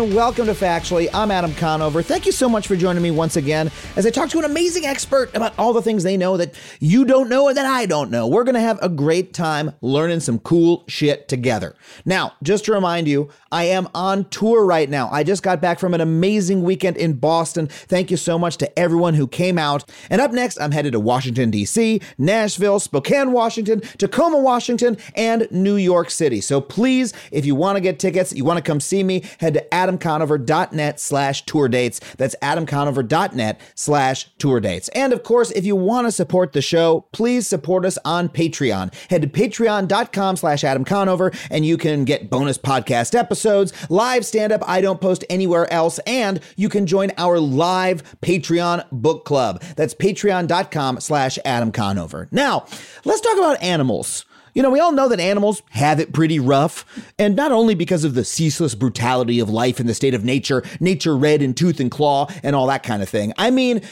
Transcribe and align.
welcome 0.00 0.46
to 0.46 0.52
Factually. 0.52 1.08
I'm 1.14 1.30
Adam 1.30 1.54
Conover. 1.54 2.02
Thank 2.02 2.26
you 2.26 2.32
so 2.32 2.48
much 2.48 2.66
for 2.66 2.76
joining 2.76 3.02
me 3.02 3.10
once 3.10 3.36
again 3.36 3.70
as 3.96 4.04
I 4.04 4.10
talk 4.10 4.28
to 4.30 4.38
an 4.38 4.44
amazing 4.44 4.84
expert 4.84 5.34
about 5.34 5.58
all 5.58 5.72
the 5.72 5.80
things 5.80 6.02
they 6.02 6.16
know 6.16 6.36
that 6.36 6.54
you 6.80 7.04
don't 7.04 7.30
know 7.30 7.48
and 7.48 7.56
that 7.56 7.64
I 7.64 7.86
don't 7.86 8.10
know. 8.10 8.26
We're 8.26 8.44
going 8.44 8.56
to 8.56 8.60
have 8.60 8.78
a 8.82 8.90
great 8.90 9.32
time 9.32 9.72
learning 9.80 10.20
some 10.20 10.38
cool 10.38 10.84
shit 10.86 11.28
together. 11.28 11.74
Now, 12.04 12.34
just 12.42 12.66
to 12.66 12.72
remind 12.72 13.08
you, 13.08 13.30
I 13.56 13.64
am 13.64 13.88
on 13.94 14.26
tour 14.26 14.66
right 14.66 14.86
now. 14.86 15.08
I 15.10 15.24
just 15.24 15.42
got 15.42 15.62
back 15.62 15.78
from 15.78 15.94
an 15.94 16.02
amazing 16.02 16.62
weekend 16.62 16.98
in 16.98 17.14
Boston. 17.14 17.68
Thank 17.68 18.10
you 18.10 18.18
so 18.18 18.38
much 18.38 18.58
to 18.58 18.78
everyone 18.78 19.14
who 19.14 19.26
came 19.26 19.56
out. 19.56 19.90
And 20.10 20.20
up 20.20 20.30
next, 20.30 20.60
I'm 20.60 20.72
headed 20.72 20.92
to 20.92 21.00
Washington, 21.00 21.50
D.C., 21.50 22.02
Nashville, 22.18 22.78
Spokane, 22.78 23.32
Washington, 23.32 23.80
Tacoma, 23.96 24.38
Washington, 24.38 24.98
and 25.14 25.48
New 25.50 25.76
York 25.76 26.10
City. 26.10 26.42
So 26.42 26.60
please, 26.60 27.14
if 27.32 27.46
you 27.46 27.54
want 27.54 27.76
to 27.76 27.80
get 27.80 27.98
tickets, 27.98 28.34
you 28.34 28.44
want 28.44 28.58
to 28.58 28.62
come 28.62 28.78
see 28.78 29.02
me, 29.02 29.22
head 29.40 29.54
to 29.54 29.66
adamconover.net 29.72 31.00
slash 31.00 31.46
tour 31.46 31.70
dates. 31.70 31.98
That's 32.18 32.36
adamconover.net 32.42 33.58
slash 33.74 34.28
tour 34.36 34.60
dates. 34.60 34.90
And 34.90 35.14
of 35.14 35.22
course, 35.22 35.50
if 35.52 35.64
you 35.64 35.76
want 35.76 36.06
to 36.06 36.12
support 36.12 36.52
the 36.52 36.60
show, 36.60 37.06
please 37.12 37.46
support 37.46 37.86
us 37.86 37.96
on 38.04 38.28
Patreon. 38.28 38.92
Head 39.10 39.22
to 39.22 39.28
patreon.com 39.28 40.36
slash 40.36 40.62
adamconover 40.62 41.34
and 41.50 41.64
you 41.64 41.78
can 41.78 42.04
get 42.04 42.28
bonus 42.28 42.58
podcast 42.58 43.14
episodes, 43.14 43.45
live 43.88 44.26
stand 44.26 44.52
up 44.52 44.62
I 44.68 44.80
don't 44.80 45.00
post 45.00 45.24
anywhere 45.30 45.72
else, 45.72 45.98
and 46.06 46.40
you 46.56 46.68
can 46.68 46.86
join 46.86 47.12
our 47.18 47.38
live 47.38 48.02
Patreon 48.20 48.86
book 48.92 49.24
club. 49.24 49.62
That's 49.76 49.94
patreon.com 49.94 51.00
slash 51.00 51.38
adamconover. 51.44 52.28
Now, 52.30 52.66
let's 53.04 53.20
talk 53.20 53.36
about 53.38 53.62
animals. 53.62 54.24
You 54.54 54.62
know, 54.62 54.70
we 54.70 54.80
all 54.80 54.92
know 54.92 55.08
that 55.10 55.20
animals 55.20 55.62
have 55.70 56.00
it 56.00 56.14
pretty 56.14 56.38
rough, 56.38 56.86
and 57.18 57.36
not 57.36 57.52
only 57.52 57.74
because 57.74 58.04
of 58.04 58.14
the 58.14 58.24
ceaseless 58.24 58.74
brutality 58.74 59.38
of 59.38 59.50
life 59.50 59.80
in 59.80 59.86
the 59.86 59.92
state 59.92 60.14
of 60.14 60.24
nature, 60.24 60.62
nature 60.80 61.14
red 61.14 61.42
in 61.42 61.52
tooth 61.52 61.78
and 61.78 61.90
claw, 61.90 62.28
and 62.42 62.56
all 62.56 62.66
that 62.68 62.82
kind 62.82 63.02
of 63.02 63.08
thing. 63.08 63.34
I 63.36 63.50
mean, 63.50 63.82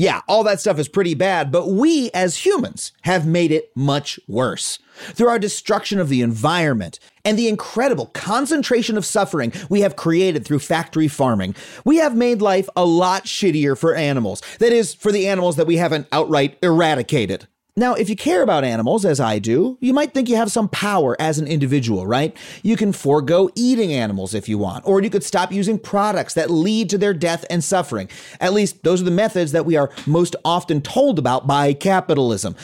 yeah, 0.00 0.22
all 0.26 0.42
that 0.44 0.60
stuff 0.60 0.78
is 0.78 0.88
pretty 0.88 1.12
bad, 1.12 1.52
but 1.52 1.68
we 1.68 2.10
as 2.12 2.46
humans 2.46 2.92
have 3.02 3.26
made 3.26 3.52
it 3.52 3.70
much 3.76 4.18
worse. 4.26 4.78
Through 4.96 5.28
our 5.28 5.38
destruction 5.38 5.98
of 5.98 6.08
the 6.08 6.22
environment 6.22 6.98
and 7.22 7.38
the 7.38 7.48
incredible 7.48 8.06
concentration 8.06 8.96
of 8.96 9.04
suffering 9.04 9.52
we 9.68 9.82
have 9.82 9.96
created 9.96 10.46
through 10.46 10.60
factory 10.60 11.06
farming, 11.06 11.54
we 11.84 11.98
have 11.98 12.16
made 12.16 12.40
life 12.40 12.66
a 12.74 12.86
lot 12.86 13.24
shittier 13.24 13.76
for 13.76 13.94
animals. 13.94 14.40
That 14.58 14.72
is, 14.72 14.94
for 14.94 15.12
the 15.12 15.28
animals 15.28 15.56
that 15.56 15.66
we 15.66 15.76
haven't 15.76 16.08
outright 16.12 16.56
eradicated. 16.62 17.46
Now, 17.80 17.94
if 17.94 18.10
you 18.10 18.14
care 18.14 18.42
about 18.42 18.62
animals, 18.62 19.06
as 19.06 19.20
I 19.20 19.38
do, 19.38 19.78
you 19.80 19.94
might 19.94 20.12
think 20.12 20.28
you 20.28 20.36
have 20.36 20.52
some 20.52 20.68
power 20.68 21.16
as 21.18 21.38
an 21.38 21.46
individual, 21.46 22.06
right? 22.06 22.36
You 22.62 22.76
can 22.76 22.92
forego 22.92 23.48
eating 23.54 23.90
animals 23.90 24.34
if 24.34 24.50
you 24.50 24.58
want, 24.58 24.86
or 24.86 25.00
you 25.00 25.08
could 25.08 25.24
stop 25.24 25.50
using 25.50 25.78
products 25.78 26.34
that 26.34 26.50
lead 26.50 26.90
to 26.90 26.98
their 26.98 27.14
death 27.14 27.46
and 27.48 27.64
suffering. 27.64 28.10
At 28.38 28.52
least, 28.52 28.82
those 28.82 29.00
are 29.00 29.06
the 29.06 29.10
methods 29.10 29.52
that 29.52 29.64
we 29.64 29.76
are 29.76 29.88
most 30.06 30.36
often 30.44 30.82
told 30.82 31.18
about 31.18 31.46
by 31.46 31.72
capitalism. 31.72 32.54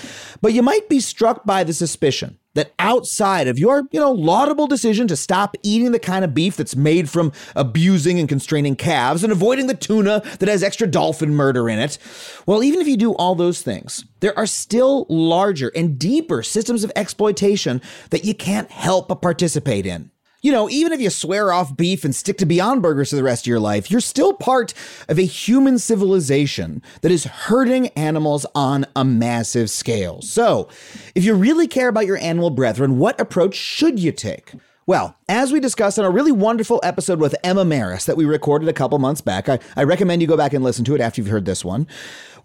But 0.43 0.53
you 0.53 0.61
might 0.61 0.87
be 0.91 1.01
struck 1.01 1.47
by 1.47 1.65
the 1.65 1.73
suspicion 1.73 2.39
that 2.57 2.73
outside 2.79 3.47
of 3.47 3.59
your, 3.59 3.85
you 3.93 4.01
know, 4.01 4.11
laudable 4.11 4.67
decision 4.67 5.07
to 5.07 5.15
stop 5.15 5.57
eating 5.63 5.93
the 5.93 5.99
kind 5.99 6.25
of 6.25 6.35
beef 6.35 6.57
that's 6.57 6.75
made 6.75 7.09
from 7.09 7.31
abusing 7.55 8.19
and 8.19 8.29
constraining 8.29 8.75
calves 8.75 9.23
and 9.23 9.31
avoiding 9.31 9.67
the 9.67 9.75
tuna 9.75 10.23
that 10.41 10.49
has 10.49 10.63
extra 10.63 10.87
dolphin 10.87 11.35
murder 11.35 11.69
in 11.69 11.79
it, 11.79 11.99
well, 12.47 12.65
even 12.65 12.81
if 12.81 12.89
you 12.89 12.97
do 12.97 13.15
all 13.15 13.35
those 13.35 13.61
things, 13.63 14.05
there 14.21 14.37
are 14.39 14.47
still 14.47 15.07
larger 15.09 15.71
and 15.77 15.99
deeper 15.99 16.43
systems 16.43 16.83
of 16.83 16.91
exploitation 16.97 17.81
that 18.11 18.25
you 18.25 18.35
can't 18.35 18.71
help 18.71 19.09
but 19.09 19.23
participate 19.23 19.85
in 19.85 20.11
you 20.43 20.53
know, 20.53 20.69
even 20.69 20.93
if 20.93 21.01
you 21.01 21.11
swear 21.11 21.53
off 21.53 21.77
beef 21.77 22.05
and 22.05 22.15
stick 22.15 22.39
to 22.39 22.47
Beyond 22.47 22.83
Burgers 22.83 23.11
for 23.11 23.17
the 23.17 23.23
rest 23.23 23.45
of 23.45 23.49
your 23.49 23.61
life, 23.61 23.91
you're 23.91 24.01
still 24.01 24.33
part 24.33 24.75
of 25.09 25.19
a 25.19 25.23
human 25.23 25.79
civilization 25.79 26.83
that 27.01 27.11
is 27.11 27.25
hurting 27.25 27.89
animals 27.89 28.47
on 28.55 28.87
a 28.95 29.05
massive 29.05 29.71
scale. 29.71 30.23
So, 30.23 30.69
if 31.15 31.25
you 31.25 31.35
really 31.35 31.67
care 31.67 31.89
about 31.89 32.07
your 32.07 32.19
animal 32.19 32.51
brethren, 32.51 32.99
what 32.99 33.21
approach 33.21 33.55
should 33.55 33.99
you 33.99 34.13
take? 34.13 34.53
Well, 34.89 35.17
as 35.29 35.51
we 35.51 35.59
discussed 35.59 35.99
in 35.99 36.05
a 36.05 36.11
really 36.11 36.31
wonderful 36.31 36.79
episode 36.85 37.19
with 37.19 37.35
Emma 37.43 37.65
Marris 37.65 38.07
that 38.07 38.17
we 38.17 38.25
recorded 38.25 38.69
a 38.69 38.73
couple 38.73 38.97
months 39.01 39.21
back, 39.21 39.49
I, 39.49 39.59
I, 39.75 39.83
recommend 39.83 40.23
you 40.23 40.29
go 40.29 40.37
back 40.37 40.53
and 40.53 40.63
listen 40.63 40.85
to 40.85 40.95
it 40.95 41.01
after 41.01 41.21
you've 41.21 41.31
heard 41.31 41.45
this 41.45 41.65
one. 41.65 41.89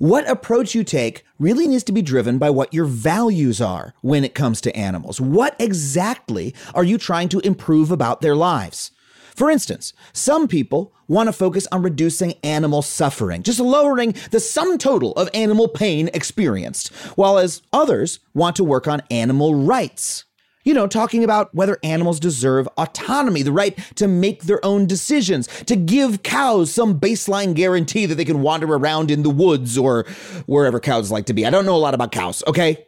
What 0.01 0.27
approach 0.27 0.73
you 0.73 0.83
take 0.83 1.23
really 1.37 1.67
needs 1.67 1.83
to 1.83 1.91
be 1.91 2.01
driven 2.01 2.39
by 2.39 2.49
what 2.49 2.73
your 2.73 2.85
values 2.85 3.61
are 3.61 3.93
when 4.01 4.23
it 4.23 4.33
comes 4.33 4.59
to 4.61 4.75
animals. 4.75 5.21
What 5.21 5.55
exactly 5.59 6.55
are 6.73 6.83
you 6.83 6.97
trying 6.97 7.29
to 7.29 7.39
improve 7.41 7.91
about 7.91 8.19
their 8.19 8.35
lives? 8.35 8.89
For 9.35 9.51
instance, 9.51 9.93
some 10.11 10.47
people 10.47 10.91
want 11.07 11.27
to 11.27 11.33
focus 11.33 11.67
on 11.71 11.83
reducing 11.83 12.33
animal 12.43 12.81
suffering, 12.81 13.43
just 13.43 13.59
lowering 13.59 14.15
the 14.31 14.39
sum 14.39 14.79
total 14.79 15.11
of 15.11 15.29
animal 15.35 15.67
pain 15.67 16.09
experienced, 16.15 16.87
while 17.15 17.37
as 17.37 17.61
others 17.71 18.21
want 18.33 18.55
to 18.55 18.63
work 18.63 18.87
on 18.87 19.03
animal 19.11 19.53
rights. 19.53 20.25
You 20.63 20.73
know, 20.73 20.87
talking 20.87 21.23
about 21.23 21.53
whether 21.55 21.77
animals 21.83 22.19
deserve 22.19 22.67
autonomy, 22.77 23.41
the 23.41 23.51
right 23.51 23.77
to 23.95 24.07
make 24.07 24.43
their 24.43 24.63
own 24.63 24.85
decisions, 24.85 25.47
to 25.65 25.75
give 25.75 26.23
cows 26.23 26.71
some 26.71 26.99
baseline 26.99 27.55
guarantee 27.55 28.05
that 28.05 28.15
they 28.15 28.25
can 28.25 28.41
wander 28.41 28.67
around 28.67 29.09
in 29.09 29.23
the 29.23 29.29
woods 29.29 29.77
or 29.77 30.05
wherever 30.45 30.79
cows 30.79 31.11
like 31.11 31.25
to 31.25 31.33
be. 31.33 31.45
I 31.45 31.49
don't 31.49 31.65
know 31.65 31.75
a 31.75 31.77
lot 31.77 31.93
about 31.93 32.11
cows, 32.11 32.43
okay? 32.45 32.85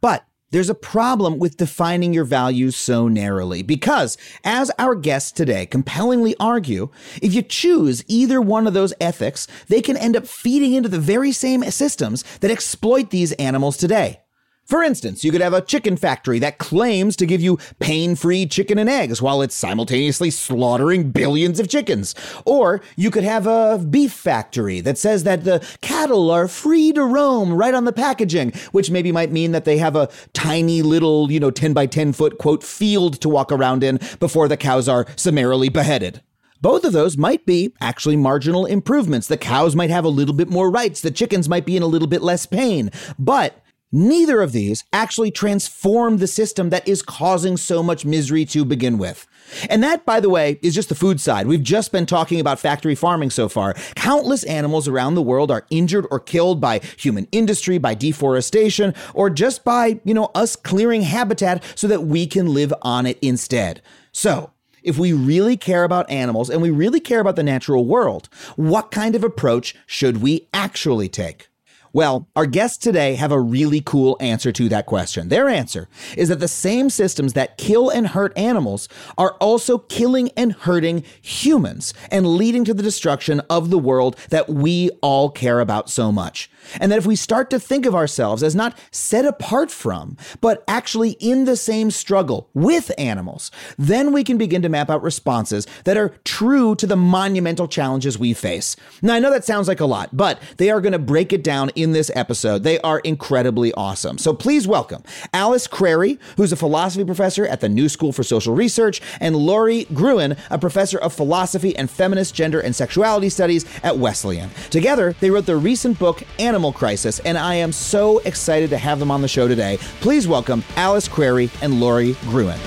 But 0.00 0.24
there's 0.52 0.68
a 0.68 0.74
problem 0.74 1.38
with 1.38 1.56
defining 1.56 2.12
your 2.12 2.24
values 2.24 2.76
so 2.76 3.08
narrowly 3.08 3.62
because, 3.62 4.18
as 4.44 4.70
our 4.78 4.94
guests 4.94 5.32
today 5.32 5.64
compellingly 5.64 6.34
argue, 6.38 6.90
if 7.22 7.32
you 7.32 7.40
choose 7.40 8.04
either 8.06 8.40
one 8.40 8.66
of 8.66 8.74
those 8.74 8.92
ethics, 9.00 9.46
they 9.68 9.80
can 9.80 9.96
end 9.96 10.14
up 10.14 10.26
feeding 10.26 10.74
into 10.74 10.90
the 10.90 10.98
very 10.98 11.32
same 11.32 11.62
systems 11.70 12.22
that 12.40 12.50
exploit 12.50 13.10
these 13.10 13.32
animals 13.32 13.78
today. 13.78 14.21
For 14.64 14.82
instance, 14.82 15.24
you 15.24 15.32
could 15.32 15.40
have 15.40 15.52
a 15.52 15.60
chicken 15.60 15.96
factory 15.96 16.38
that 16.38 16.58
claims 16.58 17.16
to 17.16 17.26
give 17.26 17.42
you 17.42 17.58
pain 17.78 18.14
free 18.14 18.46
chicken 18.46 18.78
and 18.78 18.88
eggs 18.88 19.20
while 19.20 19.42
it's 19.42 19.54
simultaneously 19.54 20.30
slaughtering 20.30 21.10
billions 21.10 21.58
of 21.60 21.68
chickens. 21.68 22.14
Or 22.46 22.80
you 22.96 23.10
could 23.10 23.24
have 23.24 23.46
a 23.46 23.78
beef 23.78 24.12
factory 24.12 24.80
that 24.80 24.98
says 24.98 25.24
that 25.24 25.44
the 25.44 25.66
cattle 25.80 26.30
are 26.30 26.48
free 26.48 26.92
to 26.92 27.04
roam 27.04 27.52
right 27.52 27.74
on 27.74 27.84
the 27.84 27.92
packaging, 27.92 28.52
which 28.70 28.90
maybe 28.90 29.12
might 29.12 29.32
mean 29.32 29.52
that 29.52 29.64
they 29.64 29.78
have 29.78 29.96
a 29.96 30.08
tiny 30.32 30.80
little, 30.80 31.30
you 31.30 31.40
know, 31.40 31.50
10 31.50 31.72
by 31.72 31.86
10 31.86 32.12
foot, 32.12 32.38
quote, 32.38 32.62
field 32.62 33.20
to 33.20 33.28
walk 33.28 33.50
around 33.50 33.82
in 33.82 33.98
before 34.20 34.48
the 34.48 34.56
cows 34.56 34.88
are 34.88 35.06
summarily 35.16 35.68
beheaded. 35.68 36.22
Both 36.62 36.84
of 36.84 36.92
those 36.92 37.16
might 37.16 37.44
be 37.44 37.74
actually 37.80 38.16
marginal 38.16 38.66
improvements. 38.66 39.26
The 39.26 39.36
cows 39.36 39.74
might 39.74 39.90
have 39.90 40.04
a 40.04 40.08
little 40.08 40.34
bit 40.34 40.48
more 40.48 40.70
rights, 40.70 41.00
the 41.00 41.10
chickens 41.10 41.48
might 41.48 41.66
be 41.66 41.76
in 41.76 41.82
a 41.82 41.88
little 41.88 42.06
bit 42.06 42.22
less 42.22 42.46
pain. 42.46 42.92
But 43.18 43.61
Neither 43.94 44.40
of 44.40 44.52
these 44.52 44.84
actually 44.90 45.30
transform 45.30 46.16
the 46.16 46.26
system 46.26 46.70
that 46.70 46.88
is 46.88 47.02
causing 47.02 47.58
so 47.58 47.82
much 47.82 48.06
misery 48.06 48.46
to 48.46 48.64
begin 48.64 48.96
with. 48.96 49.26
And 49.68 49.82
that, 49.82 50.06
by 50.06 50.18
the 50.18 50.30
way, 50.30 50.58
is 50.62 50.74
just 50.74 50.88
the 50.88 50.94
food 50.94 51.20
side. 51.20 51.46
We've 51.46 51.62
just 51.62 51.92
been 51.92 52.06
talking 52.06 52.40
about 52.40 52.58
factory 52.58 52.94
farming 52.94 53.28
so 53.28 53.50
far. 53.50 53.74
Countless 53.94 54.44
animals 54.44 54.88
around 54.88 55.14
the 55.14 55.20
world 55.20 55.50
are 55.50 55.66
injured 55.68 56.06
or 56.10 56.20
killed 56.20 56.58
by 56.58 56.80
human 56.96 57.28
industry, 57.32 57.76
by 57.76 57.92
deforestation, 57.92 58.94
or 59.12 59.28
just 59.28 59.62
by, 59.62 60.00
you 60.04 60.14
know, 60.14 60.30
us 60.34 60.56
clearing 60.56 61.02
habitat 61.02 61.62
so 61.74 61.86
that 61.86 62.04
we 62.04 62.26
can 62.26 62.54
live 62.54 62.72
on 62.80 63.04
it 63.04 63.18
instead. 63.20 63.82
So, 64.10 64.52
if 64.82 64.98
we 64.98 65.12
really 65.12 65.58
care 65.58 65.84
about 65.84 66.10
animals 66.10 66.48
and 66.48 66.62
we 66.62 66.70
really 66.70 66.98
care 66.98 67.20
about 67.20 67.36
the 67.36 67.42
natural 67.42 67.84
world, 67.84 68.28
what 68.56 68.90
kind 68.90 69.14
of 69.14 69.22
approach 69.22 69.76
should 69.86 70.22
we 70.22 70.48
actually 70.54 71.08
take? 71.10 71.48
Well, 71.94 72.26
our 72.34 72.46
guests 72.46 72.78
today 72.78 73.16
have 73.16 73.32
a 73.32 73.40
really 73.40 73.82
cool 73.84 74.16
answer 74.18 74.50
to 74.52 74.68
that 74.70 74.86
question. 74.86 75.28
Their 75.28 75.50
answer 75.50 75.90
is 76.16 76.30
that 76.30 76.40
the 76.40 76.48
same 76.48 76.88
systems 76.88 77.34
that 77.34 77.58
kill 77.58 77.90
and 77.90 78.06
hurt 78.06 78.32
animals 78.36 78.88
are 79.18 79.32
also 79.34 79.76
killing 79.76 80.30
and 80.34 80.54
hurting 80.54 81.04
humans 81.20 81.92
and 82.10 82.26
leading 82.36 82.64
to 82.64 82.72
the 82.72 82.82
destruction 82.82 83.40
of 83.50 83.68
the 83.68 83.78
world 83.78 84.16
that 84.30 84.48
we 84.48 84.88
all 85.02 85.28
care 85.28 85.60
about 85.60 85.90
so 85.90 86.10
much. 86.10 86.50
And 86.80 86.90
that 86.90 86.98
if 86.98 87.04
we 87.04 87.16
start 87.16 87.50
to 87.50 87.60
think 87.60 87.84
of 87.84 87.94
ourselves 87.94 88.42
as 88.42 88.54
not 88.54 88.78
set 88.90 89.26
apart 89.26 89.70
from, 89.70 90.16
but 90.40 90.64
actually 90.66 91.10
in 91.20 91.44
the 91.44 91.56
same 91.56 91.90
struggle 91.90 92.48
with 92.54 92.90
animals, 92.96 93.50
then 93.76 94.12
we 94.12 94.24
can 94.24 94.38
begin 94.38 94.62
to 94.62 94.70
map 94.70 94.88
out 94.88 95.02
responses 95.02 95.66
that 95.84 95.98
are 95.98 96.14
true 96.24 96.74
to 96.76 96.86
the 96.86 96.96
monumental 96.96 97.68
challenges 97.68 98.18
we 98.18 98.32
face. 98.32 98.76
Now, 99.02 99.14
I 99.14 99.18
know 99.18 99.30
that 99.30 99.44
sounds 99.44 99.68
like 99.68 99.80
a 99.80 99.86
lot, 99.86 100.16
but 100.16 100.40
they 100.56 100.70
are 100.70 100.80
going 100.80 100.92
to 100.92 100.98
break 100.98 101.34
it 101.34 101.44
down 101.44 101.70
in 101.82 101.92
this 101.92 102.10
episode. 102.14 102.62
They 102.62 102.80
are 102.80 103.00
incredibly 103.00 103.72
awesome. 103.74 104.18
So 104.18 104.32
please 104.32 104.66
welcome 104.66 105.02
Alice 105.32 105.66
Crary, 105.66 106.18
who's 106.36 106.52
a 106.52 106.56
philosophy 106.56 107.04
professor 107.04 107.46
at 107.46 107.60
the 107.60 107.68
New 107.68 107.88
School 107.88 108.12
for 108.12 108.22
Social 108.22 108.54
Research, 108.54 109.00
and 109.20 109.36
Lori 109.36 109.84
Gruen, 109.92 110.36
a 110.50 110.58
professor 110.58 110.98
of 110.98 111.12
philosophy 111.12 111.74
and 111.76 111.90
feminist 111.90 112.34
gender 112.34 112.60
and 112.60 112.74
sexuality 112.74 113.28
studies 113.28 113.64
at 113.82 113.98
Wesleyan. 113.98 114.50
Together, 114.70 115.14
they 115.20 115.30
wrote 115.30 115.46
the 115.46 115.56
recent 115.56 115.98
book, 115.98 116.22
Animal 116.38 116.72
Crisis, 116.72 117.18
and 117.20 117.36
I 117.36 117.54
am 117.54 117.72
so 117.72 118.18
excited 118.20 118.70
to 118.70 118.78
have 118.78 118.98
them 118.98 119.10
on 119.10 119.22
the 119.22 119.28
show 119.28 119.48
today. 119.48 119.78
Please 120.00 120.28
welcome 120.28 120.62
Alice 120.76 121.08
Crary 121.08 121.50
and 121.60 121.80
Lori 121.80 122.14
Gruen. 122.22 122.58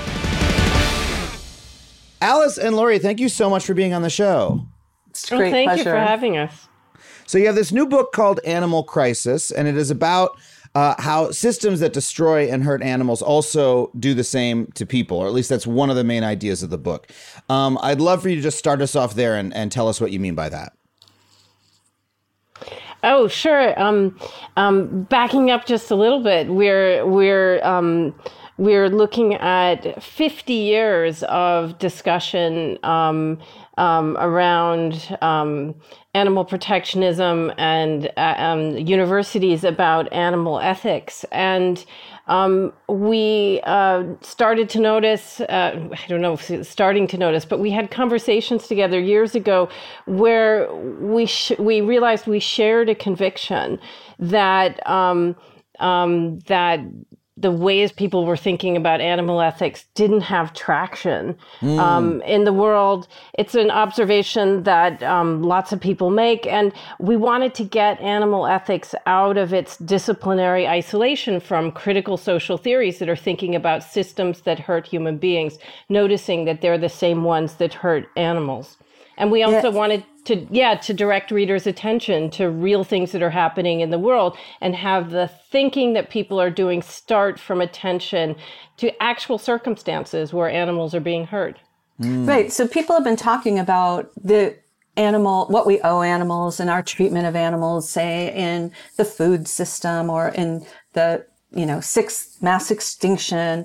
Alice 2.20 2.58
and 2.58 2.74
Lori, 2.74 2.98
thank 2.98 3.20
you 3.20 3.28
so 3.28 3.50
much 3.50 3.64
for 3.64 3.74
being 3.74 3.92
on 3.92 4.02
the 4.02 4.10
show. 4.10 4.66
It's 5.10 5.30
a 5.30 5.36
great 5.36 5.50
thank 5.50 5.68
pleasure. 5.68 5.90
you 5.90 5.94
for 5.94 5.98
having 5.98 6.36
us. 6.36 6.65
So 7.26 7.38
you 7.38 7.46
have 7.46 7.56
this 7.56 7.72
new 7.72 7.86
book 7.86 8.12
called 8.12 8.38
Animal 8.44 8.84
Crisis, 8.84 9.50
and 9.50 9.66
it 9.66 9.76
is 9.76 9.90
about 9.90 10.38
uh, 10.76 10.94
how 10.98 11.30
systems 11.32 11.80
that 11.80 11.92
destroy 11.92 12.48
and 12.48 12.62
hurt 12.62 12.82
animals 12.82 13.20
also 13.20 13.90
do 13.98 14.14
the 14.14 14.22
same 14.22 14.66
to 14.74 14.86
people, 14.86 15.18
or 15.18 15.26
at 15.26 15.32
least 15.32 15.48
that's 15.48 15.66
one 15.66 15.90
of 15.90 15.96
the 15.96 16.04
main 16.04 16.22
ideas 16.22 16.62
of 16.62 16.70
the 16.70 16.78
book. 16.78 17.10
Um, 17.48 17.78
I'd 17.82 18.00
love 18.00 18.22
for 18.22 18.28
you 18.28 18.36
to 18.36 18.42
just 18.42 18.58
start 18.58 18.80
us 18.80 18.94
off 18.94 19.14
there 19.14 19.34
and, 19.36 19.52
and 19.54 19.72
tell 19.72 19.88
us 19.88 20.00
what 20.00 20.12
you 20.12 20.20
mean 20.20 20.34
by 20.34 20.48
that. 20.50 20.74
Oh, 23.02 23.26
sure. 23.26 23.78
Um, 23.80 24.18
um, 24.56 25.02
backing 25.04 25.50
up 25.50 25.66
just 25.66 25.90
a 25.90 25.96
little 25.96 26.22
bit, 26.22 26.48
we're 26.48 27.06
we're 27.06 27.64
um, 27.64 28.14
we're 28.58 28.88
looking 28.88 29.34
at 29.34 30.02
50 30.02 30.52
years 30.52 31.22
of 31.24 31.78
discussion 31.78 32.78
um, 32.82 33.38
um, 33.76 34.16
around 34.18 35.16
um, 35.20 35.74
animal 36.14 36.44
protectionism 36.44 37.52
and 37.58 38.10
uh, 38.16 38.34
um, 38.38 38.76
universities 38.78 39.64
about 39.64 40.10
animal 40.12 40.58
ethics. 40.60 41.24
And 41.30 41.84
um, 42.26 42.72
we 42.88 43.60
uh, 43.64 44.04
started 44.22 44.68
to 44.70 44.80
notice, 44.80 45.40
uh, 45.40 45.88
I 45.92 46.06
don't 46.08 46.22
know 46.22 46.38
if 46.40 46.66
starting 46.66 47.06
to 47.08 47.18
notice, 47.18 47.44
but 47.44 47.60
we 47.60 47.70
had 47.70 47.90
conversations 47.90 48.66
together 48.66 48.98
years 48.98 49.34
ago 49.34 49.68
where 50.06 50.72
we, 50.74 51.26
sh- 51.26 51.58
we 51.58 51.82
realized 51.82 52.26
we 52.26 52.40
shared 52.40 52.88
a 52.88 52.94
conviction 52.94 53.78
that, 54.18 54.84
um, 54.88 55.36
um, 55.78 56.38
that 56.46 56.80
the 57.38 57.50
ways 57.50 57.92
people 57.92 58.24
were 58.24 58.36
thinking 58.36 58.76
about 58.76 59.00
animal 59.00 59.42
ethics 59.42 59.84
didn't 59.94 60.22
have 60.22 60.54
traction 60.54 61.36
mm. 61.60 61.78
um, 61.78 62.22
in 62.22 62.44
the 62.44 62.52
world. 62.52 63.06
It's 63.38 63.54
an 63.54 63.70
observation 63.70 64.62
that 64.62 65.02
um, 65.02 65.42
lots 65.42 65.70
of 65.70 65.78
people 65.80 66.08
make, 66.08 66.46
and 66.46 66.72
we 66.98 67.14
wanted 67.16 67.54
to 67.56 67.64
get 67.64 68.00
animal 68.00 68.46
ethics 68.46 68.94
out 69.04 69.36
of 69.36 69.52
its 69.52 69.76
disciplinary 69.76 70.66
isolation 70.66 71.38
from 71.38 71.72
critical 71.72 72.16
social 72.16 72.56
theories 72.56 72.98
that 73.00 73.08
are 73.08 73.16
thinking 73.16 73.54
about 73.54 73.84
systems 73.84 74.40
that 74.42 74.58
hurt 74.58 74.86
human 74.86 75.18
beings, 75.18 75.58
noticing 75.90 76.46
that 76.46 76.62
they're 76.62 76.78
the 76.78 76.88
same 76.88 77.22
ones 77.22 77.56
that 77.56 77.74
hurt 77.74 78.08
animals. 78.16 78.78
And 79.18 79.30
we 79.30 79.42
also 79.42 79.70
yeah. 79.70 79.76
wanted 79.76 80.04
to, 80.26 80.46
yeah, 80.50 80.74
to 80.74 80.92
direct 80.92 81.30
readers' 81.30 81.66
attention 81.66 82.30
to 82.30 82.50
real 82.50 82.84
things 82.84 83.12
that 83.12 83.22
are 83.22 83.30
happening 83.30 83.80
in 83.80 83.90
the 83.90 83.98
world 83.98 84.36
and 84.60 84.74
have 84.76 85.10
the 85.10 85.30
thinking 85.50 85.94
that 85.94 86.10
people 86.10 86.40
are 86.40 86.50
doing 86.50 86.82
start 86.82 87.38
from 87.40 87.60
attention 87.60 88.36
to 88.76 89.02
actual 89.02 89.38
circumstances 89.38 90.32
where 90.32 90.50
animals 90.50 90.94
are 90.94 91.00
being 91.00 91.26
hurt. 91.26 91.58
Mm. 92.00 92.28
Right. 92.28 92.52
So 92.52 92.68
people 92.68 92.94
have 92.94 93.04
been 93.04 93.16
talking 93.16 93.58
about 93.58 94.10
the 94.22 94.56
animal, 94.96 95.46
what 95.46 95.66
we 95.66 95.80
owe 95.80 96.02
animals 96.02 96.60
and 96.60 96.70
our 96.70 96.82
treatment 96.82 97.26
of 97.26 97.36
animals, 97.36 97.88
say 97.88 98.32
in 98.34 98.72
the 98.96 99.04
food 99.04 99.48
system 99.48 100.10
or 100.10 100.28
in 100.28 100.66
the, 100.92 101.24
you 101.52 101.66
know, 101.66 101.80
sixth 101.80 102.42
mass 102.42 102.70
extinction. 102.70 103.64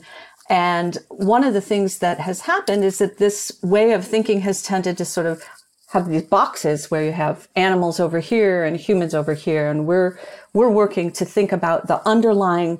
And 0.50 0.98
one 1.10 1.44
of 1.44 1.54
the 1.54 1.62
things 1.62 2.00
that 2.00 2.20
has 2.20 2.42
happened 2.42 2.84
is 2.84 2.98
that 3.00 3.18
this 3.18 3.58
way 3.64 3.94
of 3.94 4.06
thinking 4.06 4.42
has 4.42 4.62
tended 4.62 4.98
to 4.98 5.06
sort 5.06 5.28
of 5.28 5.44
have 5.92 6.08
these 6.08 6.24
boxes 6.24 6.90
where 6.90 7.04
you 7.04 7.12
have 7.12 7.50
animals 7.56 8.00
over 8.00 8.20
here 8.20 8.64
and 8.64 8.78
humans 8.78 9.14
over 9.14 9.34
here. 9.34 9.70
And 9.70 9.86
we're, 9.86 10.18
we're 10.54 10.70
working 10.70 11.12
to 11.12 11.26
think 11.26 11.52
about 11.52 11.88
the 11.88 12.06
underlying, 12.08 12.80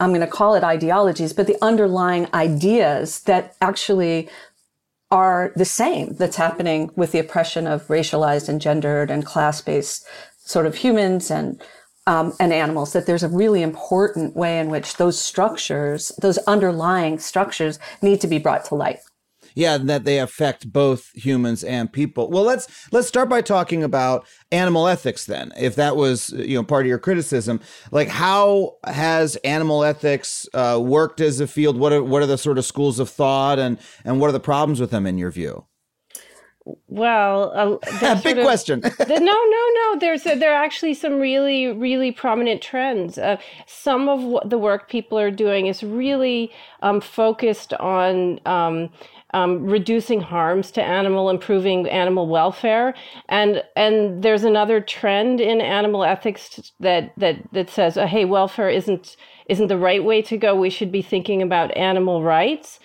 I'm 0.00 0.10
going 0.10 0.22
to 0.22 0.26
call 0.26 0.54
it 0.54 0.64
ideologies, 0.64 1.32
but 1.32 1.46
the 1.46 1.56
underlying 1.62 2.26
ideas 2.34 3.20
that 3.22 3.54
actually 3.60 4.28
are 5.10 5.52
the 5.54 5.64
same 5.64 6.14
that's 6.14 6.36
happening 6.36 6.90
with 6.96 7.12
the 7.12 7.20
oppression 7.20 7.66
of 7.66 7.86
racialized 7.86 8.48
and 8.48 8.60
gendered 8.60 9.10
and 9.10 9.24
class 9.24 9.60
based 9.60 10.04
sort 10.38 10.66
of 10.66 10.76
humans 10.76 11.30
and 11.30 11.62
um, 12.06 12.32
and 12.40 12.52
animals, 12.52 12.92
that 12.94 13.06
there's 13.06 13.22
a 13.22 13.28
really 13.28 13.62
important 13.62 14.34
way 14.34 14.58
in 14.58 14.70
which 14.70 14.96
those 14.96 15.20
structures, 15.20 16.10
those 16.20 16.38
underlying 16.48 17.20
structures 17.20 17.78
need 18.00 18.20
to 18.20 18.26
be 18.26 18.38
brought 18.38 18.64
to 18.64 18.74
light. 18.74 18.98
Yeah, 19.54 19.78
that 19.78 20.04
they 20.04 20.18
affect 20.18 20.72
both 20.72 21.10
humans 21.14 21.64
and 21.64 21.92
people. 21.92 22.30
Well, 22.30 22.44
let's 22.44 22.68
let's 22.92 23.08
start 23.08 23.28
by 23.28 23.42
talking 23.42 23.82
about 23.82 24.26
animal 24.50 24.88
ethics 24.88 25.24
then. 25.24 25.52
If 25.56 25.74
that 25.76 25.96
was 25.96 26.30
you 26.30 26.56
know 26.56 26.64
part 26.64 26.86
of 26.86 26.88
your 26.88 26.98
criticism, 26.98 27.60
like 27.90 28.08
how 28.08 28.76
has 28.84 29.36
animal 29.36 29.84
ethics 29.84 30.48
uh, 30.54 30.80
worked 30.82 31.20
as 31.20 31.40
a 31.40 31.46
field? 31.46 31.76
What 31.78 31.92
are 31.92 32.02
what 32.02 32.22
are 32.22 32.26
the 32.26 32.38
sort 32.38 32.58
of 32.58 32.64
schools 32.64 32.98
of 32.98 33.08
thought 33.08 33.58
and 33.58 33.78
and 34.04 34.20
what 34.20 34.28
are 34.28 34.32
the 34.32 34.40
problems 34.40 34.80
with 34.80 34.90
them 34.90 35.06
in 35.06 35.18
your 35.18 35.30
view? 35.30 35.66
Well, 36.86 37.50
uh, 37.54 38.14
big 38.22 38.38
of, 38.38 38.44
question. 38.44 38.80
the, 38.80 38.90
no, 39.08 39.16
no, 39.18 39.22
no. 39.74 39.98
There's 39.98 40.24
a, 40.26 40.38
there 40.38 40.52
are 40.52 40.64
actually 40.64 40.94
some 40.94 41.18
really, 41.18 41.66
really 41.66 42.12
prominent 42.12 42.62
trends. 42.62 43.18
Uh, 43.18 43.38
some 43.66 44.08
of 44.08 44.22
what 44.22 44.48
the 44.48 44.58
work 44.58 44.88
people 44.88 45.18
are 45.18 45.30
doing 45.30 45.66
is 45.66 45.82
really 45.82 46.52
um, 46.82 47.00
focused 47.00 47.72
on 47.74 48.38
um, 48.46 48.90
um, 49.32 49.64
reducing 49.64 50.20
harms 50.20 50.70
to 50.72 50.82
animal, 50.82 51.30
improving 51.30 51.88
animal 51.88 52.28
welfare, 52.28 52.94
and 53.28 53.62
and 53.76 54.22
there's 54.22 54.44
another 54.44 54.80
trend 54.80 55.40
in 55.40 55.60
animal 55.60 56.04
ethics 56.04 56.72
that 56.80 57.12
that 57.16 57.36
that 57.52 57.70
says, 57.70 57.96
oh, 57.96 58.06
hey, 58.06 58.24
welfare 58.24 58.68
isn't 58.68 59.16
isn't 59.48 59.68
the 59.68 59.78
right 59.78 60.04
way 60.04 60.22
to 60.22 60.36
go. 60.36 60.54
We 60.54 60.70
should 60.70 60.92
be 60.92 61.02
thinking 61.02 61.42
about 61.42 61.76
animal 61.76 62.22
rights. 62.22 62.78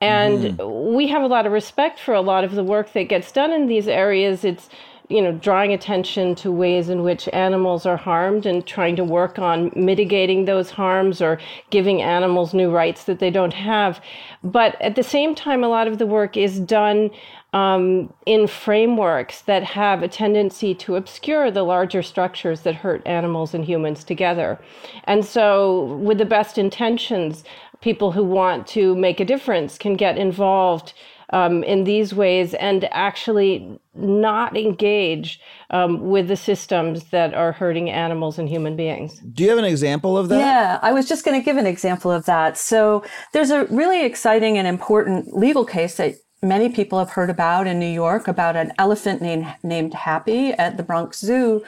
And 0.00 0.58
mm. 0.58 0.94
we 0.94 1.08
have 1.08 1.22
a 1.22 1.26
lot 1.26 1.46
of 1.46 1.52
respect 1.52 1.98
for 1.98 2.12
a 2.14 2.20
lot 2.20 2.44
of 2.44 2.52
the 2.52 2.64
work 2.64 2.92
that 2.92 3.04
gets 3.04 3.32
done 3.32 3.52
in 3.52 3.66
these 3.66 3.88
areas. 3.88 4.44
It's 4.44 4.68
you 5.08 5.20
know 5.20 5.32
drawing 5.32 5.72
attention 5.72 6.34
to 6.34 6.50
ways 6.50 6.88
in 6.88 7.02
which 7.02 7.28
animals 7.32 7.84
are 7.84 7.96
harmed 7.96 8.46
and 8.46 8.66
trying 8.66 8.96
to 8.96 9.04
work 9.04 9.38
on 9.38 9.70
mitigating 9.76 10.44
those 10.44 10.70
harms 10.70 11.20
or 11.20 11.38
giving 11.70 12.00
animals 12.00 12.54
new 12.54 12.70
rights 12.70 13.04
that 13.04 13.18
they 13.18 13.30
don't 13.30 13.52
have. 13.52 14.00
But 14.42 14.80
at 14.80 14.96
the 14.96 15.02
same 15.02 15.34
time 15.34 15.62
a 15.62 15.68
lot 15.68 15.88
of 15.88 15.98
the 15.98 16.06
work 16.06 16.36
is 16.36 16.58
done 16.58 17.10
um, 17.52 18.12
in 18.26 18.48
frameworks 18.48 19.42
that 19.42 19.62
have 19.62 20.02
a 20.02 20.08
tendency 20.08 20.74
to 20.74 20.96
obscure 20.96 21.50
the 21.52 21.62
larger 21.62 22.02
structures 22.02 22.62
that 22.62 22.74
hurt 22.74 23.06
animals 23.06 23.54
and 23.54 23.64
humans 23.64 24.02
together. 24.02 24.58
And 25.04 25.24
so 25.24 25.84
with 25.96 26.18
the 26.18 26.24
best 26.24 26.58
intentions 26.58 27.44
people 27.80 28.12
who 28.12 28.24
want 28.24 28.66
to 28.66 28.96
make 28.96 29.20
a 29.20 29.24
difference 29.24 29.76
can 29.78 29.94
get 29.94 30.16
involved 30.16 30.94
um, 31.30 31.64
in 31.64 31.84
these 31.84 32.14
ways 32.14 32.54
and 32.54 32.84
actually 32.92 33.78
not 33.94 34.56
engage 34.56 35.40
um, 35.70 36.08
with 36.08 36.28
the 36.28 36.36
systems 36.36 37.04
that 37.10 37.34
are 37.34 37.52
hurting 37.52 37.90
animals 37.90 38.38
and 38.38 38.48
human 38.48 38.76
beings. 38.76 39.20
Do 39.32 39.44
you 39.44 39.50
have 39.50 39.58
an 39.58 39.64
example 39.64 40.18
of 40.18 40.28
that? 40.28 40.38
Yeah, 40.38 40.78
I 40.82 40.92
was 40.92 41.08
just 41.08 41.24
going 41.24 41.40
to 41.40 41.44
give 41.44 41.56
an 41.56 41.66
example 41.66 42.10
of 42.10 42.26
that. 42.26 42.58
So 42.58 43.04
there's 43.32 43.50
a 43.50 43.64
really 43.66 44.04
exciting 44.04 44.58
and 44.58 44.66
important 44.66 45.36
legal 45.36 45.64
case 45.64 45.96
that 45.96 46.16
many 46.42 46.68
people 46.68 46.98
have 46.98 47.10
heard 47.10 47.30
about 47.30 47.66
in 47.66 47.78
New 47.78 47.86
York 47.86 48.28
about 48.28 48.56
an 48.56 48.72
elephant 48.78 49.22
named, 49.22 49.46
named 49.62 49.94
Happy 49.94 50.52
at 50.52 50.76
the 50.76 50.82
Bronx 50.82 51.20
Zoo. 51.20 51.64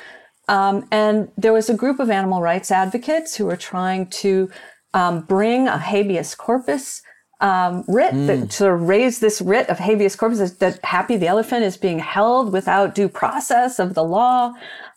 Um, 0.49 0.87
and 0.93 1.31
there 1.37 1.53
was 1.53 1.69
a 1.69 1.75
group 1.75 1.99
of 1.99 2.11
animal 2.11 2.41
rights 2.41 2.71
advocates 2.71 3.37
who 3.37 3.47
were 3.47 3.57
trying 3.57 4.09
to 4.11 4.51
um, 4.95 5.23
bring 5.23 5.67
a 5.67 5.79
habeas 5.79 6.35
corpus 6.35 7.03
um, 7.41 7.85
writ 7.87 8.13
mm. 8.13 8.27
that 8.27 8.53
sort 8.53 8.75
of 8.75 8.89
raise 8.89 9.21
this 9.21 9.41
writ 9.41 9.69
of 9.69 9.79
habeas 9.79 10.17
corpus 10.17 10.51
that 10.53 10.85
Happy 10.85 11.17
the 11.17 11.27
elephant 11.27 11.65
is 11.65 11.77
being 11.77 11.99
held 11.99 12.53
without 12.53 12.95
due 12.95 13.09
process 13.09 13.79
of 13.79 13.95
the 13.95 14.05
law. 14.05 14.55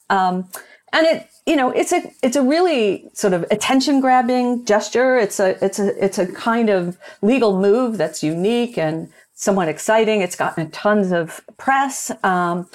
Um, 0.10 0.48
and 0.94 1.06
it, 1.06 1.28
you 1.46 1.56
know, 1.56 1.70
it's 1.72 1.92
a, 1.92 2.12
it's 2.24 2.36
a 2.36 2.42
really 2.42 3.10
sort 3.14 3.34
of 3.34 3.46
attention 3.52 4.02
grabbing 4.02 4.66
gesture. 4.66 5.18
It's 5.18 5.40
a, 5.40 5.64
it's 5.64 5.80
a, 5.80 6.04
it's 6.04 6.18
a 6.18 6.28
kind 6.28 6.70
of 6.70 6.98
legal 7.22 7.60
move 7.60 7.98
that's 7.98 8.24
unique 8.24 8.78
and 8.78 9.10
somewhat 9.34 9.68
exciting. 9.68 10.22
It's 10.22 10.36
gotten 10.36 10.70
tons 10.72 11.12
of 11.12 11.42
press. 11.58 12.12
Um, 12.24 12.68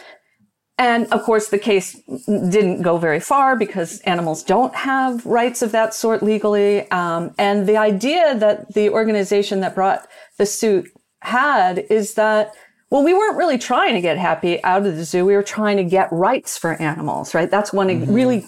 and 0.77 1.07
of 1.13 1.23
course, 1.23 1.49
the 1.49 1.59
case 1.59 2.01
didn't 2.27 2.83
go 2.83 2.99
very 2.99 3.21
far 3.21 3.55
because 3.55 4.01
animals 4.01 4.43
don't 4.43 4.75
have 4.75 5.25
rights 5.25 5.63
of 5.63 5.71
that 5.73 5.95
sort 5.95 6.23
legally. 6.23 6.91
Um, 6.91 7.33
and 7.39 7.69
the 7.69 7.77
idea 7.77 8.35
that 8.37 8.75
the 8.75 8.91
organization 8.91 9.61
that 9.61 9.77
brought 9.77 10.09
the 10.37 10.47
suit 10.47 10.91
had 11.21 11.79
is 11.91 12.15
that, 12.15 12.55
well, 12.91 13.05
we 13.05 13.15
weren't 13.15 13.37
really 13.37 13.57
trying 13.57 13.95
to 13.95 14.01
get 14.01 14.19
happy 14.19 14.63
out 14.65 14.85
of 14.85 14.97
the 14.97 15.05
zoo. 15.05 15.25
We 15.25 15.37
were 15.37 15.45
trying 15.45 15.77
to 15.77 15.85
get 15.85 16.09
rights 16.11 16.59
for 16.59 16.73
animals, 16.83 17.35
right? 17.35 17.51
That's 17.51 17.73
one 17.73 17.89
mm-hmm. 17.89 18.13
really, 18.13 18.45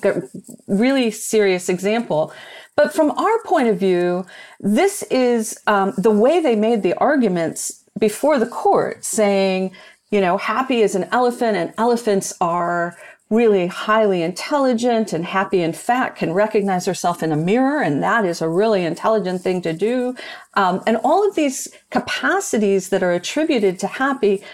really 0.66 1.12
serious 1.12 1.68
example. 1.68 2.32
But 2.74 2.92
from 2.92 3.12
our 3.12 3.42
point 3.44 3.68
of 3.68 3.78
view, 3.78 4.26
this 4.58 5.04
is 5.04 5.58
um, 5.68 5.94
the 5.96 6.10
way 6.10 6.40
they 6.40 6.56
made 6.56 6.82
the 6.82 6.94
arguments 6.94 7.84
before 7.98 8.38
the 8.38 8.46
court 8.46 9.04
saying, 9.04 9.72
you 10.10 10.20
know, 10.20 10.38
happy 10.38 10.80
is 10.80 10.94
an 10.94 11.08
elephant 11.12 11.56
and 11.56 11.74
elephants 11.78 12.32
are 12.40 12.96
really 13.28 13.66
highly 13.66 14.22
intelligent 14.22 15.12
and 15.12 15.24
happy 15.24 15.60
and 15.60 15.76
fat 15.76 16.14
can 16.14 16.32
recognize 16.32 16.86
herself 16.86 17.24
in 17.24 17.32
a 17.32 17.36
mirror 17.36 17.82
and 17.82 18.00
that 18.00 18.24
is 18.24 18.40
a 18.40 18.48
really 18.48 18.84
intelligent 18.84 19.42
thing 19.42 19.60
to 19.60 19.72
do. 19.72 20.14
Um, 20.54 20.80
and 20.86 20.96
all 20.98 21.26
of 21.28 21.34
these 21.34 21.66
capacities 21.90 22.90
that 22.90 23.02
are 23.02 23.12
attributed 23.12 23.80
to 23.80 23.88
happy 23.88 24.44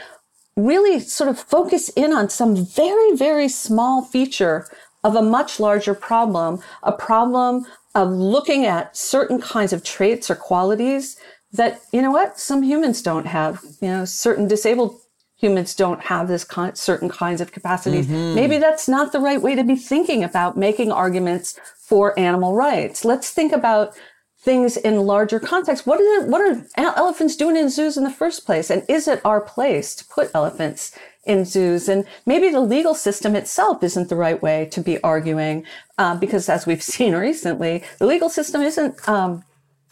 really 0.57 1.01
sort 1.01 1.31
of 1.31 1.39
focus 1.39 1.89
in 1.91 2.13
on 2.13 2.29
some 2.29 2.57
very 2.57 3.17
very 3.17 3.49
small 3.49 4.03
feature 4.03 4.67
of 5.05 5.17
a 5.17 5.23
much 5.23 5.59
larger 5.59 5.95
problem 5.95 6.61
a 6.83 6.93
problem 6.93 7.65
of 7.95 8.11
looking 8.11 8.67
at 8.67 8.95
certain 8.97 9.41
kinds 9.41 9.73
of 9.73 9.83
traits 9.83 10.31
or 10.31 10.35
qualities 10.35 11.17
that 11.53 11.81
you 11.91 12.03
know 12.03 12.11
what 12.11 12.39
some 12.39 12.63
humans 12.63 13.01
don't 13.01 13.27
have 13.27 13.63
you 13.81 13.89
know 13.89 14.05
certain 14.05 14.47
disabled 14.47 15.01
humans 15.43 15.75
don't 15.75 16.01
have 16.03 16.29
this 16.29 16.45
kind, 16.45 16.79
certain 16.79 17.09
kinds 17.09 17.41
of 17.41 17.51
capacities. 17.51 18.07
Mm-hmm. 18.07 18.35
Maybe 18.37 18.59
that's 18.59 18.89
not 18.89 19.11
the 19.11 19.19
right 19.19 19.43
way 19.43 19.57
to 19.57 19.65
be 19.65 19.75
thinking 19.75 20.23
about 20.23 20.57
making 20.57 20.93
arguments 20.93 21.59
for 21.77 22.19
animal 22.19 22.55
rights. 22.55 23.05
Let's 23.05 23.31
think 23.31 23.53
about 23.53 23.95
things 24.39 24.77
in 24.77 25.01
larger 25.01 25.41
context. 25.41 25.87
What 25.87 26.01
are 26.01 26.27
what 26.27 26.41
are 26.41 26.65
elephants 26.77 27.37
doing 27.37 27.57
in 27.57 27.69
zoos 27.71 27.97
in 27.97 28.05
the 28.05 28.11
first 28.11 28.47
place? 28.47 28.71
And 28.71 28.85
is 28.89 29.09
it 29.09 29.21
our 29.25 29.41
place 29.41 29.97
to 29.97 30.05
put 30.05 30.31
elephants 30.33 30.97
in 31.25 31.45
zoos? 31.45 31.89
And 31.89 32.05
maybe 32.25 32.49
the 32.51 32.61
legal 32.61 32.95
system 32.95 33.35
itself 33.35 33.83
isn't 33.83 34.09
the 34.09 34.17
right 34.17 34.41
way 34.41 34.69
to 34.73 34.81
be 34.81 35.03
arguing, 35.03 35.65
uh, 35.99 36.17
because 36.17 36.49
as 36.49 36.67
we've 36.67 36.83
seen 36.95 37.15
recently, 37.15 37.83
the 37.99 38.07
legal 38.07 38.29
system 38.29 38.63
isn't 38.63 39.09
um, 39.09 39.43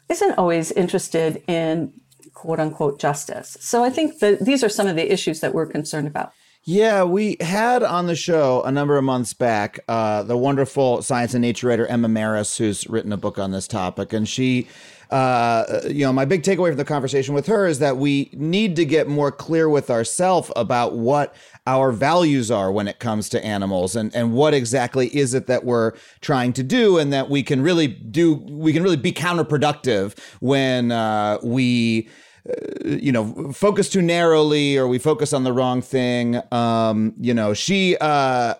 isn't 0.09 0.39
always 0.39 0.71
interested 0.73 1.43
in 1.49 1.93
quote 2.35 2.61
unquote 2.61 3.01
justice. 3.01 3.57
So 3.61 3.85
I 3.85 3.91
think 3.91 4.19
that 4.21 4.45
these 4.45 4.65
are 4.65 4.69
some 4.69 4.87
of 4.87 4.97
the 4.97 5.13
issues 5.13 5.41
that 5.41 5.55
we're 5.55 5.67
concerned 5.67 6.07
about. 6.07 6.33
Yeah, 6.65 7.05
we 7.05 7.39
had 7.41 7.83
on 7.83 8.07
the 8.07 8.15
show 8.15 8.63
a 8.63 8.71
number 8.71 8.99
of 8.99 9.05
months 9.05 9.33
back 9.33 9.81
uh, 9.89 10.23
the 10.23 10.37
wonderful 10.37 11.01
science 11.01 11.33
and 11.33 11.41
nature 11.41 11.69
writer 11.69 11.87
Emma 11.87 12.09
Marris, 12.09 12.59
who's 12.59 12.87
written 12.87 13.13
a 13.13 13.17
book 13.17 13.39
on 13.39 13.51
this 13.51 13.67
topic, 13.69 14.13
and 14.13 14.29
she. 14.29 14.69
Uh, 15.11 15.81
you 15.89 16.05
know, 16.05 16.13
my 16.13 16.25
big 16.25 16.43
takeaway 16.43 16.69
from 16.69 16.77
the 16.77 16.85
conversation 16.85 17.35
with 17.35 17.47
her 17.47 17.67
is 17.67 17.81
that 17.81 17.97
we 17.97 18.31
need 18.33 18.77
to 18.77 18.85
get 18.85 19.09
more 19.09 19.33
clear 19.33 19.69
with 19.69 19.91
ourselves 19.91 20.53
about 20.55 20.95
what 20.95 21.35
our 21.67 21.91
values 21.91 22.51
are 22.51 22.71
when 22.71 22.87
it 22.87 23.01
comes 23.01 23.29
to 23.29 23.45
animals 23.45 23.97
and, 23.97 24.15
and 24.15 24.33
what 24.33 24.55
exactly 24.55 25.09
is 25.17 25.35
it 25.35 25.49
that 25.49 25.65
we're 25.65 25.93
trying 26.21 26.53
to 26.53 26.63
do 26.63 26.97
and 26.97 27.13
that 27.13 27.29
we 27.29 27.43
can 27.43 27.61
really 27.61 27.89
do, 27.89 28.35
we 28.35 28.73
can 28.73 28.85
really 28.85 28.97
be 28.97 29.13
counterproductive 29.13 30.17
when 30.41 30.93
uh, 30.93 31.39
we 31.43 32.09
you 32.85 33.13
know, 33.13 33.53
focus 33.53 33.89
too 33.89 34.03
narrowly 34.03 34.77
or 34.77 34.89
we 34.89 34.99
focus 34.99 35.33
on 35.33 35.45
the 35.45 35.53
wrong 35.53 35.83
thing. 35.83 36.41
Um, 36.53 37.15
you 37.21 37.35
know, 37.35 37.53
she 37.55 37.97
uh, 37.99 38.05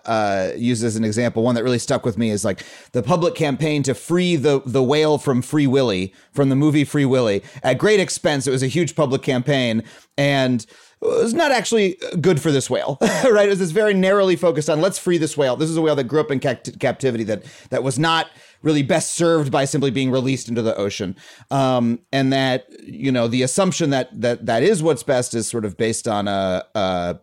uh, 0.05 0.51
uses 0.55 0.95
an 0.95 1.03
example. 1.03 1.43
One 1.43 1.55
that 1.55 1.63
really 1.63 1.79
stuck 1.79 2.05
with 2.05 2.17
me 2.17 2.29
is 2.29 2.45
like 2.45 2.63
the 2.91 3.01
public 3.01 3.35
campaign 3.35 3.83
to 3.83 3.93
free 3.93 4.35
the 4.35 4.61
the 4.65 4.83
whale 4.83 5.17
from 5.17 5.41
Free 5.41 5.67
Willy 5.67 6.13
from 6.31 6.49
the 6.49 6.55
movie 6.55 6.83
Free 6.83 7.05
Willy 7.05 7.43
at 7.63 7.77
great 7.77 7.99
expense. 7.99 8.47
It 8.47 8.51
was 8.51 8.63
a 8.63 8.67
huge 8.67 8.95
public 8.95 9.23
campaign 9.23 9.83
and 10.17 10.65
it 11.01 11.07
was 11.07 11.33
not 11.33 11.51
actually 11.51 11.97
good 12.19 12.39
for 12.39 12.51
this 12.51 12.69
whale, 12.69 12.97
right? 13.01 13.47
It 13.47 13.49
was 13.49 13.59
this 13.59 13.71
very 13.71 13.95
narrowly 13.95 14.35
focused 14.35 14.69
on 14.69 14.81
let's 14.81 14.99
free 14.99 15.17
this 15.17 15.35
whale. 15.35 15.55
This 15.55 15.69
is 15.69 15.77
a 15.77 15.81
whale 15.81 15.95
that 15.95 16.03
grew 16.03 16.19
up 16.19 16.29
in 16.29 16.39
captivity 16.39 17.23
that 17.23 17.43
that 17.71 17.81
was 17.81 17.97
not 17.97 18.29
really 18.61 18.83
best 18.83 19.13
served 19.13 19.51
by 19.51 19.65
simply 19.65 19.91
being 19.91 20.11
released 20.11 20.49
into 20.49 20.61
the 20.61 20.75
ocean. 20.75 21.15
Um, 21.49 21.99
and 22.11 22.31
that, 22.33 22.67
you 22.83 23.11
know, 23.11 23.27
the 23.27 23.43
assumption 23.43 23.89
that 23.91 24.09
that 24.21 24.45
that 24.45 24.63
is 24.63 24.81
what's 24.83 25.03
best 25.03 25.33
is 25.33 25.47
sort 25.47 25.65
of 25.65 25.77
based 25.77 26.07
on 26.07 26.27
a, 26.27 26.63
a 26.75 27.19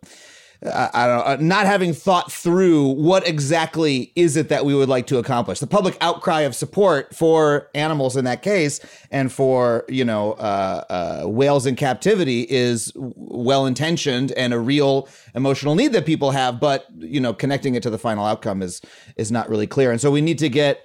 I 0.61 1.07
don't 1.07 1.18
know, 1.18 1.25
uh, 1.25 1.37
not 1.40 1.66
having 1.66 1.92
thought 1.92 2.33
through 2.33 2.88
what 2.95 3.28
exactly 3.28 4.11
is 4.16 4.37
it 4.37 4.49
that 4.49 4.64
we 4.64 4.75
would 4.75 4.88
like 4.88 5.07
to 5.07 5.18
accomplish. 5.18 5.61
The 5.61 5.68
public 5.68 5.97
outcry 6.00 6.40
of 6.40 6.57
support 6.57 7.14
for 7.14 7.71
animals 7.76 8.16
in 8.16 8.25
that 8.25 8.42
case 8.42 8.80
and 9.12 9.30
for, 9.30 9.85
you 9.88 10.04
know, 10.04 10.33
uh, 10.33 11.23
uh, 11.23 11.28
whales 11.28 11.64
in 11.64 11.76
captivity 11.76 12.45
is 12.50 12.92
well 12.97 13.66
intentioned 13.66 14.33
and 14.33 14.52
a 14.52 14.59
real 14.59 15.09
emotional 15.33 15.76
need 15.76 15.92
that 15.92 16.04
people 16.04 16.33
have, 16.33 16.59
but, 16.59 16.87
you 16.99 17.21
know, 17.21 17.33
connecting 17.33 17.76
it 17.76 17.83
to 17.85 17.90
the 17.90 17.99
final 17.99 18.25
outcome 18.25 18.61
is 18.61 18.80
is 19.16 19.30
not 19.30 19.49
really 19.49 19.68
clear. 19.68 19.92
And 19.92 20.00
so 20.00 20.11
we 20.11 20.21
need 20.21 20.38
to 20.38 20.49
get 20.49 20.85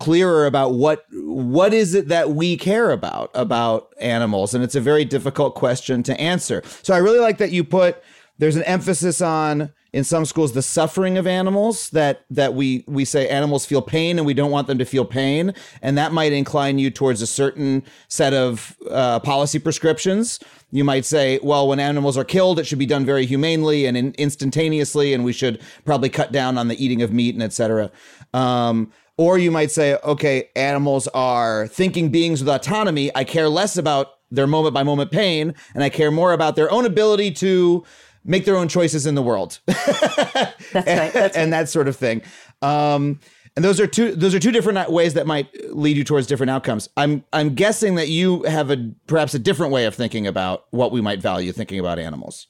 clearer 0.00 0.46
about 0.46 0.72
what 0.72 1.04
what 1.12 1.72
is 1.72 1.94
it 1.94 2.08
that 2.08 2.30
we 2.30 2.56
care 2.56 2.90
about 2.90 3.30
about 3.34 3.92
animals? 4.00 4.54
And 4.54 4.64
it's 4.64 4.74
a 4.74 4.80
very 4.80 5.04
difficult 5.04 5.54
question 5.54 6.02
to 6.04 6.20
answer. 6.20 6.62
So 6.82 6.92
i 6.92 6.98
really 6.98 7.20
like 7.20 7.38
that 7.38 7.52
you 7.52 7.62
put 7.62 8.02
there's 8.38 8.56
an 8.56 8.62
emphasis 8.64 9.20
on 9.20 9.70
in 9.92 10.02
some 10.02 10.24
schools 10.24 10.52
the 10.52 10.62
suffering 10.62 11.18
of 11.18 11.26
animals 11.26 11.90
that 11.90 12.24
that 12.30 12.54
we 12.54 12.84
we 12.86 13.04
say 13.04 13.28
animals 13.28 13.66
feel 13.66 13.82
pain 13.82 14.18
and 14.18 14.26
we 14.26 14.32
don't 14.32 14.50
want 14.50 14.66
them 14.66 14.78
to 14.78 14.84
feel 14.84 15.04
pain. 15.04 15.52
And 15.82 15.98
that 15.98 16.12
might 16.12 16.32
incline 16.32 16.78
you 16.78 16.90
towards 16.90 17.20
a 17.20 17.26
certain 17.26 17.82
set 18.08 18.32
of 18.32 18.76
uh, 18.90 19.20
policy 19.20 19.58
prescriptions. 19.58 20.40
You 20.70 20.84
might 20.84 21.04
say 21.04 21.38
well 21.42 21.68
when 21.68 21.78
animals 21.78 22.16
are 22.16 22.24
killed 22.24 22.58
it 22.58 22.66
should 22.66 22.78
be 22.78 22.86
done 22.86 23.04
very 23.04 23.26
humanely 23.26 23.84
and 23.84 23.96
in, 23.96 24.14
instantaneously 24.14 25.12
and 25.12 25.24
we 25.24 25.34
should 25.34 25.60
probably 25.84 26.08
cut 26.08 26.32
down 26.32 26.56
on 26.56 26.68
the 26.68 26.82
eating 26.82 27.02
of 27.02 27.12
meat 27.12 27.34
and 27.34 27.42
etc 27.42 27.90
um, 28.32 28.92
or 29.20 29.36
you 29.36 29.50
might 29.50 29.70
say, 29.70 29.98
okay, 30.02 30.48
animals 30.56 31.06
are 31.08 31.66
thinking 31.66 32.08
beings 32.08 32.42
with 32.42 32.48
autonomy. 32.48 33.14
I 33.14 33.22
care 33.22 33.50
less 33.50 33.76
about 33.76 34.12
their 34.30 34.46
moment 34.46 34.72
by 34.72 34.82
moment 34.82 35.10
pain, 35.10 35.54
and 35.74 35.84
I 35.84 35.90
care 35.90 36.10
more 36.10 36.32
about 36.32 36.56
their 36.56 36.72
own 36.72 36.86
ability 36.86 37.32
to 37.32 37.84
make 38.24 38.46
their 38.46 38.56
own 38.56 38.66
choices 38.66 39.04
in 39.04 39.16
the 39.16 39.22
world. 39.22 39.58
that's 39.66 40.72
right. 40.72 41.12
That's 41.12 41.36
and 41.36 41.52
that 41.52 41.68
sort 41.68 41.86
of 41.86 41.96
thing. 41.96 42.22
Um, 42.62 43.20
and 43.56 43.62
those 43.62 43.78
are 43.78 43.86
two 43.86 44.14
those 44.14 44.34
are 44.34 44.38
two 44.38 44.52
different 44.52 44.90
ways 44.90 45.12
that 45.12 45.26
might 45.26 45.48
lead 45.70 45.98
you 45.98 46.04
towards 46.04 46.26
different 46.26 46.48
outcomes. 46.48 46.88
I'm 46.96 47.22
I'm 47.34 47.54
guessing 47.54 47.96
that 47.96 48.08
you 48.08 48.44
have 48.44 48.70
a 48.70 48.90
perhaps 49.06 49.34
a 49.34 49.38
different 49.38 49.70
way 49.70 49.84
of 49.84 49.94
thinking 49.94 50.26
about 50.26 50.64
what 50.70 50.92
we 50.92 51.02
might 51.02 51.20
value 51.20 51.52
thinking 51.52 51.78
about 51.78 51.98
animals. 51.98 52.46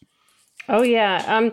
Oh 0.73 0.83
yeah. 0.83 1.25
Um, 1.27 1.53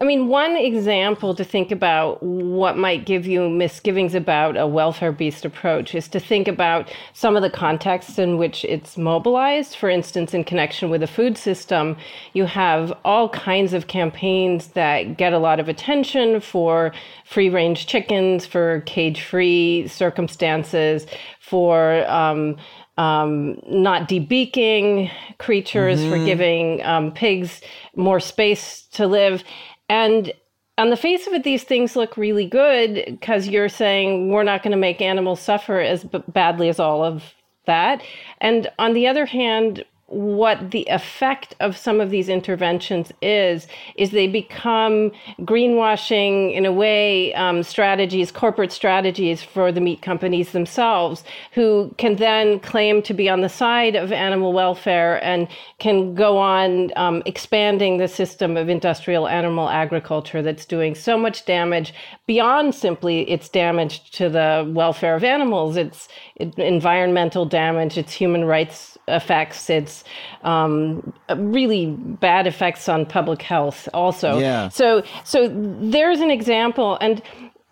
I 0.00 0.04
mean, 0.04 0.26
one 0.26 0.56
example 0.56 1.32
to 1.36 1.44
think 1.44 1.70
about 1.70 2.20
what 2.20 2.76
might 2.76 3.06
give 3.06 3.24
you 3.24 3.48
misgivings 3.48 4.16
about 4.16 4.56
a 4.56 4.66
welfare-based 4.66 5.44
approach 5.44 5.94
is 5.94 6.08
to 6.08 6.18
think 6.18 6.48
about 6.48 6.92
some 7.12 7.36
of 7.36 7.42
the 7.42 7.50
contexts 7.50 8.18
in 8.18 8.36
which 8.36 8.64
it's 8.64 8.98
mobilized. 8.98 9.76
For 9.76 9.88
instance, 9.88 10.34
in 10.34 10.42
connection 10.42 10.90
with 10.90 11.02
the 11.02 11.06
food 11.06 11.38
system, 11.38 11.96
you 12.32 12.46
have 12.46 12.92
all 13.04 13.28
kinds 13.28 13.72
of 13.72 13.86
campaigns 13.86 14.68
that 14.68 15.16
get 15.16 15.32
a 15.32 15.38
lot 15.38 15.60
of 15.60 15.68
attention 15.68 16.40
for 16.40 16.92
free-range 17.24 17.86
chickens, 17.86 18.44
for 18.44 18.80
cage-free 18.80 19.86
circumstances, 19.86 21.06
for 21.38 22.04
um, 22.10 22.56
um, 22.98 23.60
not 23.66 24.08
debeaking 24.08 25.10
creatures, 25.38 26.00
mm-hmm. 26.00 26.10
for 26.10 26.24
giving 26.24 26.84
um, 26.84 27.12
pigs 27.12 27.62
more 27.96 28.20
space 28.20 28.82
to 28.92 29.06
live. 29.06 29.42
And 29.88 30.32
on 30.76 30.90
the 30.90 30.96
face 30.96 31.26
of 31.26 31.32
it, 31.32 31.44
these 31.44 31.64
things 31.64 31.96
look 31.96 32.16
really 32.16 32.46
good 32.46 33.04
because 33.06 33.48
you're 33.48 33.68
saying 33.68 34.30
we're 34.30 34.42
not 34.42 34.62
going 34.62 34.72
to 34.72 34.76
make 34.76 35.00
animals 35.00 35.40
suffer 35.40 35.80
as 35.80 36.04
b- 36.04 36.22
badly 36.28 36.68
as 36.68 36.78
all 36.78 37.04
of 37.04 37.34
that. 37.66 38.02
And 38.40 38.68
on 38.78 38.92
the 38.94 39.06
other 39.06 39.26
hand, 39.26 39.84
what 40.08 40.70
the 40.70 40.84
effect 40.84 41.54
of 41.60 41.76
some 41.76 42.00
of 42.00 42.08
these 42.08 42.30
interventions 42.30 43.12
is 43.20 43.66
is 43.94 44.10
they 44.10 44.26
become 44.26 45.12
greenwashing 45.40 46.54
in 46.54 46.64
a 46.64 46.72
way 46.72 47.34
um, 47.34 47.62
strategies 47.62 48.32
corporate 48.32 48.72
strategies 48.72 49.42
for 49.42 49.70
the 49.70 49.82
meat 49.82 50.00
companies 50.00 50.52
themselves 50.52 51.24
who 51.52 51.94
can 51.98 52.16
then 52.16 52.58
claim 52.60 53.02
to 53.02 53.12
be 53.12 53.28
on 53.28 53.42
the 53.42 53.50
side 53.50 53.94
of 53.94 54.10
animal 54.10 54.54
welfare 54.54 55.22
and 55.22 55.46
can 55.78 56.14
go 56.14 56.38
on 56.38 56.90
um, 56.96 57.22
expanding 57.26 57.98
the 57.98 58.08
system 58.08 58.56
of 58.56 58.68
industrial 58.68 59.28
animal 59.28 59.68
agriculture 59.68 60.40
that's 60.40 60.64
doing 60.64 60.94
so 60.94 61.18
much 61.18 61.44
damage 61.44 61.92
beyond 62.26 62.74
simply 62.74 63.28
its 63.30 63.48
damage 63.48 64.10
to 64.10 64.28
the 64.28 64.70
welfare 64.74 65.14
of 65.14 65.22
animals. 65.22 65.76
It's 65.76 66.08
environmental 66.56 67.44
damage 67.46 67.98
it's 67.98 68.12
human 68.12 68.44
rights 68.44 68.97
effects 69.08 69.70
it's 69.70 70.04
um, 70.42 71.12
really 71.36 71.86
bad 71.86 72.46
effects 72.46 72.88
on 72.88 73.06
public 73.06 73.42
health 73.42 73.88
also. 73.92 74.38
Yeah. 74.38 74.68
So 74.68 75.02
so 75.24 75.48
there's 75.80 76.20
an 76.20 76.30
example 76.30 76.98
and 77.00 77.22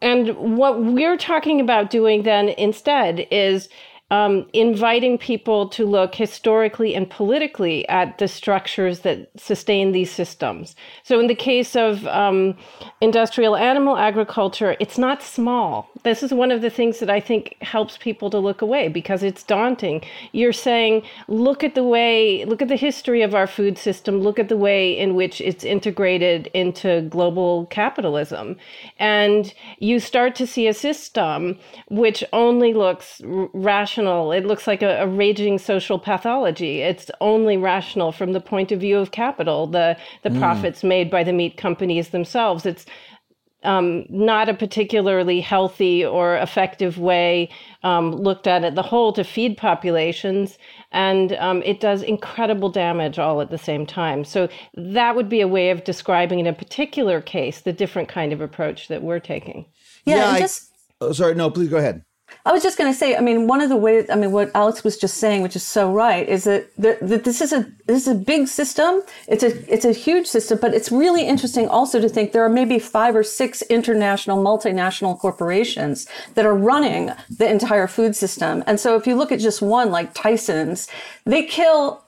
and 0.03 0.37
what 0.59 0.83
we're 0.83 1.17
talking 1.17 1.61
about 1.61 1.91
doing 1.91 2.23
then 2.25 2.49
instead 2.51 3.27
is 3.31 3.69
um, 4.11 4.47
inviting 4.53 5.19
people 5.19 5.69
to 5.69 5.85
look 5.85 6.15
historically 6.15 6.95
and 6.95 7.11
politically 7.11 7.89
at 7.89 8.19
the 8.19 8.29
structures 8.29 9.01
that 9.01 9.29
sustain 9.37 9.91
these 9.91 10.13
systems. 10.13 10.77
So, 11.03 11.19
in 11.19 11.27
the 11.27 11.35
case 11.35 11.75
of 11.75 12.07
um, 12.07 12.57
industrial 13.01 13.57
animal 13.57 13.97
agriculture, 13.97 14.77
it's 14.79 14.97
not 14.97 15.25
small. 15.25 15.91
This 16.05 16.23
is 16.23 16.33
one 16.33 16.53
of 16.53 16.63
the 16.63 16.71
things 16.71 17.01
that 17.01 17.11
I 17.11 17.19
think 17.19 17.57
helps 17.63 17.99
people 17.99 18.31
to 18.31 18.39
look 18.39 18.63
away 18.63 18.87
because 18.87 19.25
it's 19.25 19.43
daunting. 19.43 20.05
You're 20.31 20.53
saying, 20.53 21.03
look 21.27 21.65
at 21.65 21.75
the 21.75 21.83
way, 21.83 22.45
look 22.45 22.63
at 22.63 22.69
the 22.69 22.77
history 22.77 23.23
of 23.23 23.35
our 23.35 23.49
food 23.49 23.77
system, 23.77 24.21
look 24.21 24.39
at 24.39 24.49
the 24.49 24.57
way 24.57 24.97
in 24.97 25.17
which 25.17 25.41
it's 25.41 25.65
integrated 25.65 26.47
into 26.55 27.03
global 27.11 27.67
capitalism. 27.67 28.57
And 29.01 29.53
you 29.79 29.99
start 29.99 30.37
to 30.37 30.47
see 30.47 30.69
a 30.69 30.75
system 30.75 31.59
which 31.89 32.23
only 32.33 32.73
looks 32.73 33.21
rational 33.25 33.96
rational. 33.97 34.33
It 34.33 34.45
looks 34.45 34.67
like 34.67 34.83
a, 34.83 35.03
a, 35.03 35.07
raging 35.07 35.59
social 35.59 35.99
pathology. 35.99 36.81
It's 36.81 37.11
only 37.21 37.57
rational 37.57 38.13
from 38.13 38.33
the 38.33 38.41
point 38.41 38.73
of 38.73 38.81
view 38.81 38.99
of 38.99 39.11
capital, 39.11 39.67
the 39.67 39.97
the 40.23 40.31
mm. 40.31 40.39
profits 40.39 40.85
made 40.85 41.11
by 41.11 41.25
the 41.25 41.33
meat 41.33 41.57
companies 41.57 42.11
themselves. 42.11 42.67
It's 42.67 42.87
um, 43.63 44.05
not 44.09 44.49
a 44.49 44.55
particularly 44.55 45.41
healthy 45.41 46.05
or 46.05 46.37
effective 46.37 46.99
way 46.99 47.49
um, 47.83 48.15
looked 48.15 48.47
at 48.47 48.65
at 48.65 48.75
the 48.75 48.83
whole 48.83 49.13
to 49.15 49.25
feed 49.25 49.57
populations, 49.57 50.59
and 50.93 51.33
um, 51.33 51.63
it 51.63 51.81
does 51.81 52.03
incredible 52.03 52.69
damage 52.69 53.19
all 53.19 53.41
at 53.41 53.51
the 53.51 53.59
same 53.59 53.87
time. 53.87 54.25
So 54.25 54.49
that 54.75 55.17
would 55.17 55.29
be 55.29 55.41
a 55.41 55.49
way 55.49 55.71
of 55.71 55.85
describing 55.85 56.39
in 56.39 56.47
a 56.47 56.53
particular 56.53 57.21
case 57.21 57.63
the 57.63 57.73
different 57.73 58.09
kind 58.09 58.33
of 58.33 58.41
approach 58.41 58.89
that 58.89 59.03
we're 59.03 59.21
taking. 59.21 59.67
Yeah, 60.05 60.17
yeah 60.17 60.31
I, 60.33 60.39
just. 60.39 60.71
Oh, 61.01 61.13
sorry, 61.13 61.35
no, 61.35 61.51
please 61.51 61.69
go 61.69 61.79
ahead. 61.79 62.06
I 62.47 62.53
was 62.53 62.63
just 62.63 62.79
going 62.79 62.93
to 62.93 62.97
say, 62.97 63.17
I 63.17 63.21
mean, 63.21 63.49
one 63.49 63.61
of 63.61 63.69
the 63.69 63.77
ways, 63.77 64.09
I 64.09 64.15
mean, 64.15 64.31
what 64.31 64.53
Alex 64.55 64.85
was 64.85 64.97
just 64.97 65.17
saying, 65.17 65.43
which 65.43 65.57
is 65.57 65.65
so 65.65 65.93
right, 65.93 66.29
is 66.29 66.45
that, 66.45 66.71
that, 66.77 67.01
that 67.01 67.25
this 67.25 67.41
is 67.41 67.53
a 67.53 67.67
this 67.87 68.03
is 68.03 68.09
a 68.09 68.15
big 68.15 68.47
system. 68.47 69.03
It's 69.27 69.43
a 69.43 69.73
it's 69.73 69.85
a 69.85 69.93
huge 69.93 70.29
system, 70.29 70.59
but 70.61 70.73
it's 70.73 70.93
really 70.93 71.27
interesting 71.27 71.69
also 71.69 72.01
to 72.01 72.09
think 72.09 72.31
there 72.31 72.45
are 72.45 72.49
maybe 72.49 72.79
five 72.79 73.17
or 73.17 73.25
six 73.25 73.63
international 73.63 74.43
multinational 74.43 75.19
corporations 75.19 76.07
that 76.35 76.47
are 76.47 76.55
running 76.55 77.11
the 77.29 77.51
entire 77.51 77.89
food 77.89 78.15
system. 78.15 78.63
And 78.67 78.79
so, 78.79 78.97
if 78.97 79.09
you 79.09 79.17
look 79.17 79.33
at 79.33 79.41
just 79.41 79.61
one, 79.61 79.91
like 79.91 80.15
Tyson's, 80.15 80.89
they 81.25 81.45
kill 81.45 82.05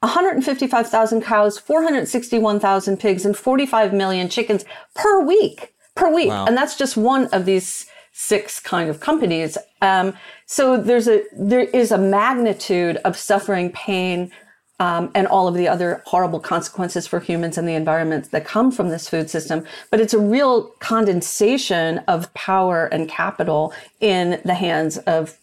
155,000 0.00 1.22
cows, 1.22 1.58
461,000 1.58 2.98
pigs, 2.98 3.24
and 3.24 3.36
45 3.36 3.92
million 3.92 4.28
chickens 4.28 4.64
per 4.94 5.20
week. 5.24 5.72
Per 5.94 6.12
week, 6.12 6.28
wow. 6.28 6.44
and 6.44 6.56
that's 6.56 6.76
just 6.76 6.96
one 6.96 7.26
of 7.28 7.46
these 7.46 7.86
six 8.18 8.58
kind 8.60 8.88
of 8.88 8.98
companies. 8.98 9.58
Um, 9.82 10.14
so 10.46 10.78
there's 10.78 11.06
a 11.06 11.22
there 11.38 11.60
is 11.60 11.92
a 11.92 11.98
magnitude 11.98 12.96
of 13.04 13.14
suffering, 13.14 13.70
pain, 13.72 14.32
um, 14.80 15.10
and 15.14 15.26
all 15.26 15.46
of 15.46 15.54
the 15.54 15.68
other 15.68 16.02
horrible 16.06 16.40
consequences 16.40 17.06
for 17.06 17.20
humans 17.20 17.58
and 17.58 17.68
the 17.68 17.74
environment 17.74 18.30
that 18.30 18.46
come 18.46 18.72
from 18.72 18.88
this 18.88 19.06
food 19.06 19.28
system. 19.28 19.66
But 19.90 20.00
it's 20.00 20.14
a 20.14 20.18
real 20.18 20.68
condensation 20.78 21.98
of 22.08 22.32
power 22.32 22.86
and 22.86 23.06
capital 23.06 23.74
in 24.00 24.40
the 24.46 24.54
hands 24.54 24.96
of 24.98 25.38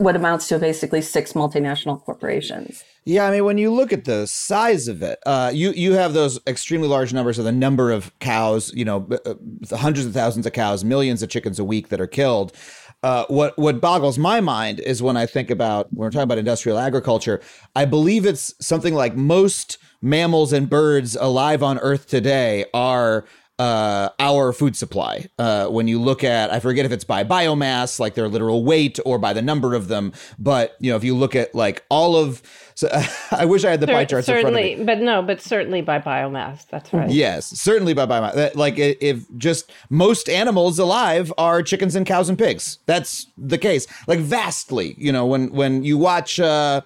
what 0.00 0.16
amounts 0.16 0.48
to 0.48 0.58
basically 0.58 1.02
six 1.02 1.34
multinational 1.34 2.02
corporations. 2.02 2.82
Yeah, 3.04 3.26
I 3.26 3.30
mean, 3.30 3.44
when 3.44 3.58
you 3.58 3.70
look 3.70 3.92
at 3.92 4.06
the 4.06 4.26
size 4.26 4.88
of 4.88 5.02
it, 5.02 5.18
uh, 5.26 5.50
you 5.52 5.72
you 5.72 5.92
have 5.92 6.14
those 6.14 6.40
extremely 6.46 6.88
large 6.88 7.12
numbers 7.12 7.38
of 7.38 7.44
the 7.44 7.52
number 7.52 7.90
of 7.90 8.18
cows, 8.18 8.72
you 8.74 8.84
know, 8.84 9.06
uh, 9.26 9.34
hundreds 9.76 10.06
of 10.06 10.14
thousands 10.14 10.46
of 10.46 10.54
cows, 10.54 10.84
millions 10.84 11.22
of 11.22 11.28
chickens 11.28 11.58
a 11.58 11.64
week 11.64 11.88
that 11.90 12.00
are 12.00 12.06
killed. 12.06 12.56
Uh, 13.02 13.26
what 13.28 13.58
what 13.58 13.80
boggles 13.80 14.18
my 14.18 14.40
mind 14.40 14.80
is 14.80 15.02
when 15.02 15.18
I 15.18 15.26
think 15.26 15.50
about 15.50 15.92
when 15.92 16.06
we're 16.06 16.10
talking 16.10 16.24
about 16.24 16.38
industrial 16.38 16.78
agriculture. 16.78 17.40
I 17.76 17.84
believe 17.84 18.24
it's 18.24 18.54
something 18.58 18.94
like 18.94 19.16
most 19.16 19.76
mammals 20.00 20.54
and 20.54 20.68
birds 20.68 21.14
alive 21.14 21.62
on 21.62 21.78
Earth 21.78 22.06
today 22.06 22.64
are 22.72 23.26
uh, 23.60 24.08
our 24.18 24.54
food 24.54 24.74
supply. 24.74 25.28
Uh, 25.38 25.66
when 25.66 25.86
you 25.86 26.00
look 26.00 26.24
at, 26.24 26.50
I 26.50 26.60
forget 26.60 26.86
if 26.86 26.92
it's 26.92 27.04
by 27.04 27.24
biomass, 27.24 28.00
like 28.00 28.14
their 28.14 28.26
literal 28.26 28.64
weight, 28.64 28.98
or 29.04 29.18
by 29.18 29.34
the 29.34 29.42
number 29.42 29.74
of 29.74 29.88
them. 29.88 30.14
But 30.38 30.76
you 30.80 30.90
know, 30.90 30.96
if 30.96 31.04
you 31.04 31.14
look 31.14 31.36
at 31.36 31.54
like 31.54 31.84
all 31.90 32.16
of, 32.16 32.42
so 32.74 32.88
I 33.30 33.44
wish 33.44 33.62
I 33.66 33.70
had 33.70 33.82
the 33.82 33.86
pie 33.86 34.06
charts 34.06 34.26
certainly, 34.26 34.72
in 34.72 34.78
front 34.78 34.80
of 34.80 34.96
me. 34.96 35.02
but 35.02 35.04
no, 35.04 35.20
but 35.20 35.42
certainly 35.42 35.82
by 35.82 35.98
biomass. 35.98 36.66
That's 36.68 36.90
right. 36.94 37.10
Yes, 37.10 37.48
certainly 37.48 37.92
by 37.92 38.06
biomass. 38.06 38.54
Like 38.54 38.78
if 38.78 39.26
just 39.36 39.70
most 39.90 40.30
animals 40.30 40.78
alive 40.78 41.30
are 41.36 41.62
chickens 41.62 41.94
and 41.94 42.06
cows 42.06 42.30
and 42.30 42.38
pigs. 42.38 42.78
That's 42.86 43.26
the 43.36 43.58
case. 43.58 43.86
Like 44.06 44.20
vastly, 44.20 44.94
you 44.96 45.12
know, 45.12 45.26
when 45.26 45.52
when 45.52 45.84
you 45.84 45.98
watch. 45.98 46.40
Uh, 46.40 46.80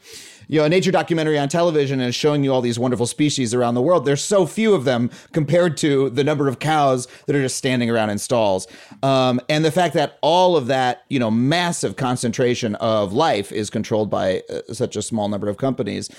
you 0.49 0.59
know, 0.59 0.65
a 0.65 0.69
nature 0.69 0.91
documentary 0.91 1.39
on 1.39 1.49
television 1.49 2.01
and 2.01 2.09
is 2.09 2.15
showing 2.15 2.45
you 2.45 2.53
all 2.53 2.61
these 2.61 2.79
wonderful 2.79 3.07
species 3.07 3.55
around 3.55 3.75
the 3.75 3.83
world. 3.83 4.05
There's 4.05 4.23
so 4.23 4.47
few 4.47 4.75
of 4.75 4.85
them 4.85 5.11
compared 5.33 5.77
to 5.79 6.11
the 6.11 6.25
number 6.25 6.49
of 6.49 6.59
cows 6.59 7.07
that 7.27 7.37
are 7.37 7.43
just 7.43 7.57
standing 7.57 7.91
around 7.91 8.11
in 8.11 8.19
stalls. 8.19 8.67
Um, 9.03 9.41
and 9.49 9.65
the 9.65 9.73
fact 9.73 9.95
that 9.95 10.19
all 10.21 10.57
of 10.57 10.67
that, 10.67 11.05
you 11.09 11.19
know, 11.19 11.31
massive 11.31 11.97
concentration 11.97 12.75
of 12.77 13.13
life 13.13 13.53
is 13.53 13.71
controlled 13.71 14.11
by 14.11 14.43
uh, 14.51 14.73
such 14.73 14.97
a 14.97 15.03
small 15.03 15.29
number 15.29 15.49
of 15.49 15.57
companies 15.57 16.11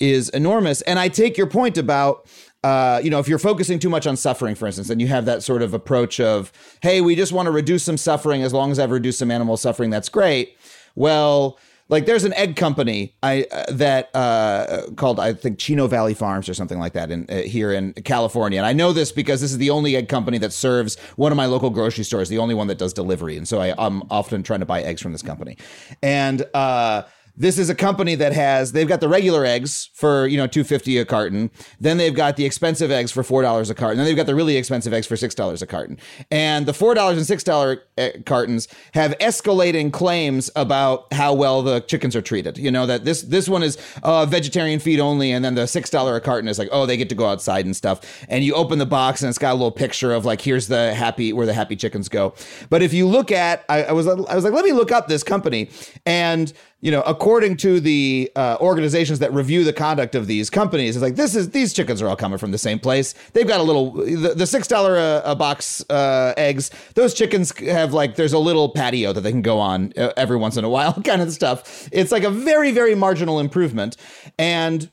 is 0.00 0.28
enormous. 0.30 0.82
And 0.82 0.98
I 0.98 1.08
take 1.08 1.36
your 1.36 1.46
point 1.46 1.78
about 1.78 2.26
uh, 2.64 2.98
you 3.04 3.10
know, 3.10 3.18
if 3.18 3.28
you're 3.28 3.38
focusing 3.38 3.78
too 3.78 3.90
much 3.90 4.06
on 4.06 4.16
suffering, 4.16 4.54
for 4.54 4.64
instance, 4.64 4.88
and 4.88 4.98
you 4.98 5.06
have 5.06 5.26
that 5.26 5.42
sort 5.42 5.60
of 5.60 5.74
approach 5.74 6.18
of, 6.18 6.50
hey, 6.80 7.02
we 7.02 7.14
just 7.14 7.30
want 7.30 7.44
to 7.44 7.50
reduce 7.50 7.82
some 7.82 7.98
suffering 7.98 8.42
as 8.42 8.54
long 8.54 8.70
as 8.70 8.78
I've 8.78 8.90
reduced 8.90 9.18
some 9.18 9.30
animal 9.30 9.58
suffering, 9.58 9.90
that's 9.90 10.08
great. 10.08 10.56
Well, 10.94 11.58
like 11.88 12.06
there's 12.06 12.24
an 12.24 12.32
egg 12.34 12.56
company 12.56 13.14
I 13.22 13.46
uh, 13.50 13.64
that 13.72 14.14
uh, 14.14 14.82
called 14.96 15.20
I 15.20 15.34
think 15.34 15.58
Chino 15.58 15.86
Valley 15.86 16.14
Farms 16.14 16.48
or 16.48 16.54
something 16.54 16.78
like 16.78 16.94
that 16.94 17.10
in 17.10 17.26
uh, 17.28 17.42
here 17.42 17.72
in 17.72 17.92
California, 18.04 18.58
and 18.58 18.66
I 18.66 18.72
know 18.72 18.92
this 18.92 19.12
because 19.12 19.40
this 19.40 19.52
is 19.52 19.58
the 19.58 19.70
only 19.70 19.96
egg 19.96 20.08
company 20.08 20.38
that 20.38 20.52
serves 20.52 20.98
one 21.16 21.32
of 21.32 21.36
my 21.36 21.46
local 21.46 21.70
grocery 21.70 22.04
stores, 22.04 22.28
the 22.28 22.38
only 22.38 22.54
one 22.54 22.66
that 22.68 22.78
does 22.78 22.92
delivery, 22.92 23.36
and 23.36 23.46
so 23.46 23.60
I, 23.60 23.74
I'm 23.78 24.02
often 24.10 24.42
trying 24.42 24.60
to 24.60 24.66
buy 24.66 24.82
eggs 24.82 25.02
from 25.02 25.12
this 25.12 25.22
company, 25.22 25.56
and 26.02 26.46
uh, 26.54 27.02
this 27.36 27.58
is 27.58 27.68
a 27.68 27.74
company 27.74 28.14
that 28.14 28.32
has 28.32 28.72
they've 28.72 28.86
got 28.86 29.00
the 29.00 29.08
regular 29.08 29.44
eggs 29.44 29.90
for 29.94 30.26
you 30.26 30.36
know 30.36 30.46
250 30.46 30.98
a 30.98 31.04
carton. 31.04 31.50
Then 31.80 31.96
they've 31.96 32.14
got 32.14 32.36
the 32.36 32.44
expensive 32.44 32.90
eggs 32.90 33.10
for 33.10 33.22
$4 33.22 33.70
a 33.70 33.74
carton. 33.74 33.98
Then 33.98 34.06
they've 34.06 34.16
got 34.16 34.26
the 34.26 34.34
really 34.34 34.56
expensive 34.56 34.92
eggs 34.92 35.06
for 35.06 35.16
$6 35.16 35.62
a 35.62 35.66
carton. 35.66 35.98
And 36.30 36.66
the 36.66 36.72
$4 36.72 37.10
and 37.10 37.20
$6 37.20 37.78
eh, 37.98 38.12
cartons 38.24 38.68
have 38.94 39.18
escalating 39.18 39.92
claims 39.92 40.50
about 40.54 41.12
how 41.12 41.34
well 41.34 41.62
the 41.62 41.80
chickens 41.80 42.14
are 42.14 42.22
treated. 42.22 42.56
You 42.56 42.70
know 42.70 42.86
that 42.86 43.04
this 43.04 43.22
this 43.22 43.48
one 43.48 43.62
is 43.62 43.78
uh, 44.02 44.26
vegetarian 44.26 44.78
feed 44.78 45.00
only 45.00 45.32
and 45.32 45.44
then 45.44 45.54
the 45.56 45.62
$6 45.62 46.16
a 46.16 46.20
carton 46.20 46.48
is 46.48 46.58
like 46.58 46.68
oh 46.70 46.86
they 46.86 46.96
get 46.96 47.08
to 47.08 47.14
go 47.14 47.26
outside 47.26 47.64
and 47.64 47.74
stuff. 47.74 48.24
And 48.28 48.44
you 48.44 48.54
open 48.54 48.78
the 48.78 48.86
box 48.86 49.22
and 49.22 49.28
it's 49.28 49.38
got 49.38 49.52
a 49.52 49.54
little 49.54 49.72
picture 49.72 50.12
of 50.12 50.24
like 50.24 50.40
here's 50.40 50.68
the 50.68 50.94
happy 50.94 51.32
where 51.32 51.46
the 51.46 51.54
happy 51.54 51.74
chickens 51.74 52.08
go. 52.08 52.34
But 52.70 52.82
if 52.82 52.92
you 52.92 53.08
look 53.08 53.32
at 53.32 53.64
I, 53.68 53.84
I 53.84 53.92
was 53.92 54.06
I 54.06 54.34
was 54.34 54.44
like 54.44 54.52
let 54.52 54.64
me 54.64 54.72
look 54.72 54.92
up 54.92 55.08
this 55.08 55.24
company. 55.24 55.70
And 56.06 56.52
you 56.84 56.90
know, 56.90 57.00
according 57.06 57.56
to 57.56 57.80
the 57.80 58.30
uh, 58.36 58.58
organizations 58.60 59.18
that 59.20 59.32
review 59.32 59.64
the 59.64 59.72
conduct 59.72 60.14
of 60.14 60.26
these 60.26 60.50
companies, 60.50 60.96
it's 60.96 61.02
like 61.02 61.16
this 61.16 61.34
is 61.34 61.48
these 61.48 61.72
chickens 61.72 62.02
are 62.02 62.08
all 62.08 62.14
coming 62.14 62.36
from 62.36 62.50
the 62.50 62.58
same 62.58 62.78
place. 62.78 63.14
They've 63.32 63.48
got 63.48 63.58
a 63.58 63.62
little 63.62 63.92
the, 63.92 64.34
the 64.36 64.46
six 64.46 64.68
dollar 64.68 64.98
a, 64.98 65.22
a, 65.24 65.34
box 65.34 65.82
uh, 65.88 66.34
eggs. 66.36 66.70
Those 66.94 67.14
chickens 67.14 67.58
have 67.60 67.94
like 67.94 68.16
there's 68.16 68.34
a 68.34 68.38
little 68.38 68.68
patio 68.68 69.14
that 69.14 69.22
they 69.22 69.30
can 69.30 69.40
go 69.40 69.60
on 69.60 69.94
uh, 69.96 70.12
every 70.18 70.36
once 70.36 70.58
in 70.58 70.64
a 70.64 70.68
while, 70.68 70.92
kind 71.04 71.22
of 71.22 71.32
stuff. 71.32 71.88
It's 71.90 72.12
like 72.12 72.22
a 72.22 72.30
very 72.30 72.70
very 72.70 72.94
marginal 72.94 73.40
improvement, 73.40 73.96
and 74.38 74.90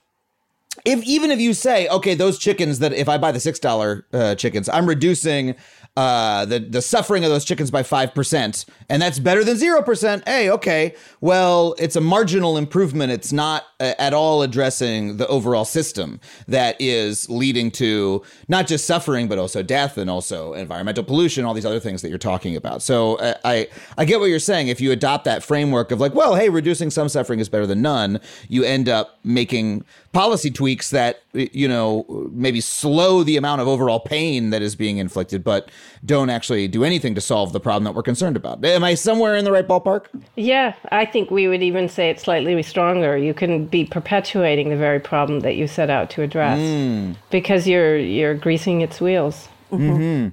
if 0.86 1.04
even 1.04 1.30
if 1.30 1.42
you 1.42 1.54
say 1.54 1.90
okay, 1.90 2.16
those 2.16 2.40
chickens 2.40 2.80
that 2.80 2.94
if 2.94 3.10
I 3.10 3.18
buy 3.18 3.34
the 3.34 3.42
six 3.42 3.60
dollar 3.60 4.06
uh, 4.14 4.36
chickens, 4.36 4.70
I'm 4.70 4.88
reducing 4.88 5.56
uh, 5.98 6.46
the 6.46 6.60
the 6.60 6.82
suffering 6.82 7.26
of 7.26 7.30
those 7.30 7.44
chickens 7.44 7.70
by 7.70 7.84
five 7.84 8.14
percent, 8.14 8.66
and 8.88 9.02
that's 9.02 9.20
better 9.20 9.44
than 9.44 9.58
zero 9.58 9.82
percent. 9.82 10.24
Hey, 10.26 10.50
okay, 10.50 10.96
well, 11.20 11.76
it's 11.78 11.98
a 11.98 12.02
marginal 12.02 12.58
improvement. 12.58 13.12
It's 13.12 13.34
not 13.34 13.66
uh, 13.82 13.94
at 14.00 14.14
all 14.14 14.42
addressing 14.42 15.18
the 15.18 15.28
overall 15.28 15.66
system 15.66 16.22
that 16.48 16.78
is 16.80 17.30
leading 17.30 17.72
to 17.72 18.24
not 18.48 18.68
just 18.68 18.86
suffering 18.86 19.28
but 19.28 19.38
also 19.38 19.62
death 19.62 19.98
and 19.98 20.10
also 20.10 20.54
environmental 20.54 21.04
pollution, 21.04 21.44
all 21.44 21.54
these 21.54 21.66
other 21.66 21.80
things 21.80 22.02
that 22.02 22.10
you're 22.10 22.18
talking 22.18 22.56
about. 22.56 22.82
So 22.82 23.16
uh, 23.16 23.34
I 23.44 23.68
I 23.98 24.06
get 24.06 24.22
what 24.22 24.28
you're 24.28 24.40
saying. 24.40 24.70
If 24.70 24.80
you 24.80 24.94
adopt 24.94 25.26
that 25.26 25.44
framework 25.44 25.92
of 25.92 26.00
like, 26.00 26.16
well, 26.16 26.36
hey, 26.36 26.48
reducing 26.48 26.90
some 26.90 27.10
suffering 27.10 27.42
is 27.42 27.50
better 27.50 27.68
than 27.68 27.82
none, 27.82 28.22
you 28.48 28.64
end 28.64 28.88
up 28.88 29.20
making 29.26 29.84
policy 30.14 30.52
tweaks 30.52 30.90
that 30.90 31.22
you 31.34 31.68
know 31.68 32.30
maybe 32.32 32.62
slow 32.62 33.24
the 33.24 33.38
amount 33.38 33.62
of 33.62 33.68
overall 33.68 34.00
pain 34.00 34.50
that 34.50 34.62
is 34.62 34.76
being 34.76 34.98
inflicted 34.98 35.44
but 35.44 35.70
don't 36.06 36.30
actually 36.30 36.68
do 36.68 36.84
anything 36.84 37.16
to 37.16 37.22
solve 37.22 37.54
the 37.54 37.60
problem 37.60 37.84
that 37.84 37.94
we're 37.94 38.04
concerned 38.04 38.36
about 38.36 38.64
am 38.66 38.84
i 38.84 38.94
somewhere 38.94 39.36
in 39.36 39.46
the 39.46 39.52
right 39.52 39.68
ballpark 39.68 40.06
yeah 40.36 40.74
i 40.92 41.06
think 41.06 41.32
we 41.32 41.48
would 41.48 41.64
even 41.64 41.88
say 41.88 42.10
it's 42.10 42.24
slightly 42.24 42.62
stronger 42.64 43.18
you 43.18 43.34
can 43.34 43.66
be 43.66 43.86
perpetuating 43.86 44.70
the 44.70 44.78
very 44.78 45.00
problem 45.00 45.42
that 45.42 45.56
you 45.56 45.68
set 45.68 45.90
out 45.90 46.10
to 46.10 46.22
address 46.22 46.60
mm. 46.60 47.16
because 47.30 47.68
you're 47.68 47.98
you're 47.98 48.36
greasing 48.36 48.82
its 48.82 49.00
wheels 49.00 49.48
mm-hmm. 49.72 50.30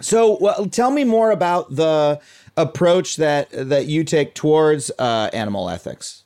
so 0.00 0.38
well 0.40 0.66
tell 0.66 0.90
me 0.90 1.04
more 1.04 1.30
about 1.30 1.74
the 1.74 2.20
approach 2.56 3.16
that 3.16 3.48
that 3.50 3.86
you 3.86 4.04
take 4.04 4.34
towards 4.34 4.90
uh, 4.98 5.30
animal 5.32 5.68
ethics? 5.68 6.24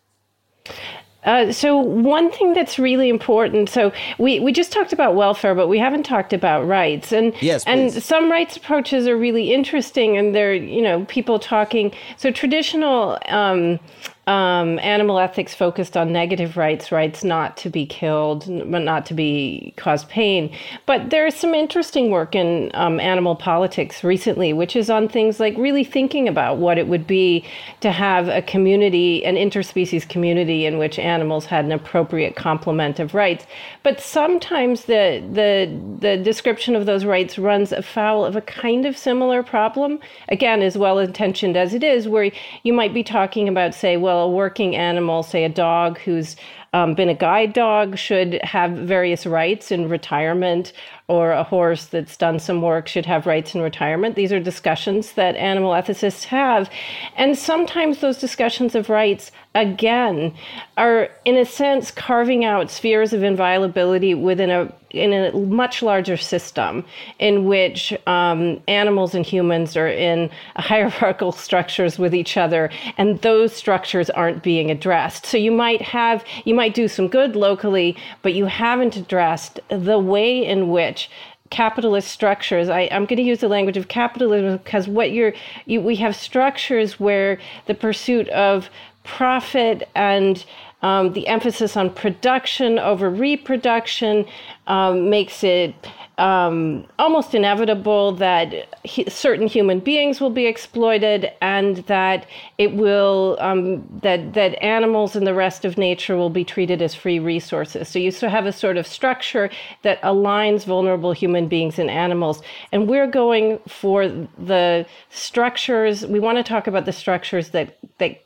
Uh, 1.24 1.50
so 1.52 1.76
one 1.76 2.30
thing 2.30 2.54
that's 2.54 2.78
really 2.78 3.08
important. 3.08 3.68
So 3.68 3.92
we, 4.18 4.38
we 4.38 4.52
just 4.52 4.72
talked 4.72 4.92
about 4.92 5.16
welfare, 5.16 5.54
but 5.54 5.66
we 5.66 5.78
haven't 5.78 6.04
talked 6.04 6.32
about 6.32 6.66
rights. 6.66 7.12
And 7.12 7.34
yes, 7.42 7.64
and 7.66 7.92
some 7.92 8.30
rights 8.30 8.56
approaches 8.56 9.08
are 9.08 9.16
really 9.16 9.52
interesting, 9.52 10.16
and 10.16 10.34
they're 10.34 10.54
you 10.54 10.80
know 10.80 11.04
people 11.06 11.38
talking. 11.38 11.92
So 12.16 12.30
traditional 12.30 13.18
um, 13.26 13.80
um, 14.28 14.78
animal 14.80 15.18
ethics 15.18 15.54
focused 15.54 15.96
on 15.96 16.12
negative 16.12 16.58
rights, 16.58 16.92
rights 16.92 17.24
not 17.24 17.56
to 17.56 17.70
be 17.70 17.86
killed, 17.86 18.44
but 18.70 18.80
not 18.80 19.06
to 19.06 19.14
be 19.14 19.72
cause 19.78 20.04
pain. 20.04 20.54
But 20.84 21.08
there's 21.08 21.34
some 21.34 21.54
interesting 21.54 22.10
work 22.10 22.34
in 22.34 22.70
um, 22.74 23.00
animal 23.00 23.36
politics 23.36 24.04
recently, 24.04 24.52
which 24.52 24.76
is 24.76 24.90
on 24.90 25.08
things 25.08 25.40
like 25.40 25.56
really 25.56 25.82
thinking 25.82 26.28
about 26.28 26.58
what 26.58 26.76
it 26.76 26.88
would 26.88 27.06
be 27.06 27.42
to 27.80 27.90
have 27.90 28.28
a 28.28 28.42
community, 28.42 29.24
an 29.24 29.36
interspecies 29.36 30.06
community 30.06 30.66
in 30.66 30.76
which 30.76 30.98
animals 30.98 31.46
had 31.46 31.64
an 31.64 31.72
appropriate 31.72 32.36
complement 32.36 33.00
of 33.00 33.14
rights. 33.14 33.46
But 33.82 33.98
sometimes 33.98 34.84
the 34.84 35.24
the 35.32 35.74
the 36.06 36.22
description 36.22 36.76
of 36.76 36.84
those 36.84 37.06
rights 37.06 37.38
runs 37.38 37.72
afoul 37.72 38.26
of 38.26 38.36
a 38.36 38.42
kind 38.42 38.84
of 38.84 38.94
similar 38.98 39.42
problem. 39.42 40.00
Again, 40.28 40.60
as 40.60 40.76
well 40.76 40.98
intentioned 40.98 41.56
as 41.56 41.72
it 41.72 41.82
is, 41.82 42.06
where 42.06 42.30
you 42.62 42.74
might 42.74 42.92
be 42.92 43.02
talking 43.02 43.48
about, 43.48 43.74
say, 43.74 43.96
well 43.96 44.17
a 44.22 44.30
working 44.30 44.76
animal, 44.76 45.22
say 45.22 45.44
a 45.44 45.48
dog 45.48 45.98
who's 45.98 46.36
um, 46.72 46.94
been 46.94 47.08
a 47.08 47.14
guide 47.14 47.52
dog, 47.54 47.96
should 47.96 48.40
have 48.42 48.72
various 48.72 49.24
rights 49.24 49.70
in 49.70 49.88
retirement, 49.88 50.72
or 51.08 51.32
a 51.32 51.42
horse 51.42 51.86
that's 51.86 52.16
done 52.16 52.38
some 52.38 52.60
work 52.60 52.86
should 52.88 53.06
have 53.06 53.26
rights 53.26 53.54
in 53.54 53.62
retirement. 53.62 54.16
These 54.16 54.32
are 54.32 54.40
discussions 54.40 55.12
that 55.12 55.34
animal 55.36 55.72
ethicists 55.72 56.24
have. 56.24 56.68
And 57.16 57.38
sometimes 57.38 58.00
those 58.00 58.18
discussions 58.18 58.74
of 58.74 58.90
rights, 58.90 59.32
again, 59.54 60.34
are 60.76 61.08
in 61.24 61.36
a 61.36 61.44
sense 61.44 61.90
carving 61.90 62.44
out 62.44 62.70
spheres 62.70 63.12
of 63.12 63.22
inviolability 63.22 64.14
within 64.14 64.50
a 64.50 64.72
in 64.90 65.12
a 65.12 65.30
much 65.32 65.82
larger 65.82 66.16
system 66.16 66.82
in 67.18 67.44
which 67.44 67.92
um, 68.06 68.58
animals 68.68 69.14
and 69.14 69.26
humans 69.26 69.76
are 69.76 69.88
in 69.88 70.30
hierarchical 70.56 71.30
structures 71.30 71.98
with 71.98 72.14
each 72.14 72.38
other 72.38 72.70
and 72.96 73.20
those 73.20 73.52
structures 73.52 74.08
aren't 74.08 74.42
being 74.42 74.70
addressed 74.70 75.26
so 75.26 75.36
you 75.36 75.52
might 75.52 75.82
have 75.82 76.24
you 76.46 76.54
might 76.54 76.72
do 76.72 76.88
some 76.88 77.06
good 77.06 77.36
locally 77.36 77.94
but 78.22 78.32
you 78.32 78.46
haven't 78.46 78.96
addressed 78.96 79.60
the 79.68 79.98
way 79.98 80.42
in 80.42 80.70
which 80.70 81.10
capitalist 81.50 82.08
structures. 82.08 82.68
I, 82.68 82.82
am 82.82 83.06
going 83.06 83.16
to 83.16 83.22
use 83.22 83.40
the 83.40 83.48
language 83.48 83.76
of 83.76 83.88
capitalism 83.88 84.58
because 84.58 84.86
what 84.86 85.12
you're, 85.12 85.32
you, 85.66 85.80
we 85.80 85.96
have 85.96 86.14
structures 86.14 87.00
where 87.00 87.38
the 87.66 87.74
pursuit 87.74 88.28
of 88.30 88.68
profit 89.08 89.88
and 89.94 90.44
um, 90.82 91.12
the 91.12 91.26
emphasis 91.26 91.76
on 91.76 91.90
production 91.90 92.78
over 92.78 93.10
reproduction 93.10 94.26
um, 94.68 95.10
makes 95.10 95.42
it 95.42 95.74
um, 96.18 96.86
almost 96.98 97.34
inevitable 97.34 98.12
that 98.12 98.76
he, 98.84 99.08
certain 99.08 99.46
human 99.46 99.80
beings 99.80 100.20
will 100.20 100.30
be 100.30 100.46
exploited, 100.46 101.30
and 101.40 101.78
that 101.86 102.26
it 102.58 102.74
will 102.74 103.36
um, 103.40 103.86
that 104.02 104.34
that 104.34 104.62
animals 104.62 105.16
and 105.16 105.26
the 105.26 105.34
rest 105.34 105.64
of 105.64 105.78
nature 105.78 106.16
will 106.16 106.30
be 106.30 106.44
treated 106.44 106.82
as 106.82 106.94
free 106.94 107.18
resources. 107.18 107.88
So 107.88 107.98
you 107.98 108.12
have 108.28 108.46
a 108.46 108.52
sort 108.52 108.76
of 108.76 108.86
structure 108.86 109.50
that 109.82 110.00
aligns 110.02 110.64
vulnerable 110.64 111.12
human 111.12 111.48
beings 111.48 111.78
and 111.78 111.90
animals, 111.90 112.42
and 112.72 112.88
we're 112.88 113.06
going 113.06 113.58
for 113.68 114.08
the 114.08 114.86
structures. 115.10 116.04
We 116.06 116.20
want 116.20 116.38
to 116.38 116.44
talk 116.44 116.66
about 116.66 116.84
the 116.84 116.92
structures 116.92 117.50
that 117.50 117.78
that 117.98 118.24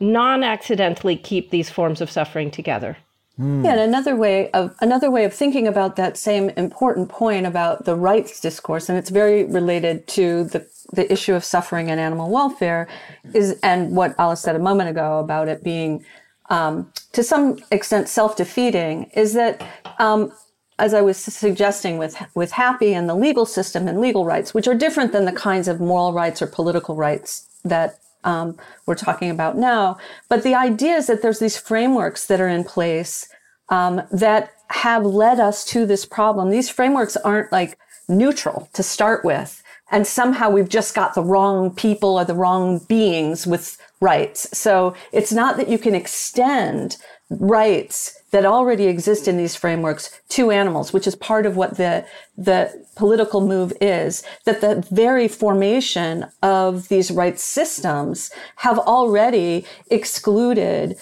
non-accidentally 0.00 1.16
keep 1.16 1.50
these 1.50 1.68
forms 1.68 2.00
of 2.00 2.10
suffering 2.10 2.50
together. 2.50 2.96
Yeah, 3.38 3.72
and 3.72 3.80
another 3.80 4.16
way 4.16 4.50
of 4.52 4.74
another 4.80 5.10
way 5.10 5.24
of 5.24 5.34
thinking 5.34 5.68
about 5.68 5.96
that 5.96 6.16
same 6.16 6.48
important 6.50 7.10
point 7.10 7.44
about 7.44 7.84
the 7.84 7.94
rights 7.94 8.40
discourse, 8.40 8.88
and 8.88 8.96
it's 8.96 9.10
very 9.10 9.44
related 9.44 10.06
to 10.08 10.44
the 10.44 10.66
the 10.92 11.10
issue 11.12 11.34
of 11.34 11.44
suffering 11.44 11.90
and 11.90 12.00
animal 12.00 12.30
welfare, 12.30 12.88
is 13.34 13.58
and 13.62 13.94
what 13.94 14.14
Alice 14.18 14.40
said 14.40 14.56
a 14.56 14.58
moment 14.58 14.88
ago 14.88 15.18
about 15.18 15.48
it 15.48 15.62
being 15.62 16.02
um, 16.48 16.90
to 17.12 17.22
some 17.22 17.58
extent 17.70 18.08
self 18.08 18.36
defeating, 18.36 19.10
is 19.14 19.34
that 19.34 19.62
um, 19.98 20.32
as 20.78 20.94
I 20.94 21.02
was 21.02 21.18
suggesting 21.18 21.98
with 21.98 22.16
with 22.34 22.52
Happy 22.52 22.94
and 22.94 23.06
the 23.06 23.14
legal 23.14 23.44
system 23.44 23.86
and 23.86 24.00
legal 24.00 24.24
rights, 24.24 24.54
which 24.54 24.66
are 24.66 24.74
different 24.74 25.12
than 25.12 25.26
the 25.26 25.32
kinds 25.32 25.68
of 25.68 25.78
moral 25.78 26.14
rights 26.14 26.40
or 26.40 26.46
political 26.46 26.96
rights 26.96 27.48
that 27.64 27.98
um, 28.26 28.58
we're 28.84 28.96
talking 28.96 29.30
about 29.30 29.56
now. 29.56 29.96
But 30.28 30.42
the 30.42 30.54
idea 30.54 30.96
is 30.96 31.06
that 31.06 31.22
there's 31.22 31.38
these 31.38 31.56
frameworks 31.56 32.26
that 32.26 32.40
are 32.40 32.48
in 32.48 32.64
place 32.64 33.28
um, 33.70 34.02
that 34.12 34.52
have 34.68 35.04
led 35.04 35.40
us 35.40 35.64
to 35.66 35.86
this 35.86 36.04
problem. 36.04 36.50
These 36.50 36.68
frameworks 36.68 37.16
aren't 37.16 37.52
like 37.52 37.78
neutral 38.08 38.68
to 38.74 38.82
start 38.82 39.24
with. 39.24 39.62
And 39.90 40.06
somehow 40.06 40.50
we've 40.50 40.68
just 40.68 40.94
got 40.94 41.14
the 41.14 41.22
wrong 41.22 41.72
people 41.72 42.18
or 42.18 42.24
the 42.24 42.34
wrong 42.34 42.80
beings 42.88 43.46
with 43.46 43.78
rights. 44.00 44.58
So 44.58 44.94
it's 45.12 45.32
not 45.32 45.56
that 45.56 45.68
you 45.68 45.78
can 45.78 45.94
extend 45.94 46.96
rights 47.30 48.20
that 48.30 48.44
already 48.44 48.86
exist 48.86 49.26
in 49.26 49.36
these 49.36 49.56
frameworks 49.56 50.20
to 50.28 50.50
animals, 50.50 50.92
which 50.92 51.06
is 51.06 51.16
part 51.16 51.44
of 51.44 51.56
what 51.56 51.76
the, 51.76 52.06
the 52.36 52.86
political 52.94 53.40
move 53.40 53.72
is, 53.80 54.22
that 54.44 54.60
the 54.60 54.86
very 54.92 55.26
formation 55.26 56.26
of 56.42 56.88
these 56.88 57.10
rights 57.10 57.42
systems 57.42 58.30
have 58.56 58.78
already 58.78 59.64
excluded 59.90 60.96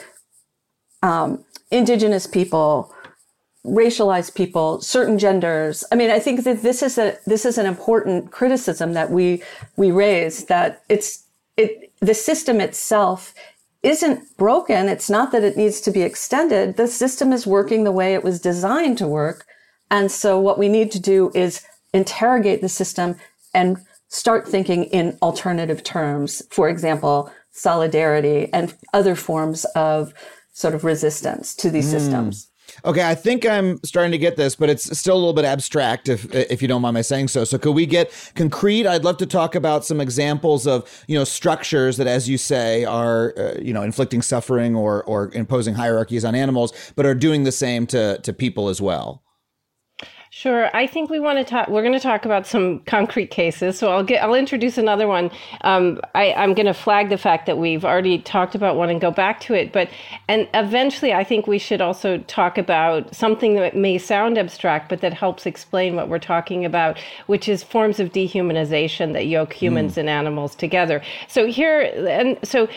um, 1.02 1.44
indigenous 1.70 2.26
people, 2.26 2.94
racialized 3.66 4.34
people, 4.34 4.80
certain 4.80 5.18
genders. 5.18 5.84
I 5.92 5.96
mean, 5.96 6.10
I 6.10 6.18
think 6.18 6.44
that 6.44 6.62
this 6.62 6.82
is 6.82 6.96
a 6.96 7.18
this 7.26 7.44
is 7.44 7.58
an 7.58 7.66
important 7.66 8.30
criticism 8.30 8.94
that 8.94 9.10
we 9.10 9.42
we 9.76 9.90
raise 9.90 10.46
that 10.46 10.82
it's 10.88 11.24
it 11.56 11.92
the 12.00 12.14
system 12.14 12.60
itself 12.60 13.34
isn't 13.84 14.36
broken. 14.36 14.88
It's 14.88 15.10
not 15.10 15.32
that 15.32 15.44
it 15.44 15.56
needs 15.56 15.80
to 15.82 15.90
be 15.90 16.02
extended. 16.02 16.76
The 16.76 16.88
system 16.88 17.32
is 17.32 17.46
working 17.46 17.84
the 17.84 17.92
way 17.92 18.14
it 18.14 18.24
was 18.24 18.40
designed 18.40 18.98
to 18.98 19.06
work. 19.06 19.46
And 19.90 20.10
so 20.10 20.38
what 20.40 20.58
we 20.58 20.68
need 20.68 20.90
to 20.92 21.00
do 21.00 21.30
is 21.34 21.62
interrogate 21.92 22.60
the 22.60 22.68
system 22.68 23.16
and 23.52 23.78
start 24.08 24.48
thinking 24.48 24.84
in 24.84 25.18
alternative 25.22 25.82
terms. 25.84 26.42
For 26.50 26.68
example, 26.68 27.30
solidarity 27.52 28.52
and 28.52 28.74
other 28.92 29.14
forms 29.14 29.64
of 29.76 30.12
sort 30.52 30.74
of 30.74 30.84
resistance 30.84 31.54
to 31.56 31.70
these 31.70 31.88
mm. 31.88 31.90
systems. 31.90 32.50
Okay, 32.84 33.08
I 33.08 33.14
think 33.14 33.46
I'm 33.46 33.82
starting 33.84 34.12
to 34.12 34.18
get 34.18 34.36
this, 34.36 34.54
but 34.54 34.70
it's 34.70 34.98
still 34.98 35.14
a 35.14 35.18
little 35.18 35.32
bit 35.32 35.44
abstract 35.44 36.08
if 36.08 36.32
if 36.34 36.62
you 36.62 36.68
don't 36.68 36.82
mind 36.82 36.94
my 36.94 37.02
saying 37.02 37.28
so. 37.28 37.44
So 37.44 37.58
could 37.58 37.72
we 37.72 37.86
get 37.86 38.12
concrete? 38.34 38.86
I'd 38.86 39.04
love 39.04 39.16
to 39.18 39.26
talk 39.26 39.54
about 39.54 39.84
some 39.84 40.00
examples 40.00 40.66
of, 40.66 41.04
you 41.08 41.18
know, 41.18 41.24
structures 41.24 41.96
that 41.96 42.06
as 42.06 42.28
you 42.28 42.38
say 42.38 42.84
are 42.84 43.34
uh, 43.36 43.54
you 43.60 43.72
know, 43.72 43.82
inflicting 43.82 44.22
suffering 44.22 44.76
or 44.76 45.02
or 45.04 45.30
imposing 45.34 45.74
hierarchies 45.74 46.24
on 46.24 46.34
animals, 46.34 46.72
but 46.96 47.06
are 47.06 47.14
doing 47.14 47.44
the 47.44 47.52
same 47.52 47.86
to 47.88 48.18
to 48.18 48.32
people 48.32 48.68
as 48.68 48.80
well. 48.80 49.23
Sure. 50.36 50.68
I 50.76 50.88
think 50.88 51.10
we 51.10 51.20
want 51.20 51.38
to 51.38 51.44
talk. 51.44 51.68
We're 51.68 51.82
going 51.82 51.94
to 51.94 52.00
talk 52.00 52.24
about 52.24 52.44
some 52.44 52.80
concrete 52.80 53.30
cases. 53.30 53.78
So 53.78 53.92
I'll 53.92 54.02
get. 54.02 54.20
I'll 54.20 54.34
introduce 54.34 54.76
another 54.76 55.06
one. 55.06 55.30
Um, 55.60 56.00
I, 56.16 56.32
I'm 56.32 56.54
going 56.54 56.66
to 56.66 56.74
flag 56.74 57.08
the 57.08 57.16
fact 57.16 57.46
that 57.46 57.56
we've 57.56 57.84
already 57.84 58.18
talked 58.18 58.56
about 58.56 58.74
one 58.74 58.90
and 58.90 59.00
go 59.00 59.12
back 59.12 59.38
to 59.42 59.54
it. 59.54 59.72
But 59.72 59.90
and 60.26 60.48
eventually, 60.52 61.12
I 61.12 61.22
think 61.22 61.46
we 61.46 61.60
should 61.60 61.80
also 61.80 62.18
talk 62.18 62.58
about 62.58 63.14
something 63.14 63.54
that 63.54 63.76
may 63.76 63.96
sound 63.96 64.36
abstract, 64.36 64.88
but 64.88 65.02
that 65.02 65.14
helps 65.14 65.46
explain 65.46 65.94
what 65.94 66.08
we're 66.08 66.18
talking 66.18 66.64
about, 66.64 66.98
which 67.28 67.48
is 67.48 67.62
forms 67.62 68.00
of 68.00 68.10
dehumanization 68.10 69.12
that 69.12 69.26
yoke 69.26 69.52
humans 69.52 69.94
mm. 69.94 69.98
and 69.98 70.10
animals 70.10 70.56
together. 70.56 71.00
So 71.28 71.46
here, 71.46 71.82
and 72.08 72.40
so 72.42 72.68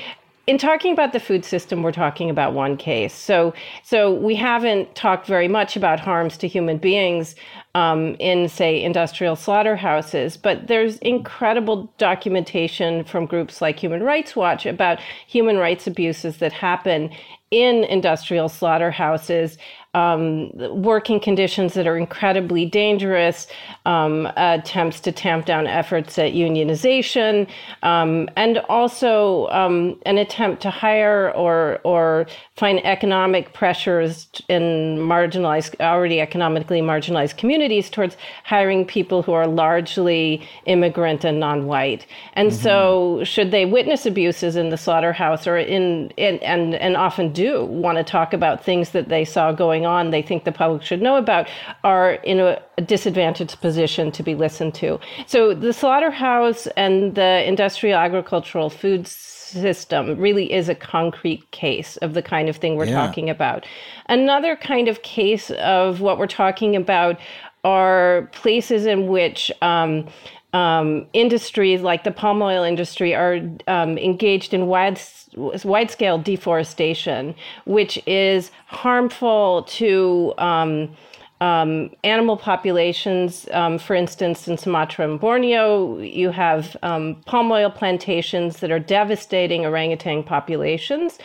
in 0.47 0.57
talking 0.57 0.93
about 0.93 1.12
the 1.12 1.19
food 1.19 1.43
system, 1.43 1.83
we're 1.83 1.91
talking 1.91 2.29
about 2.29 2.53
one 2.53 2.77
case. 2.77 3.13
So, 3.13 3.53
so 3.83 4.13
we 4.13 4.33
haven't 4.33 4.95
talked 4.95 5.27
very 5.27 5.49
much 5.49 5.75
about 5.75 5.99
harms 5.99 6.38
to 6.38 6.47
human 6.47 6.77
beings 6.77 7.36
um, 7.75 8.15
in, 8.15 8.47
say, 8.47 8.81
industrial 8.81 9.36
slaughterhouses, 9.36 10.38
but 10.38 10.67
there's 10.67 10.97
incredible 10.99 11.93
documentation 11.97 13.03
from 13.03 13.25
groups 13.25 13.62
like 13.62 13.77
Human 13.77 14.01
Rights 14.01 14.38
Watch 14.38 14.65
about 14.65 14.99
human 15.27 15.57
rights 15.57 15.86
abuses 15.86 16.38
that 16.38 16.53
happen 16.53 17.12
in 17.51 17.83
industrial 17.83 18.49
slaughterhouses 18.49 19.57
um, 19.93 20.52
working 20.82 21.19
conditions 21.19 21.73
that 21.73 21.88
are 21.88 21.97
incredibly 21.97 22.65
dangerous, 22.65 23.47
um, 23.86 24.28
attempts 24.38 25.00
to 25.02 25.12
tamp 25.12 25.45
down 25.45 25.65
efforts 25.65 26.19
at 26.19 26.34
unionization, 26.34 27.47
um, 27.84 28.30
and 28.36 28.60
also 28.69 29.47
um, 29.47 30.00
an 30.06 30.17
attempt 30.17 30.62
to 30.62 30.69
hire 30.69 31.32
or 31.36 31.80
or 31.84 32.28
find 32.56 32.86
economic 32.86 33.54
pressures 33.54 34.28
in 34.50 34.97
marginalized, 35.00 35.80
already 35.80 36.19
economically 36.21 36.82
marginalized 36.82 37.38
communities 37.38 37.89
towards 37.89 38.17
hiring 38.43 38.86
people 38.86 39.21
who 39.21 39.32
are 39.32 39.47
largely 39.47 40.47
immigrant 40.65 41.23
and 41.23 41.39
non-white. 41.39 42.06
And 42.34 42.50
mm-hmm. 42.52 42.62
so, 42.62 43.23
should 43.23 43.52
they 43.52 43.65
witness 43.65 44.06
abuses 44.06 44.56
in 44.56 44.69
the 44.69 44.78
slaughterhouse 44.78 45.47
or 45.47 45.58
in, 45.58 46.12
in 46.17 46.38
and 46.39 46.76
and 46.76 46.95
often 46.97 47.32
do 47.32 47.65
want 47.65 47.97
to 47.97 48.04
talk 48.04 48.34
about 48.34 48.63
things 48.63 48.91
that 48.91 49.10
they 49.10 49.26
saw 49.26 49.52
going 49.52 49.76
on 49.85 50.11
they 50.11 50.21
think 50.21 50.43
the 50.43 50.51
public 50.51 50.81
should 50.83 51.01
know 51.01 51.17
about 51.17 51.47
are 51.83 52.13
in 52.13 52.39
a, 52.39 52.61
a 52.77 52.81
disadvantaged 52.81 53.59
position 53.61 54.11
to 54.11 54.23
be 54.23 54.35
listened 54.35 54.73
to. 54.75 54.99
So 55.25 55.53
the 55.53 55.73
slaughterhouse 55.73 56.67
and 56.77 57.15
the 57.15 57.47
industrial 57.47 57.99
agricultural 57.99 58.69
food 58.69 59.07
system 59.07 60.17
really 60.17 60.51
is 60.51 60.69
a 60.69 60.75
concrete 60.75 61.49
case 61.51 61.97
of 61.97 62.13
the 62.13 62.21
kind 62.21 62.49
of 62.49 62.57
thing 62.57 62.75
we're 62.75 62.85
yeah. 62.85 63.05
talking 63.05 63.29
about. 63.29 63.65
Another 64.07 64.55
kind 64.55 64.87
of 64.87 65.01
case 65.03 65.49
of 65.51 66.01
what 66.01 66.17
we're 66.17 66.27
talking 66.27 66.75
about 66.75 67.17
are 67.63 68.29
places 68.33 68.85
in 68.85 69.07
which 69.07 69.51
um, 69.61 70.07
um, 70.53 71.05
industries 71.13 71.81
like 71.81 72.03
the 72.03 72.12
palm 72.12 72.41
oil 72.41 72.63
industry 72.63 73.13
are 73.13 73.39
um, 73.67 73.97
engaged 73.97 74.53
in 74.53 74.67
wide 74.67 74.99
wide 75.36 75.91
scale 75.91 76.17
deforestation, 76.17 77.36
which 77.65 78.01
is 78.07 78.51
harmful 78.67 79.63
to 79.63 80.33
um, 80.38 80.95
um, 81.41 81.91
animal 82.03 82.38
populations. 82.38 83.47
Um, 83.51 83.77
for 83.77 83.95
instance, 83.95 84.47
in 84.47 84.57
Sumatra 84.57 85.07
and 85.07 85.19
Borneo, 85.19 85.99
you 85.99 86.31
have 86.31 86.75
um, 86.81 87.21
palm 87.25 87.51
oil 87.51 87.69
plantations 87.69 88.57
that 88.62 88.71
are 88.71 88.79
devastating 88.79 89.65
orangutan 89.65 90.23
populations. 90.23 91.19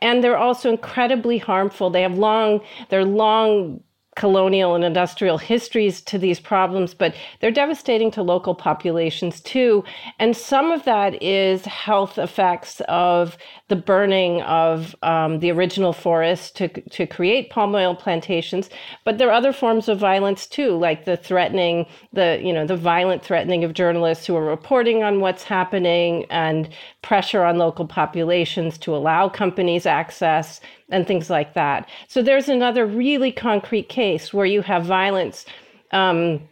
And 0.00 0.22
they're 0.22 0.38
also 0.38 0.70
incredibly 0.70 1.38
harmful. 1.38 1.90
They 1.90 2.02
have 2.02 2.16
long, 2.16 2.60
they're 2.88 3.04
long 3.04 3.82
colonial 4.18 4.74
and 4.74 4.82
industrial 4.82 5.38
histories 5.38 6.00
to 6.00 6.18
these 6.18 6.40
problems, 6.40 6.92
but 6.92 7.14
they're 7.38 7.52
devastating 7.52 8.10
to 8.10 8.20
local 8.20 8.52
populations 8.52 9.40
too. 9.40 9.84
And 10.18 10.36
some 10.36 10.72
of 10.72 10.84
that 10.84 11.22
is 11.22 11.64
health 11.64 12.18
effects 12.18 12.82
of 12.88 13.38
the 13.68 13.76
burning 13.76 14.42
of 14.42 14.96
um, 15.04 15.38
the 15.38 15.52
original 15.52 15.92
forest 15.92 16.56
to, 16.56 16.68
to 16.68 17.06
create 17.06 17.48
palm 17.50 17.74
oil 17.76 17.94
plantations. 17.94 18.68
But 19.04 19.18
there 19.18 19.28
are 19.28 19.32
other 19.34 19.52
forms 19.52 19.88
of 19.88 19.98
violence 20.00 20.48
too, 20.48 20.76
like 20.76 21.04
the 21.04 21.16
threatening, 21.16 21.86
the 22.12 22.40
you 22.42 22.52
know, 22.52 22.66
the 22.66 22.76
violent 22.76 23.22
threatening 23.22 23.62
of 23.62 23.72
journalists 23.72 24.26
who 24.26 24.34
are 24.34 24.44
reporting 24.44 25.04
on 25.04 25.20
what's 25.20 25.44
happening 25.44 26.26
and 26.28 26.68
pressure 27.02 27.44
on 27.44 27.56
local 27.56 27.86
populations 27.86 28.78
to 28.78 28.96
allow 28.96 29.28
companies 29.28 29.86
access 29.86 30.60
and 30.90 31.06
things 31.06 31.30
like 31.30 31.54
that. 31.54 31.88
So 32.08 32.22
there's 32.22 32.48
another 32.48 32.86
really 32.86 33.32
concrete 33.32 33.88
case 33.88 34.32
where 34.32 34.46
you 34.46 34.62
have 34.62 34.84
violence. 34.84 35.44
Um, 35.92 36.48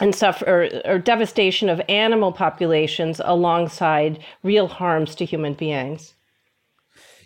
and 0.00 0.14
suffer 0.14 0.46
or, 0.46 0.92
or, 0.94 0.98
devastation 0.98 1.68
of 1.68 1.80
animal 1.88 2.32
populations 2.32 3.20
alongside 3.22 4.18
real 4.42 4.66
harms 4.66 5.14
to 5.14 5.26
human 5.26 5.52
beings. 5.52 6.14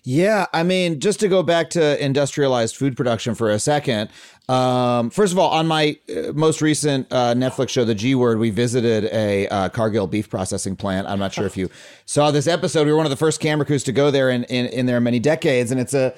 Yeah, 0.07 0.46
I 0.53 0.64
mean, 0.64 1.00
just 1.00 1.18
to 1.20 1.29
go 1.29 1.42
back 1.42 1.70
to 1.70 2.05
industrialized 2.05 2.77
food 2.77 2.94
production 2.94 3.35
for 3.35 3.50
a 3.50 3.59
second. 3.59 4.11
Um, 4.50 5.09
first 5.09 5.33
of 5.33 5.38
all, 5.38 5.50
on 5.50 5.66
my 5.66 5.96
uh, 6.11 6.33
most 6.35 6.61
recent 6.61 7.07
uh, 7.11 7.33
Netflix 7.33 7.70
show, 7.70 7.87
The 7.87 7.94
G 7.94 8.14
Word, 8.14 8.38
we 8.38 8.50
visited 8.50 9.05
a 9.07 9.48
uh, 9.48 9.68
Cargill 9.70 10.07
beef 10.07 10.29
processing 10.29 10.77
plant. 10.77 11.09
I'm 11.09 11.18
not 11.18 11.33
sure 11.33 11.46
if 11.46 11.57
you 11.57 11.70
saw 12.05 12.31
this 12.31 12.46
episode. 12.46 12.85
We 12.85 12.92
were 12.92 12.98
one 12.98 13.07
of 13.07 13.11
the 13.11 13.16
first 13.16 13.40
camera 13.40 13.64
crews 13.64 13.83
to 13.85 13.92
go 13.92 14.11
there 14.11 14.29
in, 14.29 14.44
in, 14.44 14.66
in 14.66 14.85
there 14.85 15.00
many 15.00 15.20
decades, 15.20 15.70
and 15.70 15.81
it's 15.81 15.94
a 15.94 16.14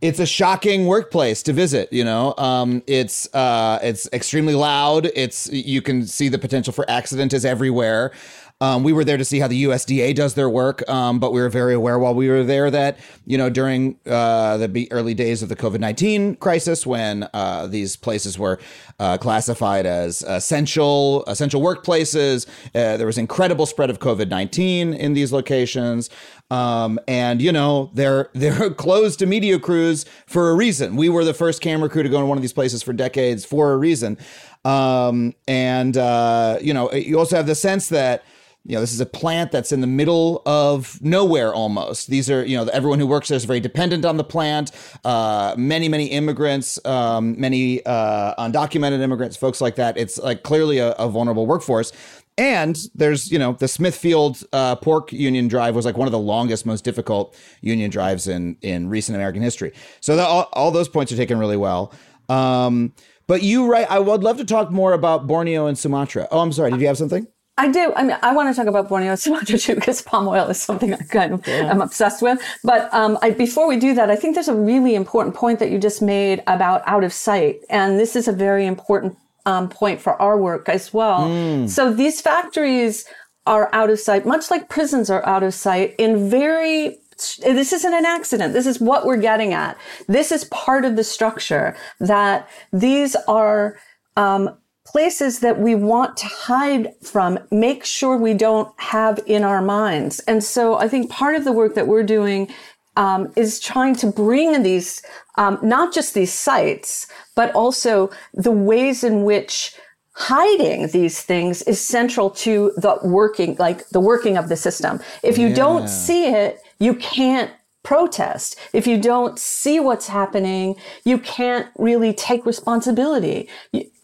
it's 0.00 0.20
a 0.20 0.26
shocking 0.26 0.86
workplace 0.86 1.42
to 1.44 1.52
visit. 1.52 1.92
You 1.92 2.04
know, 2.04 2.34
um, 2.38 2.82
it's 2.86 3.32
uh, 3.34 3.78
it's 3.82 4.08
extremely 4.12 4.54
loud. 4.54 5.10
It's 5.14 5.50
you 5.52 5.82
can 5.82 6.06
see 6.06 6.28
the 6.28 6.38
potential 6.38 6.72
for 6.72 6.88
accident 6.90 7.32
is 7.32 7.44
everywhere. 7.44 8.12
Um, 8.60 8.82
we 8.82 8.92
were 8.92 9.04
there 9.04 9.16
to 9.16 9.24
see 9.24 9.38
how 9.38 9.46
the 9.46 9.64
USDA 9.64 10.16
does 10.16 10.34
their 10.34 10.50
work, 10.50 10.88
um, 10.90 11.20
but 11.20 11.32
we 11.32 11.40
were 11.40 11.48
very 11.48 11.74
aware 11.74 11.96
while 11.96 12.12
we 12.12 12.28
were 12.28 12.42
there 12.42 12.72
that 12.72 12.98
you 13.24 13.38
know 13.38 13.48
during 13.48 14.00
uh, 14.04 14.56
the 14.56 14.90
early 14.90 15.14
days 15.14 15.44
of 15.44 15.48
the 15.48 15.54
COVID 15.54 15.78
nineteen 15.78 16.34
crisis, 16.34 16.84
when 16.84 17.28
uh, 17.32 17.68
these 17.68 17.94
places 17.94 18.36
were 18.36 18.58
uh, 18.98 19.16
classified 19.16 19.86
as 19.86 20.22
essential 20.22 21.24
essential 21.26 21.62
workplaces, 21.62 22.48
uh, 22.74 22.96
there 22.96 23.06
was 23.06 23.16
incredible 23.16 23.64
spread 23.64 23.90
of 23.90 24.00
COVID 24.00 24.28
nineteen 24.28 24.92
in 24.92 25.12
these 25.12 25.32
locations. 25.32 26.10
Um, 26.50 26.98
and 27.06 27.42
you 27.42 27.52
know 27.52 27.90
they're 27.94 28.30
they're 28.34 28.70
closed 28.70 29.18
to 29.20 29.26
media 29.26 29.58
crews 29.58 30.04
for 30.26 30.50
a 30.50 30.54
reason. 30.54 30.96
We 30.96 31.08
were 31.08 31.24
the 31.24 31.34
first 31.34 31.60
camera 31.60 31.88
crew 31.88 32.02
to 32.02 32.08
go 32.08 32.20
to 32.20 32.26
one 32.26 32.38
of 32.38 32.42
these 32.42 32.52
places 32.52 32.82
for 32.82 32.92
decades 32.92 33.44
for 33.44 33.72
a 33.72 33.76
reason. 33.76 34.18
Um, 34.64 35.34
and 35.46 35.96
uh, 35.96 36.58
you 36.60 36.72
know 36.74 36.92
you 36.92 37.18
also 37.18 37.36
have 37.36 37.46
the 37.46 37.54
sense 37.54 37.88
that 37.88 38.24
you 38.68 38.74
know, 38.74 38.82
this 38.82 38.92
is 38.92 39.00
a 39.00 39.06
plant 39.06 39.50
that's 39.50 39.72
in 39.72 39.80
the 39.80 39.86
middle 39.86 40.42
of 40.44 41.00
nowhere 41.00 41.54
almost. 41.54 42.08
These 42.08 42.28
are, 42.28 42.44
you 42.44 42.54
know, 42.54 42.64
everyone 42.70 42.98
who 42.98 43.06
works 43.06 43.28
there 43.28 43.36
is 43.36 43.46
very 43.46 43.60
dependent 43.60 44.04
on 44.04 44.18
the 44.18 44.24
plant. 44.24 44.72
Uh, 45.06 45.54
many, 45.56 45.88
many 45.88 46.06
immigrants, 46.08 46.78
um, 46.84 47.40
many 47.40 47.84
uh, 47.86 48.34
undocumented 48.34 49.00
immigrants, 49.00 49.38
folks 49.38 49.62
like 49.62 49.76
that. 49.76 49.96
It's 49.96 50.18
like 50.18 50.42
clearly 50.42 50.78
a, 50.78 50.92
a 50.92 51.08
vulnerable 51.08 51.46
workforce. 51.46 51.92
And 52.38 52.78
there's, 52.94 53.32
you 53.32 53.38
know, 53.38 53.52
the 53.52 53.66
Smithfield 53.66 54.44
uh, 54.52 54.76
Pork 54.76 55.12
Union 55.12 55.48
Drive 55.48 55.74
was 55.74 55.84
like 55.84 55.96
one 55.96 56.06
of 56.06 56.12
the 56.12 56.18
longest, 56.18 56.64
most 56.64 56.84
difficult 56.84 57.36
union 57.60 57.90
drives 57.90 58.28
in 58.28 58.56
in 58.62 58.88
recent 58.88 59.16
American 59.16 59.42
history. 59.42 59.72
So 60.00 60.14
the, 60.14 60.22
all, 60.22 60.48
all 60.52 60.70
those 60.70 60.88
points 60.88 61.10
are 61.10 61.16
taken 61.16 61.38
really 61.38 61.56
well. 61.56 61.92
Um, 62.28 62.94
but 63.26 63.42
you, 63.42 63.66
right? 63.66 63.90
I 63.90 63.98
would 63.98 64.22
love 64.22 64.38
to 64.38 64.44
talk 64.44 64.70
more 64.70 64.92
about 64.92 65.26
Borneo 65.26 65.66
and 65.66 65.76
Sumatra. 65.76 66.28
Oh, 66.30 66.38
I'm 66.38 66.52
sorry. 66.52 66.70
Did 66.70 66.80
you 66.80 66.86
have 66.86 66.96
something? 66.96 67.26
I 67.58 67.66
do. 67.66 67.92
I 67.96 68.04
mean, 68.04 68.16
I 68.22 68.32
want 68.32 68.48
to 68.48 68.54
talk 68.54 68.68
about 68.68 68.88
Borneo 68.88 69.10
and 69.10 69.18
Sumatra 69.18 69.58
too, 69.58 69.74
because 69.74 70.00
palm 70.00 70.28
oil 70.28 70.46
is 70.46 70.62
something 70.62 70.94
I 70.94 70.98
kind 70.98 71.34
of 71.34 71.46
yeah. 71.46 71.68
am 71.68 71.82
obsessed 71.82 72.22
with. 72.22 72.40
But 72.62 72.88
um, 72.94 73.18
I, 73.20 73.30
before 73.30 73.66
we 73.66 73.76
do 73.76 73.94
that, 73.94 74.10
I 74.10 74.16
think 74.16 74.36
there's 74.36 74.46
a 74.46 74.54
really 74.54 74.94
important 74.94 75.34
point 75.34 75.58
that 75.58 75.70
you 75.70 75.78
just 75.78 76.00
made 76.00 76.40
about 76.46 76.82
out 76.86 77.02
of 77.02 77.12
sight, 77.12 77.56
and 77.68 77.98
this 77.98 78.14
is 78.14 78.28
a 78.28 78.32
very 78.32 78.64
important 78.64 79.16
um, 79.48 79.68
point 79.70 79.98
for 79.98 80.20
our 80.20 80.36
work 80.36 80.68
as 80.68 80.92
well. 80.92 81.22
Mm. 81.28 81.68
So 81.70 81.92
these 81.92 82.20
factories 82.20 83.06
are 83.46 83.70
out 83.72 83.88
of 83.88 83.98
sight, 83.98 84.26
much 84.26 84.50
like 84.50 84.68
prisons 84.68 85.08
are 85.08 85.24
out 85.26 85.42
of 85.42 85.54
sight, 85.54 85.94
in 85.98 86.28
very 86.28 86.98
this 87.42 87.72
isn't 87.72 87.94
an 87.94 88.06
accident. 88.06 88.52
This 88.52 88.66
is 88.66 88.78
what 88.78 89.04
we're 89.04 89.16
getting 89.16 89.52
at. 89.52 89.76
This 90.06 90.30
is 90.30 90.44
part 90.66 90.84
of 90.84 90.94
the 90.94 91.02
structure 91.02 91.74
that 91.98 92.48
these 92.72 93.16
are 93.26 93.76
um, 94.16 94.56
places 94.86 95.40
that 95.40 95.58
we 95.58 95.74
want 95.74 96.16
to 96.18 96.26
hide 96.26 96.94
from, 97.02 97.40
make 97.50 97.84
sure 97.84 98.16
we 98.16 98.34
don't 98.34 98.72
have 98.78 99.18
in 99.26 99.42
our 99.42 99.60
minds. 99.60 100.20
And 100.20 100.44
so 100.44 100.76
I 100.76 100.86
think 100.86 101.10
part 101.10 101.34
of 101.34 101.42
the 101.44 101.50
work 101.52 101.74
that 101.74 101.88
we're 101.88 102.04
doing 102.04 102.54
um, 102.98 103.32
is 103.36 103.60
trying 103.60 103.94
to 103.94 104.08
bring 104.08 104.52
in 104.52 104.62
these, 104.62 105.00
um, 105.36 105.58
not 105.62 105.94
just 105.94 106.12
these 106.12 106.32
sites, 106.32 107.06
but 107.34 107.54
also 107.54 108.10
the 108.34 108.50
ways 108.50 109.04
in 109.04 109.22
which 109.22 109.74
hiding 110.12 110.88
these 110.88 111.22
things 111.22 111.62
is 111.62 111.80
central 111.80 112.28
to 112.28 112.72
the 112.76 112.98
working, 113.04 113.54
like 113.60 113.88
the 113.90 114.00
working 114.00 114.36
of 114.36 114.48
the 114.48 114.56
system. 114.56 114.98
If 115.22 115.38
you 115.38 115.48
yeah. 115.48 115.54
don't 115.54 115.88
see 115.88 116.26
it, 116.26 116.58
you 116.80 116.94
can't 116.94 117.52
protest. 117.84 118.58
If 118.72 118.84
you 118.88 119.00
don't 119.00 119.38
see 119.38 119.78
what's 119.78 120.08
happening, 120.08 120.74
you 121.04 121.18
can't 121.18 121.68
really 121.78 122.12
take 122.12 122.44
responsibility. 122.44 123.48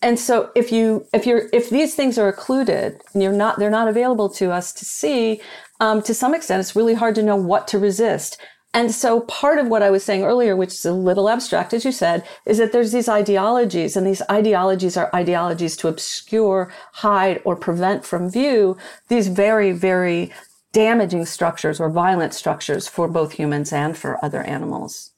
And 0.03 0.21
so 0.21 0.53
if 0.55 0.71
you, 0.71 1.05
if 1.13 1.27
you're, 1.27 1.49
if 1.53 1.69
these 1.69 1.97
things 1.97 2.17
are 2.17 2.29
occluded 2.29 3.01
and 3.13 3.23
you're 3.23 3.33
not, 3.33 3.59
they're 3.59 3.71
not 3.71 3.89
available 3.89 4.29
to 4.31 4.53
us 4.53 4.73
to 4.75 4.85
see, 4.85 5.41
um, 5.81 6.01
to 6.03 6.15
some 6.15 6.33
extent, 6.33 6.61
it's 6.61 6.77
really 6.77 6.95
hard 6.95 7.17
to 7.17 7.23
know 7.23 7.37
what 7.37 7.67
to 7.69 7.79
resist. 7.79 8.41
And 8.75 8.93
so 8.93 9.21
part 9.21 9.61
of 9.61 9.69
what 9.69 9.85
I 9.85 9.91
was 9.91 10.05
saying 10.05 10.25
earlier, 10.25 10.57
which 10.57 10.75
is 10.75 10.85
a 10.85 10.93
little 10.93 11.29
abstract, 11.29 11.73
as 11.73 11.85
you 11.85 11.93
said, 11.93 12.27
is 12.45 12.59
that 12.59 12.73
there's 12.73 12.91
these 12.91 13.09
ideologies 13.09 13.97
and 13.97 14.05
these 14.05 14.21
ideologies 14.29 14.97
are 14.97 15.15
ideologies 15.15 15.77
to 15.79 15.89
obscure, 15.89 16.73
hide, 16.95 17.41
or 17.45 17.55
prevent 17.55 18.05
from 18.05 18.29
view 18.29 18.77
these 19.09 19.29
very, 19.29 19.71
very 19.71 20.33
damaging 20.73 21.25
structures 21.25 21.79
or 21.79 21.89
violent 21.89 22.35
structures 22.35 22.89
for 22.89 23.07
both 23.07 23.33
humans 23.33 23.73
and 23.73 23.97
for 23.97 24.23
other 24.25 24.43
animals. 24.43 25.14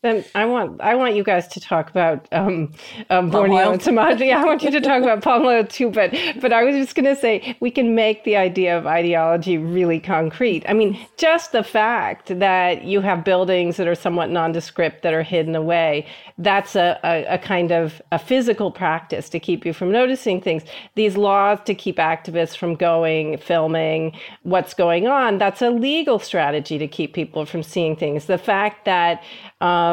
Then 0.00 0.24
I 0.32 0.46
want 0.46 0.80
I 0.80 0.94
want 0.94 1.16
you 1.16 1.24
guys 1.24 1.48
to 1.48 1.60
talk 1.60 1.90
about 1.90 2.28
um, 2.30 2.70
um, 3.10 3.30
Borneo 3.30 3.72
and 3.72 3.82
Sumatra. 3.82 4.26
Yeah, 4.26 4.40
I 4.40 4.44
want 4.44 4.62
you 4.62 4.70
to 4.70 4.80
talk 4.80 5.02
about 5.02 5.22
palm 5.22 5.44
oil 5.44 5.64
too. 5.64 5.90
But 5.90 6.14
but 6.40 6.52
I 6.52 6.62
was 6.62 6.76
just 6.76 6.94
going 6.94 7.12
to 7.12 7.16
say 7.16 7.56
we 7.58 7.72
can 7.72 7.96
make 7.96 8.22
the 8.22 8.36
idea 8.36 8.78
of 8.78 8.86
ideology 8.86 9.58
really 9.58 9.98
concrete. 9.98 10.64
I 10.68 10.72
mean, 10.72 11.04
just 11.16 11.50
the 11.50 11.64
fact 11.64 12.38
that 12.38 12.84
you 12.84 13.00
have 13.00 13.24
buildings 13.24 13.76
that 13.78 13.88
are 13.88 13.96
somewhat 13.96 14.30
nondescript 14.30 15.02
that 15.02 15.12
are 15.12 15.24
hidden 15.24 15.56
away. 15.56 16.06
That's 16.40 16.76
a, 16.76 17.00
a, 17.02 17.34
a 17.34 17.38
kind 17.38 17.72
of 17.72 18.00
a 18.12 18.20
physical 18.20 18.70
practice 18.70 19.28
to 19.30 19.40
keep 19.40 19.66
you 19.66 19.72
from 19.72 19.90
noticing 19.90 20.40
things. 20.40 20.62
These 20.94 21.16
laws 21.16 21.58
to 21.64 21.74
keep 21.74 21.96
activists 21.96 22.56
from 22.56 22.76
going, 22.76 23.38
filming 23.38 24.16
what's 24.44 24.74
going 24.74 25.08
on. 25.08 25.38
That's 25.38 25.60
a 25.60 25.70
legal 25.70 26.20
strategy 26.20 26.78
to 26.78 26.86
keep 26.86 27.14
people 27.14 27.44
from 27.46 27.64
seeing 27.64 27.96
things. 27.96 28.26
The 28.26 28.38
fact 28.38 28.84
that 28.84 29.24
um, 29.60 29.87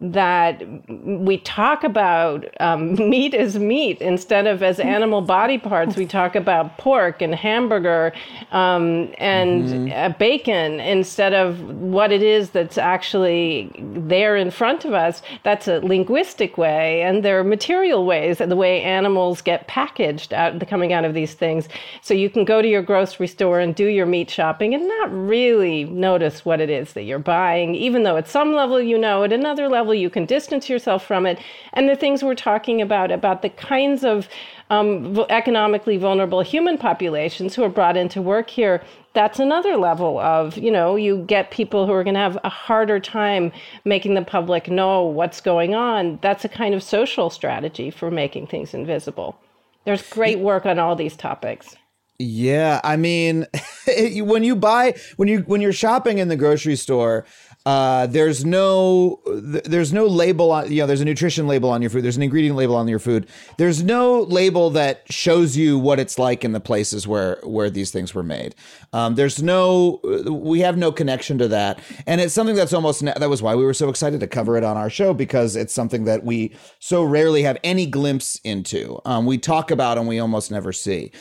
that 0.00 0.62
we 0.88 1.38
talk 1.38 1.84
about 1.84 2.44
um, 2.60 2.94
meat 3.10 3.34
as 3.34 3.58
meat 3.58 4.00
instead 4.00 4.46
of 4.46 4.62
as 4.62 4.80
animal 4.80 5.20
body 5.20 5.58
parts. 5.58 5.96
We 5.96 6.06
talk 6.06 6.34
about 6.34 6.78
pork 6.78 7.22
and 7.22 7.34
hamburger 7.34 8.12
um, 8.50 9.12
and 9.18 9.64
mm-hmm. 9.64 9.92
uh, 9.92 10.16
bacon 10.18 10.80
instead 10.80 11.34
of 11.34 11.60
what 11.60 12.12
it 12.12 12.22
is 12.22 12.50
that's 12.50 12.78
actually 12.78 13.70
there 13.78 14.36
in 14.36 14.50
front 14.50 14.84
of 14.84 14.92
us. 14.92 15.22
That's 15.42 15.68
a 15.68 15.80
linguistic 15.80 16.58
way, 16.58 17.02
and 17.02 17.24
there 17.24 17.38
are 17.38 17.44
material 17.44 18.04
ways, 18.06 18.40
and 18.40 18.50
the 18.50 18.56
way 18.56 18.82
animals 18.82 19.42
get 19.42 19.66
packaged 19.66 20.32
out 20.32 20.66
coming 20.68 20.92
out 20.92 21.04
of 21.04 21.14
these 21.14 21.34
things. 21.34 21.68
So 22.02 22.14
you 22.14 22.30
can 22.30 22.44
go 22.44 22.62
to 22.62 22.68
your 22.68 22.82
grocery 22.82 23.26
store 23.26 23.60
and 23.60 23.74
do 23.74 23.86
your 23.86 24.06
meat 24.06 24.30
shopping 24.30 24.74
and 24.74 24.86
not 24.86 25.12
really 25.12 25.84
notice 25.84 26.44
what 26.44 26.60
it 26.60 26.70
is 26.70 26.92
that 26.94 27.02
you're 27.02 27.18
buying, 27.18 27.74
even 27.74 28.02
though 28.02 28.16
at 28.16 28.28
some 28.28 28.54
level 28.54 28.80
you 28.80 28.98
know. 28.98 29.22
At 29.32 29.38
another 29.38 29.66
level, 29.66 29.94
you 29.94 30.10
can 30.10 30.26
distance 30.26 30.68
yourself 30.68 31.06
from 31.06 31.24
it. 31.24 31.38
And 31.72 31.88
the 31.88 31.96
things 31.96 32.22
we're 32.22 32.34
talking 32.34 32.82
about, 32.82 33.10
about 33.10 33.40
the 33.40 33.48
kinds 33.48 34.04
of 34.04 34.28
um, 34.68 35.24
economically 35.30 35.96
vulnerable 35.96 36.42
human 36.42 36.76
populations 36.76 37.54
who 37.54 37.62
are 37.62 37.70
brought 37.70 37.96
into 37.96 38.20
work 38.20 38.50
here, 38.50 38.82
that's 39.14 39.38
another 39.38 39.78
level 39.78 40.18
of, 40.18 40.58
you 40.58 40.70
know, 40.70 40.96
you 40.96 41.24
get 41.26 41.50
people 41.50 41.86
who 41.86 41.92
are 41.92 42.04
going 42.04 42.12
to 42.12 42.20
have 42.20 42.38
a 42.44 42.50
harder 42.50 43.00
time 43.00 43.52
making 43.86 44.12
the 44.12 44.22
public 44.22 44.68
know 44.68 45.02
what's 45.02 45.40
going 45.40 45.74
on. 45.74 46.18
That's 46.20 46.44
a 46.44 46.48
kind 46.48 46.74
of 46.74 46.82
social 46.82 47.30
strategy 47.30 47.90
for 47.90 48.10
making 48.10 48.48
things 48.48 48.74
invisible. 48.74 49.38
There's 49.86 50.06
great 50.10 50.40
work 50.40 50.66
on 50.66 50.78
all 50.78 50.94
these 50.94 51.16
topics. 51.16 51.74
Yeah, 52.18 52.80
I 52.84 52.96
mean, 52.96 53.46
when 54.14 54.44
you 54.44 54.54
buy 54.54 54.94
when 55.16 55.28
you 55.28 55.40
when 55.40 55.60
you're 55.60 55.72
shopping 55.72 56.18
in 56.18 56.28
the 56.28 56.36
grocery 56.36 56.76
store, 56.76 57.24
uh, 57.64 58.06
there's 58.06 58.44
no 58.44 59.20
there's 59.24 59.92
no 59.92 60.06
label 60.06 60.50
on 60.50 60.70
you 60.70 60.80
know 60.80 60.86
there's 60.86 61.00
a 61.00 61.04
nutrition 61.04 61.46
label 61.46 61.70
on 61.70 61.80
your 61.80 61.90
food. 61.90 62.02
There's 62.02 62.16
an 62.16 62.22
ingredient 62.22 62.56
label 62.56 62.74
on 62.74 62.88
your 62.88 62.98
food. 62.98 63.28
There's 63.56 63.82
no 63.82 64.22
label 64.22 64.70
that 64.70 65.02
shows 65.10 65.56
you 65.56 65.78
what 65.78 66.00
it's 66.00 66.18
like 66.18 66.44
in 66.44 66.52
the 66.52 66.60
places 66.60 67.06
where 67.06 67.38
where 67.44 67.70
these 67.70 67.90
things 67.92 68.14
were 68.14 68.24
made. 68.24 68.54
Um, 68.92 69.14
there's 69.14 69.42
no 69.42 70.00
we 70.28 70.60
have 70.60 70.76
no 70.76 70.90
connection 70.90 71.38
to 71.38 71.48
that. 71.48 71.78
And 72.06 72.20
it's 72.20 72.34
something 72.34 72.56
that's 72.56 72.72
almost 72.72 73.04
that 73.04 73.30
was 73.30 73.42
why 73.42 73.54
we 73.54 73.64
were 73.64 73.74
so 73.74 73.88
excited 73.88 74.18
to 74.20 74.26
cover 74.26 74.56
it 74.56 74.64
on 74.64 74.76
our 74.76 74.90
show 74.90 75.14
because 75.14 75.54
it's 75.54 75.72
something 75.72 76.04
that 76.04 76.24
we 76.24 76.54
so 76.80 77.04
rarely 77.04 77.42
have 77.42 77.58
any 77.62 77.86
glimpse 77.86 78.40
into. 78.42 79.00
Um, 79.04 79.24
we 79.24 79.38
talk 79.38 79.70
about 79.70 79.98
and 79.98 80.08
we 80.08 80.18
almost 80.18 80.50
never 80.50 80.72
see 80.72 81.12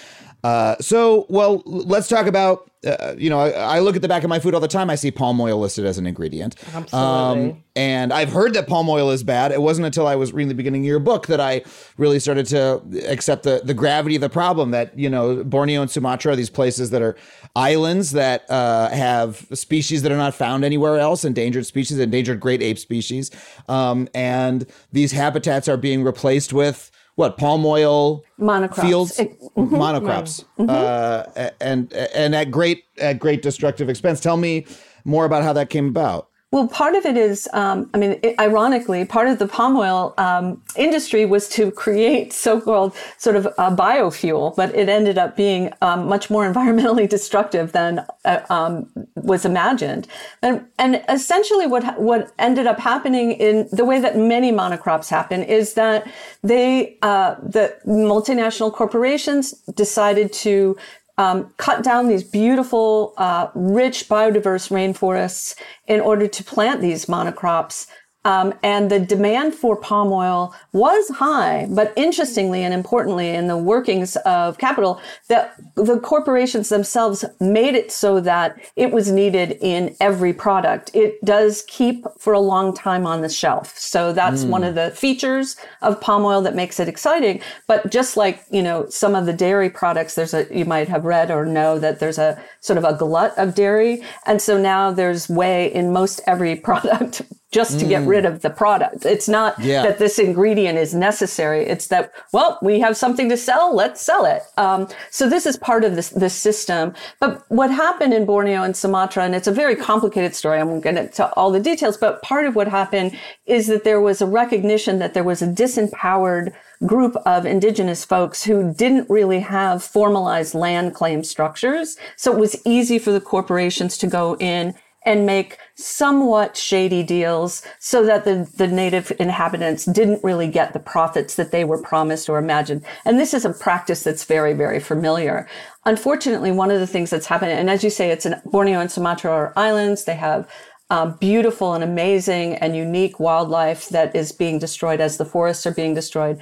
uh, 0.43 0.75
so, 0.80 1.25
well, 1.30 1.62
let's 1.65 2.08
talk 2.08 2.27
about. 2.27 2.67
Uh, 2.84 3.13
you 3.15 3.30
know, 3.30 3.39
I, 3.39 3.49
I, 3.49 3.80
look 3.80 3.95
at 3.95 4.01
the 4.01 4.08
back 4.08 4.23
of 4.23 4.30
my 4.30 4.39
food 4.39 4.56
all 4.56 4.60
the 4.60 4.67
time. 4.67 4.89
I 4.89 4.95
see 4.95 5.12
palm 5.12 5.39
oil 5.39 5.60
listed 5.60 5.86
as 5.86 5.99
an 5.99 6.08
ingredient. 6.08 6.56
Absolutely. 6.73 7.51
Um, 7.51 7.63
and 7.75 8.12
I've 8.12 8.32
heard 8.32 8.56
that 8.56 8.67
palm 8.67 8.89
oil 8.89 9.12
is 9.12 9.21
bad. 9.21 9.51
It 9.51 9.62
wasn't 9.62 9.86
until 9.86 10.08
I 10.08 10.15
was 10.15 10.34
reading 10.34 10.47
the 10.47 10.56
beginning 10.56 10.82
of 10.82 10.88
your 10.88 10.97
book 10.97 11.27
that 11.27 11.39
I 11.39 11.62
really 11.97 12.19
started 12.19 12.47
to 12.47 12.82
accept 13.08 13.43
the 13.43 13.62
the 13.63 13.75
gravity 13.75 14.15
of 14.15 14.21
the 14.21 14.30
problem. 14.30 14.71
That 14.71 14.97
you 14.97 15.12
know, 15.12 15.43
Borneo 15.43 15.84
and 15.84 15.91
Sumatra 15.91 16.34
are 16.34 16.36
these 16.36 16.49
places 16.49 16.89
that 16.89 17.04
are 17.04 17.15
islands 17.56 18.13
that 18.13 18.49
uh, 18.49 18.89
have 18.89 19.45
species 19.54 20.01
that 20.01 20.12
are 20.12 20.17
not 20.17 20.34
found 20.34 20.65
anywhere 20.65 20.97
else, 20.97 21.23
endangered 21.23 21.67
species, 21.67 21.99
endangered 21.99 22.39
great 22.39 22.63
ape 22.63 22.80
species, 22.80 23.30
um, 23.69 24.10
and 24.15 24.65
these 24.91 25.12
habitats 25.12 25.67
are 25.67 25.77
being 25.77 26.01
replaced 26.04 26.51
with 26.51 26.89
what 27.21 27.38
palm 27.38 27.65
oil 27.65 28.25
monocrops. 28.39 28.81
fields? 28.81 29.17
Mm-hmm. 29.17 29.75
monocrops. 29.75 30.43
Mm-hmm. 30.57 30.69
uh, 30.69 31.49
and 31.62 31.93
and 31.93 32.36
at 32.36 32.49
great 32.49 32.84
at 32.99 33.19
great 33.19 33.43
destructive 33.43 33.89
expense. 33.89 34.19
Tell 34.19 34.38
me 34.38 34.65
more 35.05 35.25
about 35.25 35.43
how 35.43 35.53
that 35.53 35.69
came 35.69 35.88
about 35.88 36.30
well, 36.51 36.67
part 36.67 36.95
of 36.95 37.05
it 37.05 37.15
is, 37.15 37.47
um, 37.53 37.89
I 37.93 37.97
mean, 37.97 38.19
it, 38.23 38.35
ironically, 38.37 39.05
part 39.05 39.29
of 39.29 39.39
the 39.39 39.47
palm 39.47 39.77
oil 39.77 40.13
um, 40.17 40.61
industry 40.75 41.25
was 41.25 41.47
to 41.49 41.71
create 41.71 42.33
so-called 42.33 42.93
sort 43.17 43.37
of 43.37 43.45
a 43.45 43.71
biofuel, 43.71 44.53
but 44.57 44.75
it 44.75 44.89
ended 44.89 45.17
up 45.17 45.37
being 45.37 45.71
um, 45.81 46.09
much 46.09 46.29
more 46.29 46.45
environmentally 46.53 47.07
destructive 47.07 47.71
than 47.71 48.05
uh, 48.25 48.41
um, 48.49 48.89
was 49.15 49.45
imagined. 49.45 50.09
And, 50.41 50.65
and 50.77 51.01
essentially, 51.07 51.67
what 51.67 51.97
what 51.97 52.33
ended 52.37 52.67
up 52.67 52.79
happening 52.79 53.31
in 53.31 53.69
the 53.71 53.85
way 53.85 54.01
that 54.01 54.17
many 54.17 54.51
monocrops 54.51 55.07
happen 55.07 55.43
is 55.43 55.75
that 55.75 56.05
they, 56.43 56.97
uh, 57.01 57.35
the 57.41 57.77
multinational 57.87 58.73
corporations, 58.73 59.51
decided 59.73 60.33
to 60.33 60.75
um, 61.17 61.54
cut 61.58 61.84
down 61.84 62.08
these 62.08 62.24
beautiful, 62.24 63.13
uh, 63.17 63.47
rich, 63.54 64.08
biodiverse 64.08 64.69
rainforests 64.69 65.56
in 65.88 66.00
order 66.00 66.28
to 66.28 66.43
plant 66.43 66.82
these 66.82 67.06
monocrops 67.06 67.88
um, 68.23 68.53
and 68.62 68.91
the 68.91 68.99
demand 68.99 69.55
for 69.55 69.75
palm 69.75 70.12
oil 70.12 70.53
was 70.73 71.10
high, 71.10 71.67
but 71.71 71.91
interestingly 71.95 72.63
and 72.63 72.73
importantly, 72.73 73.29
in 73.29 73.47
the 73.47 73.57
workings 73.57 74.15
of 74.17 74.60
capital, 74.60 75.01
that 75.27 75.55
the 75.75 75.99
corporations 75.99 76.69
themselves 76.69 77.25
made 77.39 77.73
it 77.73 77.91
so 77.91 78.19
that 78.19 78.60
it 78.75 78.91
was 78.91 79.12
needed 79.12 79.57
in 79.62 79.95
every 79.99 80.34
product. 80.34 80.91
It 80.93 81.23
does 81.25 81.63
keep 81.67 82.05
for 82.19 82.34
a 82.34 82.39
long 82.39 82.75
time 82.75 83.07
on 83.07 83.21
the 83.21 83.29
shelf. 83.29 83.75
So 83.77 84.13
that's 84.13 84.43
mm. 84.43 84.49
one 84.49 84.63
of 84.63 84.75
the 84.75 84.91
features 84.91 85.55
of 85.81 85.99
palm 85.99 86.23
oil 86.23 86.41
that 86.41 86.55
makes 86.55 86.79
it 86.79 86.88
exciting. 86.88 87.41
But 87.65 87.91
just 87.91 88.17
like, 88.17 88.43
you 88.51 88.62
know, 88.62 88.88
some 88.89 89.15
of 89.15 89.25
the 89.25 89.34
dairy 89.34 89.69
products, 89.69 90.13
there's 90.13 90.36
a, 90.36 90.45
you 90.55 90.65
might 90.65 90.89
have 90.89 91.05
read 91.05 91.31
or 91.31 91.45
know 91.45 91.79
that 91.79 91.99
there's 91.99 92.19
a 92.19 92.39
sort 92.60 92.77
of 92.77 92.84
a 92.84 92.93
glut 92.93 93.36
of 93.38 93.55
dairy. 93.55 94.03
And 94.27 94.39
so 94.39 94.60
now 94.60 94.91
there's 94.91 95.27
whey 95.27 95.73
in 95.73 95.91
most 95.91 96.21
every 96.27 96.55
product 96.71 97.23
just 97.51 97.79
to 97.79 97.85
mm. 97.85 97.89
get 97.89 98.07
rid 98.07 98.25
of 98.25 98.41
the 98.41 98.49
product. 98.49 99.05
It's 99.05 99.27
not 99.27 99.59
yeah. 99.59 99.83
that 99.83 99.99
this 99.99 100.17
ingredient 100.17 100.77
is 100.77 100.95
necessary. 100.95 101.65
It's 101.65 101.87
that, 101.87 102.13
well, 102.31 102.57
we 102.61 102.79
have 102.79 102.95
something 102.95 103.27
to 103.27 103.35
sell. 103.35 103.75
Let's 103.75 104.01
sell 104.01 104.25
it. 104.25 104.43
Um, 104.57 104.87
so 105.09 105.29
this 105.29 105.45
is 105.45 105.57
part 105.57 105.83
of 105.83 105.95
this, 105.95 106.09
this 106.09 106.33
system. 106.33 106.93
But 107.19 107.43
what 107.49 107.69
happened 107.69 108.13
in 108.13 108.25
Borneo 108.25 108.63
and 108.63 108.75
Sumatra, 108.75 109.23
and 109.23 109.35
it's 109.35 109.47
a 109.47 109.51
very 109.51 109.75
complicated 109.75 110.33
story. 110.33 110.59
I 110.59 110.63
won't 110.63 110.83
get 110.83 110.97
into 110.97 111.31
all 111.33 111.51
the 111.51 111.59
details, 111.59 111.97
but 111.97 112.21
part 112.21 112.45
of 112.45 112.55
what 112.55 112.69
happened 112.69 113.17
is 113.45 113.67
that 113.67 113.83
there 113.83 113.99
was 113.99 114.21
a 114.21 114.25
recognition 114.25 114.99
that 114.99 115.13
there 115.13 115.23
was 115.23 115.41
a 115.41 115.47
disempowered 115.47 116.53
group 116.85 117.15
of 117.25 117.45
indigenous 117.45 118.05
folks 118.05 118.43
who 118.43 118.73
didn't 118.73 119.09
really 119.09 119.41
have 119.41 119.83
formalized 119.83 120.55
land 120.55 120.95
claim 120.95 121.23
structures. 121.23 121.97
So 122.15 122.31
it 122.31 122.39
was 122.39 122.55
easy 122.65 122.97
for 122.97 123.11
the 123.11 123.21
corporations 123.21 123.97
to 123.99 124.07
go 124.07 124.35
in 124.37 124.73
and 125.05 125.25
make 125.25 125.57
somewhat 125.75 126.55
shady 126.55 127.01
deals 127.01 127.63
so 127.79 128.05
that 128.05 128.23
the, 128.23 128.47
the 128.57 128.67
native 128.67 129.11
inhabitants 129.19 129.85
didn't 129.85 130.23
really 130.23 130.47
get 130.47 130.73
the 130.73 130.79
profits 130.79 131.35
that 131.35 131.51
they 131.51 131.63
were 131.63 131.81
promised 131.81 132.29
or 132.29 132.37
imagined. 132.37 132.85
And 133.03 133.19
this 133.19 133.33
is 133.33 133.43
a 133.43 133.53
practice 133.53 134.03
that's 134.03 134.25
very, 134.25 134.53
very 134.53 134.79
familiar. 134.79 135.47
Unfortunately, 135.85 136.51
one 136.51 136.69
of 136.69 136.79
the 136.79 136.85
things 136.85 137.09
that's 137.09 137.25
happened, 137.25 137.51
and 137.51 137.69
as 137.69 137.83
you 137.83 137.89
say, 137.89 138.11
it's 138.11 138.27
in 138.27 138.39
Borneo 138.45 138.79
and 138.79 138.91
Sumatra 138.91 139.31
are 139.31 139.53
islands. 139.55 140.05
They 140.05 140.15
have 140.15 140.47
um, 140.91 141.17
beautiful 141.19 141.73
and 141.73 141.83
amazing 141.83 142.55
and 142.55 142.75
unique 142.75 143.19
wildlife 143.19 143.89
that 143.89 144.15
is 144.15 144.31
being 144.31 144.59
destroyed 144.59 145.01
as 145.01 145.17
the 145.17 145.25
forests 145.25 145.65
are 145.65 145.73
being 145.73 145.95
destroyed. 145.95 146.39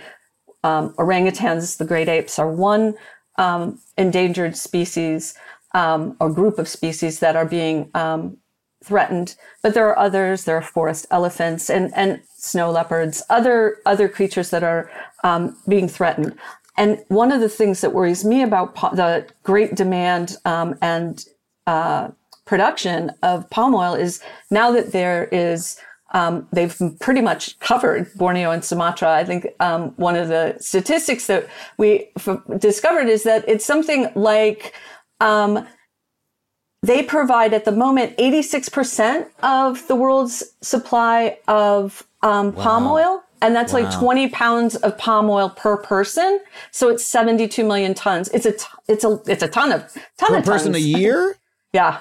Um, 0.63 0.93
orangutans, 0.95 1.77
the 1.77 1.85
great 1.85 2.09
apes, 2.09 2.37
are 2.39 2.51
one 2.51 2.95
um, 3.37 3.79
endangered 3.97 4.57
species 4.57 5.33
um, 5.73 6.17
or 6.19 6.29
group 6.29 6.59
of 6.59 6.67
species 6.67 7.19
that 7.19 7.35
are 7.35 7.45
being 7.45 7.89
um, 7.93 8.37
threatened, 8.83 9.35
but 9.61 9.73
there 9.73 9.87
are 9.87 9.99
others. 9.99 10.45
There 10.45 10.57
are 10.57 10.61
forest 10.61 11.05
elephants 11.11 11.69
and, 11.69 11.91
and 11.95 12.21
snow 12.37 12.71
leopards, 12.71 13.21
other 13.29 13.77
other 13.85 14.07
creatures 14.07 14.49
that 14.51 14.63
are 14.63 14.89
um, 15.23 15.57
being 15.67 15.87
threatened. 15.87 16.37
And 16.77 17.03
one 17.09 17.31
of 17.31 17.41
the 17.41 17.49
things 17.49 17.81
that 17.81 17.93
worries 17.93 18.23
me 18.23 18.41
about 18.41 18.75
po- 18.75 18.95
the 18.95 19.27
great 19.43 19.75
demand 19.75 20.37
um, 20.45 20.75
and 20.81 21.25
uh, 21.67 22.09
production 22.45 23.11
of 23.21 23.49
palm 23.49 23.75
oil 23.75 23.93
is 23.93 24.21
now 24.49 24.71
that 24.71 24.91
there 24.91 25.25
is 25.25 25.77
um, 26.13 26.47
they've 26.51 26.75
pretty 26.99 27.21
much 27.21 27.59
covered 27.59 28.11
Borneo 28.15 28.49
and 28.49 28.65
Sumatra. 28.65 29.11
I 29.11 29.23
think 29.23 29.47
um, 29.59 29.91
one 29.97 30.15
of 30.15 30.27
the 30.27 30.55
statistics 30.59 31.27
that 31.27 31.47
we 31.77 32.09
f- 32.17 32.39
discovered 32.57 33.07
is 33.07 33.23
that 33.23 33.47
it's 33.47 33.65
something 33.65 34.11
like 34.15 34.73
um, 35.19 35.67
they 36.81 37.03
provide 37.03 37.53
at 37.53 37.65
the 37.65 37.71
moment 37.71 38.17
86% 38.17 39.27
of 39.43 39.85
the 39.87 39.95
world's 39.95 40.43
supply 40.61 41.37
of 41.47 42.05
um, 42.21 42.53
wow. 42.53 42.63
palm 42.63 42.87
oil. 42.87 43.23
And 43.41 43.55
that's 43.55 43.71
wow. 43.71 43.81
like 43.81 43.97
20 43.97 44.29
pounds 44.29 44.75
of 44.77 44.97
palm 44.97 45.29
oil 45.29 45.49
per 45.49 45.77
person. 45.77 46.39
So 46.71 46.89
it's 46.89 47.05
72 47.05 47.63
million 47.63 47.93
tons. 47.93 48.27
It's 48.29 48.45
a, 48.45 48.51
t- 48.51 48.65
it's 48.87 49.03
a, 49.03 49.19
it's 49.27 49.43
a 49.43 49.47
ton 49.47 49.71
of, 49.71 49.93
ton 50.17 50.29
per 50.29 50.37
of 50.37 50.45
person 50.45 50.75
a 50.75 50.77
year? 50.79 51.35
yeah. 51.73 51.99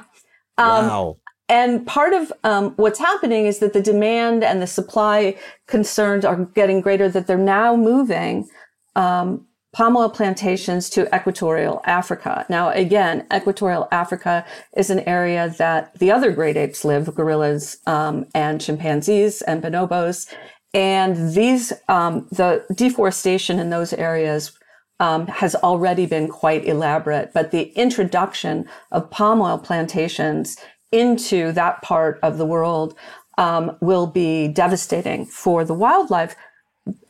Um, 0.56 0.86
wow. 0.86 1.16
And 1.48 1.86
part 1.86 2.12
of 2.12 2.32
um, 2.44 2.72
what's 2.76 2.98
happening 2.98 3.46
is 3.46 3.60
that 3.60 3.72
the 3.72 3.80
demand 3.80 4.44
and 4.44 4.60
the 4.60 4.66
supply 4.66 5.36
concerns 5.66 6.24
are 6.24 6.44
getting 6.44 6.80
greater, 6.80 7.08
that 7.08 7.26
they're 7.26 7.38
now 7.38 7.74
moving 7.74 8.48
um, 8.96 9.46
palm 9.72 9.96
oil 9.96 10.08
plantations 10.08 10.88
to 10.90 11.14
equatorial 11.14 11.82
Africa. 11.84 12.46
Now, 12.48 12.70
again, 12.70 13.26
equatorial 13.32 13.86
Africa 13.92 14.44
is 14.76 14.90
an 14.90 15.00
area 15.00 15.54
that 15.58 15.98
the 15.98 16.10
other 16.10 16.32
great 16.32 16.56
apes 16.56 16.84
live, 16.84 17.14
gorillas 17.14 17.78
um, 17.86 18.26
and 18.34 18.60
chimpanzees 18.60 19.42
and 19.42 19.62
bonobos. 19.62 20.32
And 20.74 21.34
these, 21.34 21.72
um, 21.88 22.26
the 22.30 22.64
deforestation 22.74 23.58
in 23.58 23.70
those 23.70 23.92
areas 23.92 24.52
um, 25.00 25.26
has 25.28 25.54
already 25.56 26.06
been 26.06 26.28
quite 26.28 26.66
elaborate, 26.66 27.32
but 27.32 27.50
the 27.50 27.64
introduction 27.76 28.68
of 28.90 29.10
palm 29.10 29.40
oil 29.40 29.58
plantations 29.58 30.56
into 30.90 31.52
that 31.52 31.82
part 31.82 32.18
of 32.22 32.38
the 32.38 32.46
world 32.46 32.94
um, 33.36 33.76
will 33.80 34.06
be 34.06 34.48
devastating 34.48 35.24
for 35.24 35.64
the 35.64 35.74
wildlife. 35.74 36.34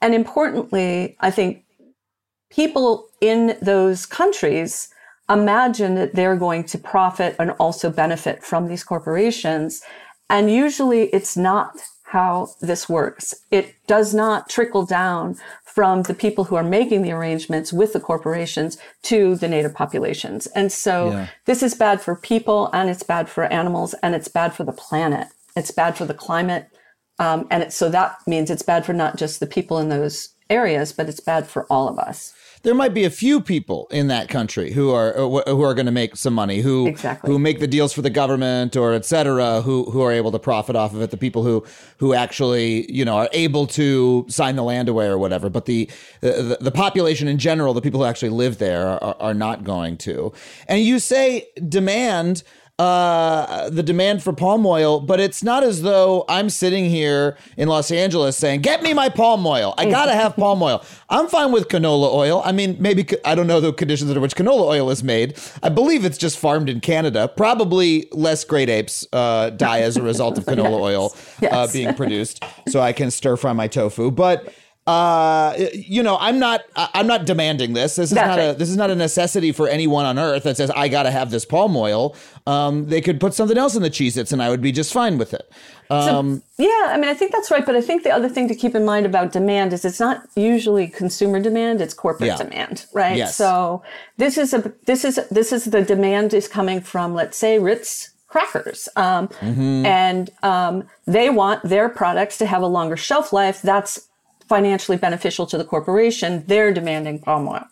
And 0.03 0.15
importantly, 0.15 1.17
I 1.21 1.31
think 1.31 1.65
people 2.51 3.09
in 3.21 3.57
those 3.61 4.07
countries 4.07 4.93
imagine 5.29 5.95
that 5.95 6.15
they're 6.15 6.37
going 6.37 6.65
to 6.65 6.79
profit 6.79 7.37
and 7.39 7.51
also 7.53 7.91
benefit 7.91 8.43
from 8.43 8.69
these 8.69 8.83
corporations. 8.83 9.83
And 10.31 10.51
usually 10.51 11.05
it's 11.09 11.37
not 11.37 11.77
how 12.05 12.49
this 12.63 12.89
works. 12.89 13.35
It 13.51 13.75
does 13.87 14.15
not 14.15 14.49
trickle 14.49 14.87
down 14.87 15.37
from 15.65 16.03
the 16.03 16.15
people 16.15 16.45
who 16.45 16.57
are 16.57 16.65
making 16.65 17.03
the 17.03 17.13
arrangements 17.13 17.73
with 17.73 17.93
the 17.93 18.01
corporations 18.01 18.79
to 19.03 19.37
the 19.37 19.49
native 19.49 19.75
populations. 19.75 20.47
And 20.49 20.73
so 20.73 21.11
yeah. 21.11 21.29
this 21.45 21.63
is 21.63 21.75
bad 21.75 22.01
for 22.01 22.17
people 22.17 22.71
and 22.73 22.89
it's 22.89 23.03
bad 23.03 23.29
for 23.29 23.45
animals 23.45 23.95
and 24.03 24.15
it's 24.15 24.29
bad 24.29 24.55
for 24.55 24.65
the 24.65 24.73
planet. 24.73 25.29
It's 25.55 25.71
bad 25.71 25.99
for 25.99 26.07
the 26.07 26.15
climate. 26.15 26.71
Um, 27.19 27.47
and 27.51 27.63
it, 27.63 27.73
so 27.75 27.91
that 27.91 28.17
means 28.27 28.51
it's 28.51 28.63
bad 28.63 28.87
for 28.87 28.95
not 28.95 29.17
just 29.17 29.39
the 29.39 29.47
people 29.47 29.79
in 29.79 29.91
those 29.91 30.31
areas, 30.49 30.93
but 30.93 31.09
it's 31.09 31.21
bad 31.21 31.47
for 31.47 31.67
all 31.67 31.89
of 31.89 31.99
us 31.99 32.33
there 32.63 32.75
might 32.75 32.95
be 32.95 33.05
a 33.05 33.11
few 33.11 33.41
people 33.41 33.87
in 33.91 34.09
that 34.09 34.29
country 34.29 34.73
who 34.73 34.91
are 34.91 35.17
uh, 35.17 35.45
who 35.47 35.63
are 35.63 35.75
going 35.75 35.87
to 35.87 35.93
make 35.93 36.17
some 36.17 36.35
money, 36.35 36.61
who 36.61 36.87
exactly. 36.89 37.31
who 37.31 37.39
make 37.39 37.61
the 37.61 37.67
deals 37.67 37.93
for 37.93 38.03
the 38.03 38.11
government 38.11 38.77
or 38.77 38.95
et 38.95 39.05
cetera, 39.05 39.61
who 39.63 39.91
who 39.91 40.03
are 40.03 40.13
able 40.13 40.33
to 40.33 40.39
profit 40.39 40.77
off 40.77 40.95
of 40.95 41.03
it. 41.03 41.11
The 41.11 41.17
people 41.17 41.43
who 41.43 41.65
who 41.99 42.15
actually 42.15 42.91
you 42.91 43.05
know 43.05 43.17
are 43.17 43.29
able 43.33 43.67
to 43.69 44.27
sign 44.29 44.57
the 44.57 44.63
land 44.63 44.89
away 44.89 45.07
or 45.07 45.19
whatever. 45.19 45.49
But 45.49 45.67
the 45.67 45.91
the, 46.21 46.59
the 46.61 46.73
population 46.73 47.29
in 47.29 47.39
general, 47.39 47.75
the 47.75 47.81
people 47.81 48.01
who 48.01 48.07
actually 48.07 48.31
live 48.31 48.59
there, 48.59 48.87
are, 48.87 49.17
are 49.21 49.35
not 49.35 49.65
going 49.65 49.97
to. 49.99 50.33
And 50.67 50.83
you 50.83 50.99
say 50.99 51.49
demand 51.69 52.43
uh, 52.79 53.68
the 53.70 53.83
demand 53.83 54.22
for 54.22 54.33
palm 54.33 54.64
oil, 54.64 55.01
but 55.01 55.18
it's 55.18 55.43
not 55.43 55.64
as 55.64 55.83
though 55.83 56.24
I'm 56.29 56.49
sitting 56.49 56.85
here 56.85 57.37
in 57.57 57.68
Los 57.68 57.91
Angeles 57.91 58.37
saying, 58.37 58.61
"Get 58.61 58.83
me 58.83 58.95
my 58.95 59.09
palm 59.09 59.45
oil. 59.45 59.74
I 59.76 59.87
gotta 59.87 60.14
have 60.14 60.37
palm 60.37 60.62
oil." 60.62 60.85
I'm 61.09 61.26
fine 61.26 61.51
with 61.51 61.68
canola 61.68 62.12
oil. 62.12 62.41
I 62.45 62.53
mean, 62.53 62.76
maybe 62.79 63.07
I 63.24 63.35
don't 63.35 63.49
know 63.49 63.61
the 63.61 63.72
conditions 63.72 64.11
under 64.11 64.20
which 64.20 64.37
canola 64.37 64.66
oil 64.66 64.91
is 64.91 65.03
made. 65.03 65.37
I 65.62 65.70
believe 65.70 66.05
it's 66.05 66.18
just 66.18 66.39
farmed 66.39 66.68
in 66.68 66.81
Canada. 66.81 67.26
Probably 67.26 68.09
less 68.12 68.45
great 68.45 68.68
apes 68.68 69.07
uh, 69.12 69.51
die 69.51 69.81
as 69.81 69.97
a 69.97 70.03
result 70.03 70.39
of 70.39 70.45
canola 70.47 70.70
yes. 70.70 70.81
oil 70.81 71.07
uh, 71.07 71.16
yes. 71.43 71.72
being 71.72 71.95
produced, 71.95 72.45
so 72.68 72.81
I 72.81 72.93
can 72.93 73.11
stir 73.11 73.37
fry 73.37 73.53
my 73.55 73.66
tofu. 73.66 74.12
But 74.12 74.53
uh, 74.89 75.55
you 75.74 76.03
know, 76.03 76.16
I'm 76.18 76.39
not, 76.39 76.62
I'm 76.74 77.07
not 77.07 77.26
demanding 77.26 77.74
this. 77.74 77.97
This 77.97 78.11
is 78.11 78.14
That's 78.14 78.26
not 78.26 78.39
right. 78.39 78.55
a, 78.55 78.59
this 78.59 78.70
is 78.70 78.76
not 78.78 78.89
a 78.89 78.95
necessity 78.95 79.53
for 79.53 79.68
anyone 79.68 80.07
on 80.07 80.18
earth 80.18 80.45
that 80.45 80.57
says 80.57 80.70
I 80.70 80.89
got 80.89 81.03
to 81.03 81.11
have 81.11 81.30
this 81.30 81.45
palm 81.45 81.76
oil. 81.76 82.16
Um, 82.47 82.86
they 82.86 83.03
could 83.03 83.20
put 83.20 83.34
something 83.34 83.59
else 83.59 83.76
in 83.76 83.82
the 83.82 83.91
Cheez-Its 83.91 84.32
and 84.32 84.43
I 84.43 84.49
would 84.49 84.62
be 84.62 84.72
just 84.72 84.91
fine 84.95 85.18
with 85.18 85.34
it. 85.34 85.53
Um, 85.91 86.43
so, 86.57 86.64
yeah, 86.64 86.86
I 86.89 86.97
mean, 86.97 87.11
I 87.11 87.12
think 87.12 87.32
that's 87.32 87.51
right. 87.51 87.66
But 87.66 87.76
I 87.76 87.82
think 87.82 88.03
the 88.03 88.11
other 88.11 88.30
thing 88.30 88.49
to 88.49 88.55
keep 88.55 88.74
in 88.74 88.86
mind 88.86 89.05
about 89.05 89.30
demand 89.32 89.74
is 89.74 89.84
it's 89.84 90.01
not 90.01 90.22
usually 90.36 90.89
consumer 90.89 91.39
demand; 91.39 91.82
it's 91.82 91.95
corporate 91.95 92.28
yeah. 92.28 92.36
demand, 92.39 92.86
right? 92.95 93.16
Yes. 93.16 93.36
So 93.36 93.82
this 94.16 94.39
is 94.39 94.55
a, 94.55 94.72
this 94.86 95.05
is, 95.05 95.20
this 95.30 95.53
is 95.53 95.66
the 95.66 95.82
demand 95.82 96.32
is 96.32 96.49
coming 96.49 96.80
from, 96.80 97.14
let's 97.14 97.36
say, 97.36 97.59
Ritz 97.59 98.11
crackers. 98.28 98.89
Um, 98.97 99.28
mm-hmm. 99.28 99.86
And 99.86 100.30
um, 100.43 100.84
they 101.07 101.28
want 101.30 101.62
their 101.62 101.89
products 101.89 102.39
to 102.39 102.47
have 102.47 102.62
a 102.62 102.66
longer 102.66 102.97
shelf 102.97 103.32
life. 103.32 103.61
That's 103.62 104.08
financially 104.49 104.97
beneficial 104.97 105.47
to 105.47 105.59
the 105.59 105.65
corporation, 105.65 106.45
they're 106.47 106.73
demanding 106.73 107.21
palm 107.21 107.49
oil. 107.49 107.65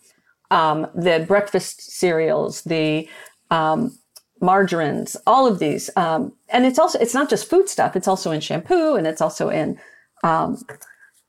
Um, 0.51 0.87
the 0.95 1.25
breakfast 1.27 1.91
cereals, 1.91 2.61
the 2.61 3.09
um, 3.51 3.97
margarines, 4.39 5.17
all 5.25 5.47
of 5.47 5.59
these, 5.59 5.89
um, 5.97 6.33
and 6.49 6.65
it's 6.65 6.79
also 6.79 6.99
it's 6.99 7.13
not 7.13 7.29
just 7.29 7.49
food 7.49 7.67
stuff; 7.67 7.95
it's 7.95 8.07
also 8.07 8.31
in 8.31 8.39
shampoo 8.39 8.95
and 8.95 9.05
it's 9.07 9.21
also 9.21 9.49
in. 9.49 9.79
Um, 10.23 10.63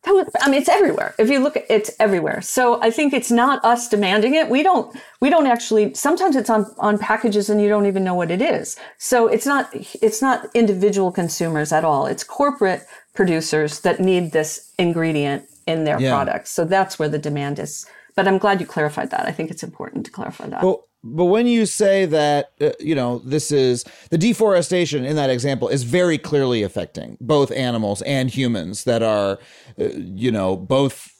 I 0.07 0.49
mean, 0.49 0.61
it's 0.61 0.69
everywhere. 0.69 1.15
If 1.19 1.29
you 1.29 1.41
look, 1.41 1.57
it's 1.69 1.91
everywhere. 1.99 2.41
So 2.41 2.81
I 2.81 2.91
think 2.91 3.13
it's 3.13 3.31
not 3.31 3.63
us 3.65 3.89
demanding 3.89 4.35
it. 4.35 4.49
We 4.49 4.63
don't. 4.63 4.97
We 5.21 5.29
don't 5.29 5.47
actually. 5.47 5.95
Sometimes 5.95 6.37
it's 6.37 6.49
on 6.49 6.67
on 6.79 6.99
packages 6.99 7.51
and 7.51 7.61
you 7.61 7.69
don't 7.69 7.87
even 7.87 8.05
know 8.05 8.15
what 8.15 8.31
it 8.31 8.41
is. 8.41 8.77
So 8.99 9.27
it's 9.27 9.45
not. 9.47 9.69
It's 10.01 10.23
not 10.23 10.49
individual 10.55 11.13
consumers 11.13 11.73
at 11.73 11.85
all. 11.85 12.07
It's 12.07 12.25
corporate 12.25 12.87
producers 13.19 13.81
that 13.81 13.99
need 13.99 14.31
this 14.31 14.73
ingredient 14.79 15.43
in 15.67 15.83
their 15.83 16.01
yeah. 16.01 16.13
products. 16.13 16.51
So 16.53 16.65
that's 16.65 17.01
where 17.01 17.09
the 17.09 17.19
demand 17.19 17.59
is. 17.59 17.85
But 18.15 18.29
I'm 18.29 18.39
glad 18.39 18.61
you 18.61 18.67
clarified 18.67 19.11
that. 19.11 19.27
I 19.27 19.33
think 19.33 19.51
it's 19.51 19.65
important 19.65 20.07
to 20.07 20.13
clarify 20.13 20.47
that. 20.51 20.63
Well, 20.63 20.85
but 21.03 21.25
when 21.25 21.49
you 21.49 21.67
say 21.67 22.07
that, 22.07 22.53
uh, 22.61 22.71
you 22.79 22.95
know, 22.95 23.19
this 23.19 23.51
is 23.51 23.85
the 24.11 24.19
deforestation 24.19 25.05
in 25.05 25.17
that 25.17 25.31
example 25.31 25.67
is 25.67 25.83
very 25.83 26.17
clearly 26.17 26.63
affecting 26.63 27.19
both 27.21 27.51
animals 27.51 28.03
and 28.03 28.31
humans 28.31 28.85
that 28.85 29.03
are, 29.03 29.41
uh, 29.81 29.89
you 29.97 30.31
know, 30.31 30.57
both 30.57 31.11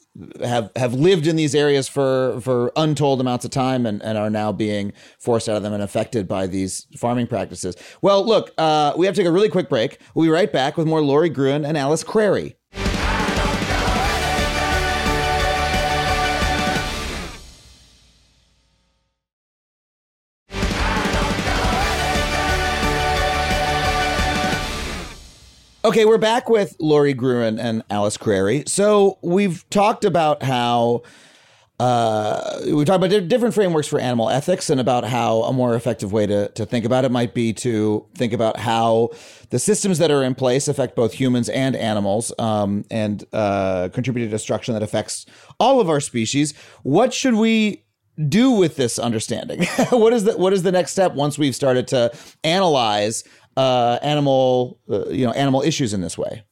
have 0.45 0.71
have 0.77 0.95
lived 0.95 1.27
in 1.27 1.37
these 1.37 1.55
areas 1.55 1.89
for 1.89 2.41
for 2.41 2.73
untold 2.77 3.21
amounts 3.21 3.45
of 3.45 3.51
time 3.51 3.87
and, 3.87 4.03
and 4.03 4.19
are 4.19 4.31
now 4.31 4.53
being 4.53 4.93
forced 5.19 5.49
out 5.49 5.57
of 5.57 5.63
them 5.63 5.73
and 5.73 5.83
affected 5.83 6.29
by 6.29 6.47
these 6.47 6.87
farming 6.97 7.27
practices. 7.27 7.77
Well, 8.03 8.25
look, 8.25 8.53
uh, 8.59 8.93
we 8.97 9.07
have 9.07 9.15
to 9.15 9.21
take 9.21 9.29
a 9.29 9.33
really 9.33 9.49
quick 9.49 9.69
break. 9.69 9.99
We'll 10.15 10.27
be 10.27 10.31
right 10.31 10.53
back 10.53 10.77
with 10.77 10.87
more 10.87 11.01
Lori 11.01 11.29
Gruen 11.29 11.65
and 11.65 11.77
Alice 11.77 12.05
Crary. 12.05 12.58
Okay, 25.85 26.05
we're 26.05 26.19
back 26.19 26.49
with 26.49 26.75
Lori 26.81 27.15
Gruen 27.15 27.57
and 27.61 27.85
Alice 27.89 28.17
Crary. 28.17 28.65
So 28.67 29.17
we've 29.23 29.65
talked 29.71 30.05
about 30.05 30.43
how 30.43 31.03
uh, 31.79 32.63
we 32.67 32.85
talked 32.85 33.05
about 33.05 33.29
different 33.29 33.55
frameworks 33.55 33.87
for 33.87 34.01
animal 34.01 34.29
ethics 34.29 34.71
and 34.71 34.81
about 34.81 35.05
how 35.05 35.43
a 35.43 35.53
more 35.53 35.77
effective 35.77 36.13
way 36.13 36.27
to, 36.27 36.49
to 36.49 36.67
think 36.67 36.85
about 36.85 37.05
it 37.05 37.13
might 37.13 37.33
be 37.33 37.53
to 37.53 38.05
think 38.17 38.33
about 38.33 38.59
how 38.59 39.11
the 39.51 39.61
systems 39.61 39.99
that 39.99 40.11
are 40.11 40.25
in 40.25 40.35
place 40.35 40.67
affect 40.67 40.97
both 40.97 41.13
humans 41.13 41.49
and 41.49 41.77
animals 41.77 42.33
um, 42.41 42.85
and 42.91 43.25
uh, 43.33 43.89
contribute 43.93 44.25
to 44.25 44.31
destruction 44.31 44.75
that 44.75 44.83
affects 44.83 45.27
all 45.61 45.81
of 45.81 45.89
our 45.89 46.01
species. 46.01 46.55
What 46.83 47.15
should 47.15 47.35
we 47.35 47.85
do 48.29 48.51
with 48.51 48.75
this 48.75 48.99
understanding? 48.99 49.63
what 49.91 50.13
is 50.13 50.25
the 50.25 50.37
what 50.37 50.53
is 50.53 50.65
the 50.65 50.73
next 50.73 50.91
step 50.91 51.15
once 51.15 51.39
we've 51.39 51.55
started 51.55 51.87
to 51.89 52.11
analyze 52.43 53.23
uh, 53.59 53.99
animal, 54.03 54.79
uh, 54.89 55.09
you 55.09 55.27
know, 55.27 55.33
animal 55.33 55.63
issues 55.63 55.93
in 55.93 56.01
this 56.01 56.17
way? 56.17 56.45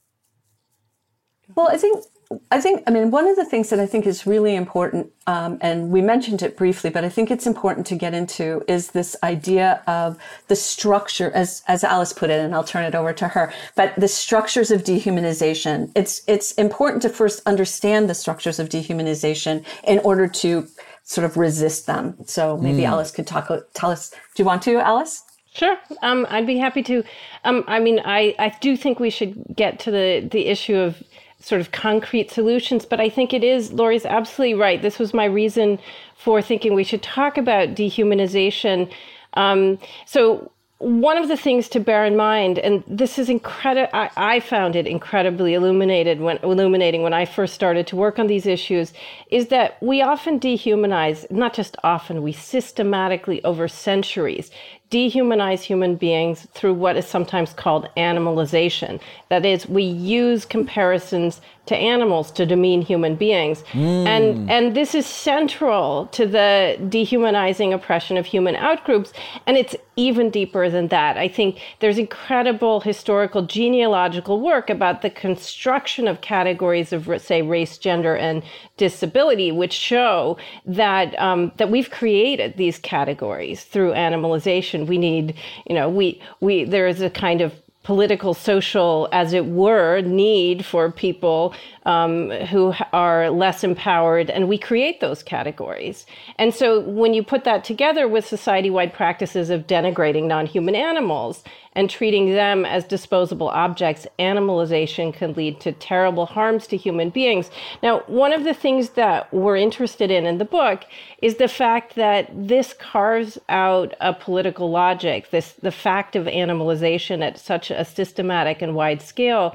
Well, 1.54 1.68
I 1.68 1.76
think 1.76 2.04
I 2.50 2.60
think, 2.60 2.82
I 2.88 2.90
mean, 2.90 3.12
one 3.12 3.28
of 3.28 3.36
the 3.36 3.44
things 3.44 3.70
that 3.70 3.78
I 3.78 3.86
think 3.86 4.04
is 4.04 4.26
really 4.26 4.56
important, 4.56 5.12
um, 5.28 5.58
and 5.60 5.90
we 5.90 6.02
mentioned 6.02 6.42
it 6.42 6.56
briefly, 6.56 6.90
but 6.90 7.04
I 7.04 7.08
think 7.08 7.30
it's 7.30 7.46
important 7.46 7.86
to 7.86 7.94
get 7.94 8.14
into 8.14 8.64
is 8.66 8.90
this 8.90 9.14
idea 9.22 9.80
of 9.86 10.18
the 10.48 10.56
structure, 10.56 11.30
as 11.30 11.62
as 11.68 11.84
Alice 11.84 12.12
put 12.12 12.30
it, 12.30 12.40
and 12.40 12.52
I'll 12.52 12.64
turn 12.64 12.84
it 12.84 12.96
over 12.96 13.12
to 13.12 13.28
her. 13.28 13.52
But 13.76 13.94
the 13.96 14.08
structures 14.08 14.72
of 14.72 14.82
dehumanization. 14.82 15.92
It's 15.94 16.22
it's 16.26 16.50
important 16.54 17.02
to 17.02 17.08
first 17.08 17.42
understand 17.46 18.10
the 18.10 18.14
structures 18.14 18.58
of 18.58 18.68
dehumanization 18.68 19.64
in 19.84 20.00
order 20.00 20.26
to 20.42 20.66
sort 21.04 21.24
of 21.24 21.36
resist 21.36 21.86
them. 21.86 22.16
So 22.26 22.56
maybe 22.56 22.82
mm. 22.82 22.88
Alice 22.88 23.12
could 23.12 23.28
talk. 23.28 23.48
Tell 23.74 23.92
us. 23.92 24.10
Do 24.10 24.42
you 24.42 24.46
want 24.46 24.62
to, 24.62 24.80
Alice? 24.80 25.22
Sure, 25.56 25.78
um, 26.02 26.26
I'd 26.28 26.46
be 26.46 26.58
happy 26.58 26.82
to. 26.82 27.02
Um, 27.44 27.64
I 27.66 27.80
mean, 27.80 27.98
I, 28.04 28.34
I 28.38 28.54
do 28.60 28.76
think 28.76 29.00
we 29.00 29.08
should 29.08 29.42
get 29.56 29.78
to 29.80 29.90
the, 29.90 30.28
the 30.30 30.48
issue 30.48 30.76
of 30.76 31.02
sort 31.40 31.62
of 31.62 31.72
concrete 31.72 32.30
solutions, 32.30 32.84
but 32.84 33.00
I 33.00 33.08
think 33.08 33.32
it 33.32 33.42
is, 33.42 33.72
Lori's 33.72 34.04
absolutely 34.04 34.52
right. 34.52 34.82
This 34.82 34.98
was 34.98 35.14
my 35.14 35.24
reason 35.24 35.78
for 36.14 36.42
thinking 36.42 36.74
we 36.74 36.84
should 36.84 37.02
talk 37.02 37.38
about 37.38 37.70
dehumanization. 37.70 38.92
Um, 39.32 39.78
so 40.04 40.52
one 40.78 41.16
of 41.16 41.28
the 41.28 41.38
things 41.38 41.70
to 41.70 41.80
bear 41.80 42.04
in 42.04 42.16
mind, 42.16 42.58
and 42.58 42.84
this 42.86 43.18
is 43.18 43.30
incredible, 43.30 43.88
I, 43.94 44.10
I, 44.16 44.40
found 44.40 44.76
it 44.76 44.86
incredibly 44.86 45.54
illuminated 45.54 46.20
when 46.20 46.36
illuminating 46.42 47.02
when 47.02 47.14
I 47.14 47.24
first 47.24 47.54
started 47.54 47.86
to 47.86 47.96
work 47.96 48.18
on 48.18 48.26
these 48.26 48.44
issues, 48.44 48.92
is 49.30 49.48
that 49.48 49.82
we 49.82 50.02
often 50.02 50.38
dehumanize, 50.38 51.30
not 51.30 51.54
just 51.54 51.78
often, 51.82 52.22
we 52.22 52.32
systematically 52.32 53.42
over 53.42 53.68
centuries 53.68 54.50
dehumanize 54.90 55.62
human 55.62 55.96
beings 55.96 56.46
through 56.52 56.74
what 56.74 56.96
is 56.96 57.06
sometimes 57.06 57.52
called 57.52 57.88
animalization. 57.96 59.00
That 59.28 59.44
is, 59.44 59.68
we 59.68 59.82
use 59.82 60.44
comparisons 60.44 61.40
to 61.66 61.76
animals 61.76 62.30
to 62.32 62.46
demean 62.46 62.82
human 62.82 63.16
beings. 63.16 63.62
Mm. 63.72 64.06
And, 64.06 64.50
and 64.50 64.76
this 64.76 64.94
is 64.94 65.06
central 65.06 66.06
to 66.12 66.26
the 66.26 66.78
dehumanizing 66.88 67.72
oppression 67.72 68.16
of 68.16 68.26
human 68.26 68.54
outgroups. 68.54 69.12
And 69.46 69.56
it's 69.56 69.76
even 69.96 70.30
deeper 70.30 70.68
than 70.68 70.88
that. 70.88 71.16
I 71.16 71.28
think 71.28 71.58
there's 71.80 71.98
incredible 71.98 72.80
historical 72.80 73.42
genealogical 73.42 74.40
work 74.40 74.70
about 74.70 75.02
the 75.02 75.10
construction 75.10 76.06
of 76.06 76.20
categories 76.20 76.92
of, 76.92 77.10
say, 77.20 77.42
race, 77.42 77.78
gender, 77.78 78.14
and 78.14 78.42
disability, 78.76 79.50
which 79.52 79.72
show 79.72 80.36
that, 80.66 81.18
um, 81.18 81.50
that 81.56 81.70
we've 81.70 81.90
created 81.90 82.56
these 82.56 82.78
categories 82.78 83.64
through 83.64 83.92
animalization. 83.92 84.86
We 84.86 84.98
need, 84.98 85.34
you 85.66 85.74
know, 85.74 85.88
we, 85.88 86.20
we, 86.40 86.64
there 86.64 86.86
is 86.86 87.00
a 87.00 87.10
kind 87.10 87.40
of 87.40 87.54
political, 87.86 88.34
social, 88.34 89.08
as 89.12 89.32
it 89.32 89.46
were, 89.46 90.00
need 90.00 90.66
for 90.66 90.90
people 90.90 91.54
um, 91.84 92.30
who 92.50 92.74
are 92.92 93.30
less 93.30 93.62
empowered, 93.62 94.28
and 94.28 94.48
we 94.48 94.58
create 94.58 94.98
those 94.98 95.22
categories. 95.22 96.04
And 96.36 96.52
so 96.52 96.80
when 96.80 97.14
you 97.14 97.22
put 97.22 97.44
that 97.44 97.62
together 97.62 98.08
with 98.08 98.26
society 98.26 98.70
wide 98.70 98.92
practices 98.92 99.50
of 99.50 99.68
denigrating 99.68 100.24
non 100.24 100.46
human 100.46 100.74
animals 100.74 101.44
and 101.76 101.90
treating 101.90 102.32
them 102.32 102.64
as 102.64 102.84
disposable 102.84 103.48
objects, 103.48 104.06
animalization 104.18 105.12
can 105.12 105.34
lead 105.34 105.60
to 105.60 105.72
terrible 105.72 106.24
harms 106.24 106.66
to 106.66 106.76
human 106.76 107.10
beings. 107.10 107.50
Now, 107.82 108.00
one 108.06 108.32
of 108.32 108.44
the 108.44 108.54
things 108.54 108.90
that 108.90 109.32
we're 109.32 109.58
interested 109.58 110.10
in 110.10 110.24
in 110.24 110.38
the 110.38 110.46
book 110.46 110.84
is 111.20 111.36
the 111.36 111.48
fact 111.48 111.94
that 111.94 112.30
this 112.32 112.72
carves 112.72 113.38
out 113.50 113.94
a 114.00 114.14
political 114.14 114.70
logic, 114.70 115.30
this 115.30 115.52
the 115.52 115.70
fact 115.70 116.16
of 116.16 116.24
animalization 116.24 117.22
at 117.22 117.38
such 117.38 117.70
a 117.70 117.84
systematic 117.84 118.62
and 118.62 118.74
wide 118.74 119.02
scale 119.02 119.54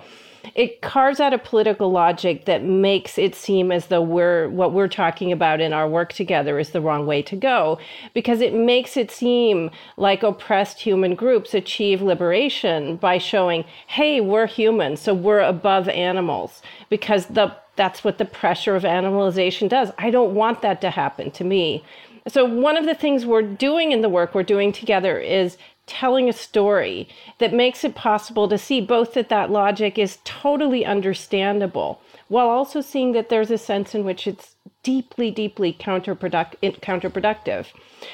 it 0.56 0.82
carves 0.82 1.20
out 1.20 1.34
a 1.34 1.38
political 1.38 1.92
logic 1.92 2.46
that 2.46 2.64
makes 2.64 3.18
it 3.18 3.36
seem 3.36 3.72
as 3.72 3.88
though 3.88 4.02
we're 4.02 4.50
what 4.50 4.74
we're 4.74 4.88
talking 4.88 5.32
about 5.32 5.62
in 5.62 5.74
our 5.74 5.88
work 5.88 6.14
together 6.14 6.60
is 6.60 6.72
the 6.72 6.82
wrong 6.82 7.06
way 7.06 7.22
to 7.22 7.36
go 7.36 7.80
because 8.14 8.42
it 8.42 8.54
makes 8.54 8.98
it 8.98 9.12
seem 9.12 9.70
like 9.98 10.24
oppressed 10.24 10.82
human 10.82 11.16
groups 11.16 11.54
achieve 11.54 12.02
liberation 12.02 12.96
by 12.98 13.18
showing 13.18 13.64
hey 13.88 14.20
we're 14.20 14.48
human 14.48 14.98
so 14.98 15.14
we're 15.14 15.40
above 15.40 15.88
animals 15.90 16.62
because 16.90 17.28
the 17.28 17.56
that's 17.76 18.04
what 18.04 18.18
the 18.18 18.26
pressure 18.26 18.76
of 18.76 18.84
animalization 18.84 19.70
does. 19.70 19.92
I 19.98 20.12
don't 20.12 20.36
want 20.36 20.62
that 20.62 20.82
to 20.82 20.90
happen 20.90 21.32
to 21.32 21.44
me. 21.44 21.84
So 22.28 22.46
one 22.46 22.78
of 22.78 22.86
the 22.86 22.94
things 22.94 23.26
we're 23.26 23.42
doing 23.42 23.92
in 23.92 24.02
the 24.02 24.10
work 24.10 24.36
we're 24.36 24.44
doing 24.44 24.72
together 24.72 25.18
is 25.18 25.58
telling 25.92 26.30
a 26.30 26.34
story 26.34 27.06
that 27.40 27.54
makes 27.54 27.84
it 27.84 27.96
possible 27.96 28.48
to 28.48 28.58
see 28.58 28.80
both 28.80 29.14
that 29.14 29.28
that 29.28 29.52
logic 29.52 30.00
is 30.00 30.20
totally 30.24 30.86
understandable 30.86 32.00
while 32.30 32.48
also 32.48 32.80
seeing 32.80 33.12
that 33.12 33.28
there's 33.28 33.52
a 33.52 33.58
sense 33.58 33.94
in 33.94 34.06
which 34.06 34.26
it's 34.26 34.56
deeply 34.84 35.30
deeply 35.30 35.74
counterproduct- 35.74 36.56
counterproductive. 36.80 37.66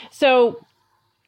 So 0.10 0.60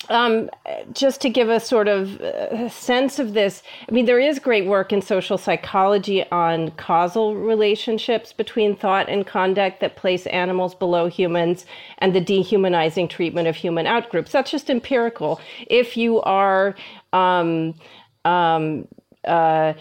um, 0.08 0.50
just 0.94 1.20
to 1.22 1.30
give 1.30 1.50
a 1.50 1.60
sort 1.60 1.88
of 1.88 2.22
uh, 2.22 2.70
sense 2.70 3.20
of 3.20 3.34
this, 3.34 3.62
I 3.88 3.92
mean, 3.92 4.06
there 4.06 4.20
is 4.20 4.40
great 4.40 4.66
work 4.66 4.94
in 4.94 5.02
social 5.02 5.38
psychology 5.38 6.24
on 6.32 6.72
causal 6.72 7.36
relationships 7.36 8.32
between 8.32 8.76
thought 8.76 9.10
and 9.10 9.28
conduct 9.28 9.82
that 9.82 9.98
place 9.98 10.26
animals 10.28 10.74
below 10.74 11.08
humans 11.08 11.66
and 11.98 12.16
the 12.16 12.22
dehumanizing 12.22 13.10
treatment 13.10 13.48
of 13.48 13.58
human 13.58 13.86
outgroups. 13.86 14.32
That's 14.32 14.50
just 14.50 14.70
empirical. 14.70 15.42
If 15.68 15.98
you 15.98 16.22
are 16.22 16.76
um, 17.12 17.76
um, 18.24 18.88
uh, 19.26 19.74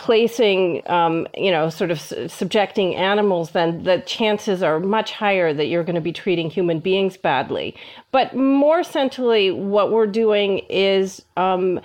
placing, 0.00 0.80
um, 0.88 1.28
you 1.36 1.50
know, 1.50 1.68
sort 1.68 1.90
of 1.90 2.00
subjecting 2.00 2.96
animals, 2.96 3.50
then 3.50 3.82
the 3.82 3.98
chances 4.06 4.62
are 4.62 4.80
much 4.80 5.12
higher 5.12 5.52
that 5.52 5.66
you're 5.66 5.84
going 5.84 5.94
to 5.94 6.00
be 6.00 6.10
treating 6.10 6.48
human 6.48 6.80
beings 6.80 7.18
badly. 7.18 7.76
But 8.10 8.34
more 8.34 8.82
centrally, 8.82 9.50
what 9.50 9.92
we're 9.92 10.06
doing 10.06 10.60
is 10.70 11.22
um, 11.36 11.80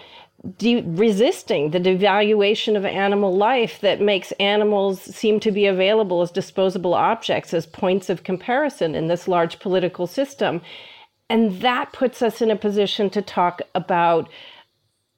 de- 0.58 0.84
resisting 0.84 1.72
the 1.72 1.80
devaluation 1.80 2.78
of 2.78 2.86
animal 2.86 3.36
life 3.36 3.82
that 3.82 4.00
makes 4.00 4.32
animals 4.34 5.02
seem 5.02 5.42
to 5.42 5.52
be 5.52 5.66
available 5.66 6.22
as 6.22 6.32
disposable 6.32 6.94
objects, 6.94 7.54
as 7.54 7.66
points 7.66 8.10
of 8.10 8.24
comparison 8.24 8.96
in 8.96 9.08
this 9.08 9.28
large 9.28 9.60
political 9.60 10.08
system. 10.08 10.62
And 11.30 11.60
that 11.60 11.92
puts 11.92 12.22
us 12.22 12.42
in 12.42 12.50
a 12.50 12.56
position 12.56 13.10
to 13.10 13.22
talk 13.22 13.62
about 13.74 14.30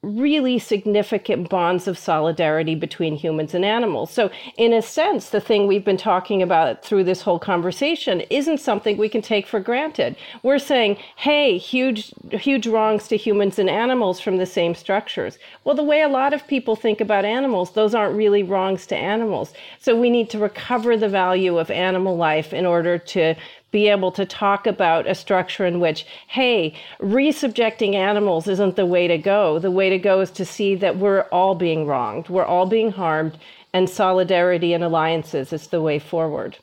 really 0.04 0.60
significant 0.60 1.50
bonds 1.50 1.88
of 1.88 1.98
solidarity 1.98 2.76
between 2.76 3.16
humans 3.16 3.56
and 3.56 3.66
animals. 3.66 4.12
So, 4.12 4.30
in 4.56 4.72
a 4.72 4.82
sense, 4.82 5.32
the 5.32 5.42
thing 5.42 5.66
we've 5.66 5.84
been 5.84 5.98
talking 5.98 6.44
about 6.44 6.86
through 6.86 7.04
this 7.04 7.22
whole 7.22 7.40
conversation 7.40 8.22
isn't 8.30 8.60
something 8.60 8.96
we 8.96 9.10
can 9.10 9.24
take 9.24 9.48
for 9.48 9.60
granted. 9.60 10.16
We're 10.44 10.60
saying, 10.60 10.98
hey, 11.16 11.58
huge, 11.58 12.14
huge 12.30 12.68
wrongs 12.68 13.08
to 13.08 13.18
humans 13.18 13.58
and 13.58 13.70
animals 13.70 14.20
from 14.20 14.38
the 14.38 14.46
same 14.46 14.76
structures. 14.76 15.40
Well, 15.64 15.76
the 15.76 15.84
way 15.84 16.02
a 16.02 16.08
lot 16.08 16.32
of 16.32 16.48
people 16.48 16.76
think 16.76 17.02
about 17.02 17.26
animals, 17.26 17.72
those 17.72 17.96
aren't 17.96 18.16
really 18.16 18.44
wrongs 18.44 18.86
to 18.88 18.96
animals. 18.96 19.54
So, 19.80 20.00
we 20.00 20.12
need 20.12 20.30
to 20.30 20.38
recover 20.38 20.96
the 20.96 21.10
value 21.10 21.58
of 21.58 21.72
animal 21.72 22.16
life 22.16 22.54
in 22.54 22.68
order 22.68 23.00
to 23.00 23.34
be 23.72 23.90
able 23.90 24.12
to 24.14 24.26
talk 24.26 24.66
about 24.66 25.08
a 25.08 25.16
structure 25.16 25.66
in 25.66 25.80
which, 25.80 26.06
hey, 26.28 26.74
resubjecting 27.02 27.96
animals 27.96 28.48
isn't 28.48 28.76
the 28.76 28.86
way 28.86 29.08
to 29.08 29.18
go. 29.18 29.60
The 29.60 29.72
way 29.72 29.90
to 29.90 29.98
go 30.00 30.22
is 30.22 30.32
to 30.32 30.46
see 30.46 30.76
that 30.76 30.98
we're 30.98 31.24
all 31.32 31.56
being 31.56 31.86
wronged, 31.86 32.30
we're 32.30 32.46
all 32.46 32.66
being 32.66 32.92
harmed, 32.92 33.38
and 33.74 33.90
solidarity 33.90 34.74
and 34.74 34.84
alliances 34.84 35.52
is 35.52 35.68
the 35.68 35.82
way 35.82 36.00
forward. 36.00 36.58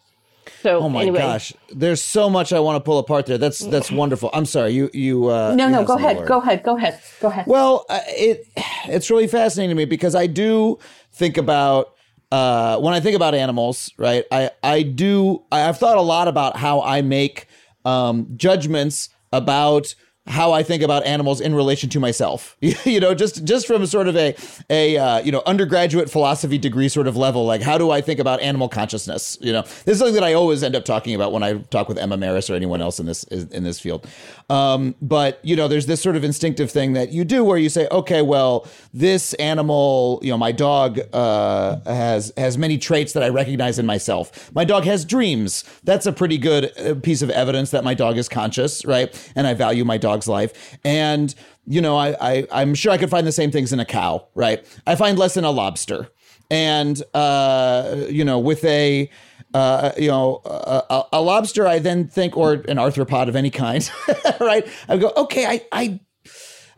So, 0.62 0.80
oh 0.80 0.88
my 0.88 1.02
anyway. 1.02 1.20
gosh, 1.20 1.52
there's 1.70 2.02
so 2.02 2.28
much 2.28 2.52
I 2.52 2.60
want 2.60 2.76
to 2.76 2.80
pull 2.80 2.98
apart 2.98 3.26
there. 3.26 3.38
That's 3.38 3.60
that's 3.60 3.90
wonderful. 3.90 4.28
I'm 4.34 4.44
sorry, 4.44 4.72
you 4.72 4.90
you. 4.92 5.28
Uh, 5.28 5.54
no, 5.54 5.66
you 5.66 5.72
no, 5.72 5.84
go 5.84 5.96
ahead, 5.96 6.26
go 6.26 6.38
ahead, 6.38 6.62
go 6.62 6.76
ahead, 6.76 7.00
go 7.20 7.28
ahead. 7.28 7.46
Well, 7.46 7.86
uh, 7.88 8.00
it 8.08 8.46
it's 8.86 9.10
really 9.10 9.26
fascinating 9.26 9.70
to 9.70 9.74
me 9.74 9.86
because 9.86 10.14
I 10.14 10.26
do 10.26 10.78
think 11.12 11.38
about 11.38 11.93
uh, 12.34 12.80
when 12.80 12.92
I 12.92 12.98
think 12.98 13.14
about 13.14 13.32
animals, 13.32 13.92
right, 13.96 14.24
I, 14.32 14.50
I 14.60 14.82
do, 14.82 15.44
I've 15.52 15.78
thought 15.78 15.98
a 15.98 16.02
lot 16.02 16.26
about 16.26 16.56
how 16.56 16.82
I 16.82 17.00
make 17.00 17.46
um, 17.84 18.26
judgments 18.36 19.08
about 19.32 19.94
how 20.26 20.52
I 20.52 20.62
think 20.62 20.82
about 20.82 21.04
animals 21.04 21.40
in 21.40 21.54
relation 21.54 21.90
to 21.90 22.00
myself. 22.00 22.56
you 22.60 22.98
know, 22.98 23.14
just 23.14 23.44
just 23.44 23.66
from 23.68 23.84
sort 23.86 24.08
of 24.08 24.16
a 24.16 24.34
a 24.70 24.96
uh, 24.96 25.18
you 25.20 25.30
know 25.30 25.42
undergraduate 25.46 26.10
philosophy 26.10 26.58
degree 26.58 26.88
sort 26.88 27.06
of 27.06 27.16
level. 27.16 27.44
Like, 27.44 27.60
how 27.60 27.78
do 27.78 27.90
I 27.90 28.00
think 28.00 28.18
about 28.18 28.40
animal 28.40 28.68
consciousness? 28.68 29.38
You 29.40 29.52
know, 29.52 29.62
this 29.62 29.86
is 29.86 29.98
something 29.98 30.14
that 30.14 30.24
I 30.24 30.32
always 30.32 30.62
end 30.62 30.74
up 30.74 30.84
talking 30.84 31.14
about 31.14 31.30
when 31.30 31.42
I 31.42 31.58
talk 31.58 31.88
with 31.88 31.98
Emma 31.98 32.16
Marris 32.16 32.50
or 32.50 32.54
anyone 32.54 32.80
else 32.80 32.98
in 32.98 33.06
this 33.06 33.24
in 33.24 33.64
this 33.64 33.78
field. 33.78 34.08
Um, 34.50 34.94
but 35.00 35.40
you 35.42 35.56
know, 35.56 35.68
there's 35.68 35.86
this 35.86 36.02
sort 36.02 36.16
of 36.16 36.24
instinctive 36.24 36.70
thing 36.70 36.92
that 36.92 37.12
you 37.12 37.24
do 37.24 37.42
where 37.44 37.56
you 37.56 37.68
say, 37.68 37.88
okay, 37.90 38.22
well, 38.22 38.66
this 38.92 39.32
animal, 39.34 40.20
you 40.22 40.30
know, 40.30 40.38
my 40.38 40.52
dog 40.52 41.00
uh, 41.12 41.78
has 41.86 42.32
has 42.36 42.58
many 42.58 42.78
traits 42.78 43.12
that 43.14 43.22
I 43.22 43.28
recognize 43.28 43.78
in 43.78 43.86
myself. 43.86 44.52
My 44.54 44.64
dog 44.64 44.84
has 44.84 45.04
dreams. 45.04 45.64
That's 45.84 46.06
a 46.06 46.12
pretty 46.12 46.38
good 46.38 46.78
uh, 46.78 46.94
piece 46.96 47.22
of 47.22 47.30
evidence 47.30 47.70
that 47.70 47.84
my 47.84 47.94
dog 47.94 48.18
is 48.18 48.28
conscious, 48.28 48.84
right? 48.84 49.32
And 49.34 49.46
I 49.46 49.54
value 49.54 49.84
my 49.84 49.98
dog's 49.98 50.28
life. 50.28 50.78
And, 50.84 51.34
you 51.66 51.80
know, 51.80 51.96
I, 51.96 52.16
I, 52.20 52.46
I'm 52.52 52.74
sure 52.74 52.92
I 52.92 52.98
could 52.98 53.10
find 53.10 53.26
the 53.26 53.32
same 53.32 53.50
things 53.50 53.72
in 53.72 53.80
a 53.80 53.84
cow, 53.84 54.28
right? 54.34 54.64
I 54.86 54.94
find 54.96 55.18
less 55.18 55.36
in 55.36 55.44
a 55.44 55.50
lobster. 55.50 56.08
And, 56.50 57.02
uh, 57.14 58.04
you 58.10 58.24
know, 58.24 58.38
with 58.38 58.64
a, 58.64 59.10
uh, 59.54 59.92
you 59.96 60.08
know, 60.08 60.42
a, 60.44 61.04
a, 61.12 61.22
lobster, 61.22 61.66
I 61.66 61.78
then 61.78 62.08
think, 62.08 62.36
or 62.36 62.54
an 62.54 62.76
arthropod 62.76 63.28
of 63.28 63.36
any 63.36 63.50
kind, 63.50 63.88
right? 64.40 64.66
I 64.88 64.96
go, 64.96 65.12
okay, 65.16 65.46
I, 65.46 65.60
I 65.70 66.00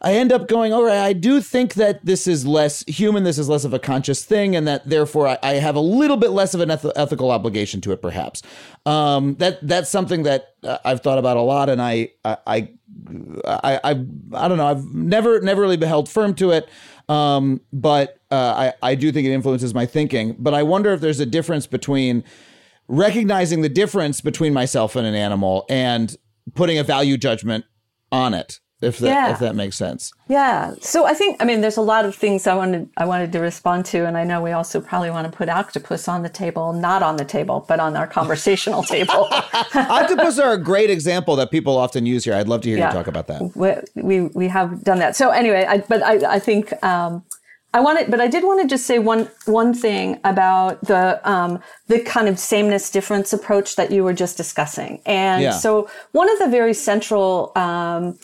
I 0.03 0.13
end 0.13 0.31
up 0.31 0.47
going, 0.47 0.75
all 0.75 0.85
right, 0.85 0.99
I 0.99 1.15
do 1.15 1.41
think 1.41 1.75
that 1.75 2.05
this 2.05 2.27
is 2.27 2.47
less 2.47 2.85
human, 2.87 3.25
this 3.25 3.39
is 3.39 3.49
less 3.49 3.65
of 3.65 3.73
a 3.73 3.79
conscious 3.79 4.25
thing, 4.25 4.55
and 4.55 4.69
that 4.69 4.87
therefore 4.89 5.27
I, 5.27 5.39
I 5.43 5.55
have 5.55 5.75
a 5.75 5.81
little 5.81 6.19
bit 6.19 6.31
less 6.31 6.53
of 6.53 6.61
an 6.61 6.71
eth- 6.71 6.93
ethical 6.97 7.31
obligation 7.31 7.81
to 7.81 7.93
it, 7.93 8.03
perhaps. 8.03 8.43
Um, 8.85 9.37
that 9.37 9.67
that's 9.67 9.89
something 9.89 10.25
that 10.25 10.55
uh, 10.63 10.77
I've 10.85 11.01
thought 11.01 11.19
about 11.19 11.39
a 11.39 11.41
lot, 11.41 11.71
and 11.71 11.81
I 11.81 12.11
I, 12.27 12.37
I 12.47 12.69
I 13.47 13.81
I 13.83 13.91
I 14.35 14.49
don't 14.49 14.59
know, 14.59 14.67
I've 14.67 14.85
never 14.95 15.41
never 15.41 15.63
really 15.63 15.85
held 15.85 16.11
firm 16.11 16.35
to 16.35 16.51
it. 16.51 16.69
Um, 17.09 17.63
but 17.73 18.19
uh, 18.31 18.73
I 18.83 18.91
I 18.91 18.95
do 18.97 19.11
think 19.13 19.27
it 19.27 19.33
influences 19.33 19.73
my 19.73 19.87
thinking. 19.87 20.37
But 20.39 20.53
I 20.53 20.63
wonder 20.63 20.93
if 20.93 21.01
there's 21.01 21.21
a 21.21 21.27
difference 21.27 21.67
between 21.67 22.23
recognizing 22.89 23.63
the 23.63 23.69
difference 23.69 24.21
between 24.21 24.53
myself 24.53 24.97
and 24.97 25.07
an 25.07 25.15
animal 25.15 25.65
and 25.69 26.17
putting 26.55 26.79
a 26.79 26.85
value 26.85 27.17
judgment 27.17 27.65
on 28.13 28.33
it 28.35 28.61
if 28.83 28.99
that 28.99 29.09
Yeah. 29.09 29.33
if 29.33 29.39
that 29.41 29.55
makes 29.57 29.77
sense. 29.77 30.13
Yeah. 30.29 30.75
So 30.83 31.07
I 31.07 31.15
think 31.15 31.39
I 31.41 31.45
mean 31.47 31.63
there's 31.63 31.79
a 31.79 31.83
lot 31.83 32.05
of 32.05 32.15
things 32.15 32.47
I 32.47 32.55
wanted 32.55 32.89
I 32.99 33.07
wanted 33.07 33.33
to 33.33 33.41
respond 33.41 33.87
to, 33.87 34.07
and 34.07 34.17
I 34.19 34.23
know 34.25 34.43
we 34.43 34.53
also 34.53 34.81
probably 34.81 35.11
want 35.11 35.31
to 35.31 35.37
put 35.37 35.49
octopus 35.49 36.07
on 36.09 36.23
the 36.23 36.29
table, 36.29 36.73
not 36.75 37.03
on 37.03 37.17
the 37.17 37.25
table, 37.25 37.65
but 37.67 37.81
on 37.81 37.97
our 37.97 38.07
conversational 38.07 38.83
table. 38.95 39.29
Octopus 39.75 40.39
are 40.39 40.53
a 40.53 40.59
great 40.63 40.91
example 40.91 41.37
that 41.37 41.51
people 41.51 41.77
often 41.77 42.05
use 42.07 42.25
here. 42.25 42.35
I'd 42.35 42.49
love 42.49 42.61
to 42.63 42.69
hear 42.69 42.79
Yeah. 42.79 42.89
you 42.89 42.93
talk 42.93 43.07
about 43.07 43.27
that. 43.29 43.41
we, 43.57 44.03
we 44.03 44.21
we 44.35 44.49
have 44.49 44.85
done 44.85 44.99
that. 44.99 45.17
So 45.17 45.31
anyway, 45.31 45.65
I, 45.69 45.79
but 45.79 46.03
I 46.03 46.35
I 46.35 46.39
think 46.39 46.73
um, 46.85 47.25
I 47.77 47.81
wanted, 47.81 48.11
but 48.11 48.23
I 48.23 48.29
did 48.35 48.43
want 48.43 48.63
to 48.63 48.67
just 48.67 48.87
say 48.87 48.99
one 48.99 49.29
one 49.45 49.75
thing 49.75 50.19
about 50.25 50.81
the 50.81 51.21
um, 51.31 51.61
the 51.89 52.01
kind 52.01 52.27
of 52.27 52.39
sameness 52.39 52.91
difference 52.91 53.35
approach 53.35 53.77
that 53.77 53.91
you 53.91 54.03
were 54.03 54.15
just 54.15 54.39
discussing. 54.39 55.03
And 55.05 55.43
Yeah. 55.43 55.51
so 55.51 55.87
one 56.13 56.31
of 56.33 56.39
the 56.39 56.49
very 56.49 56.73
central 56.73 57.53
um, 57.55 58.19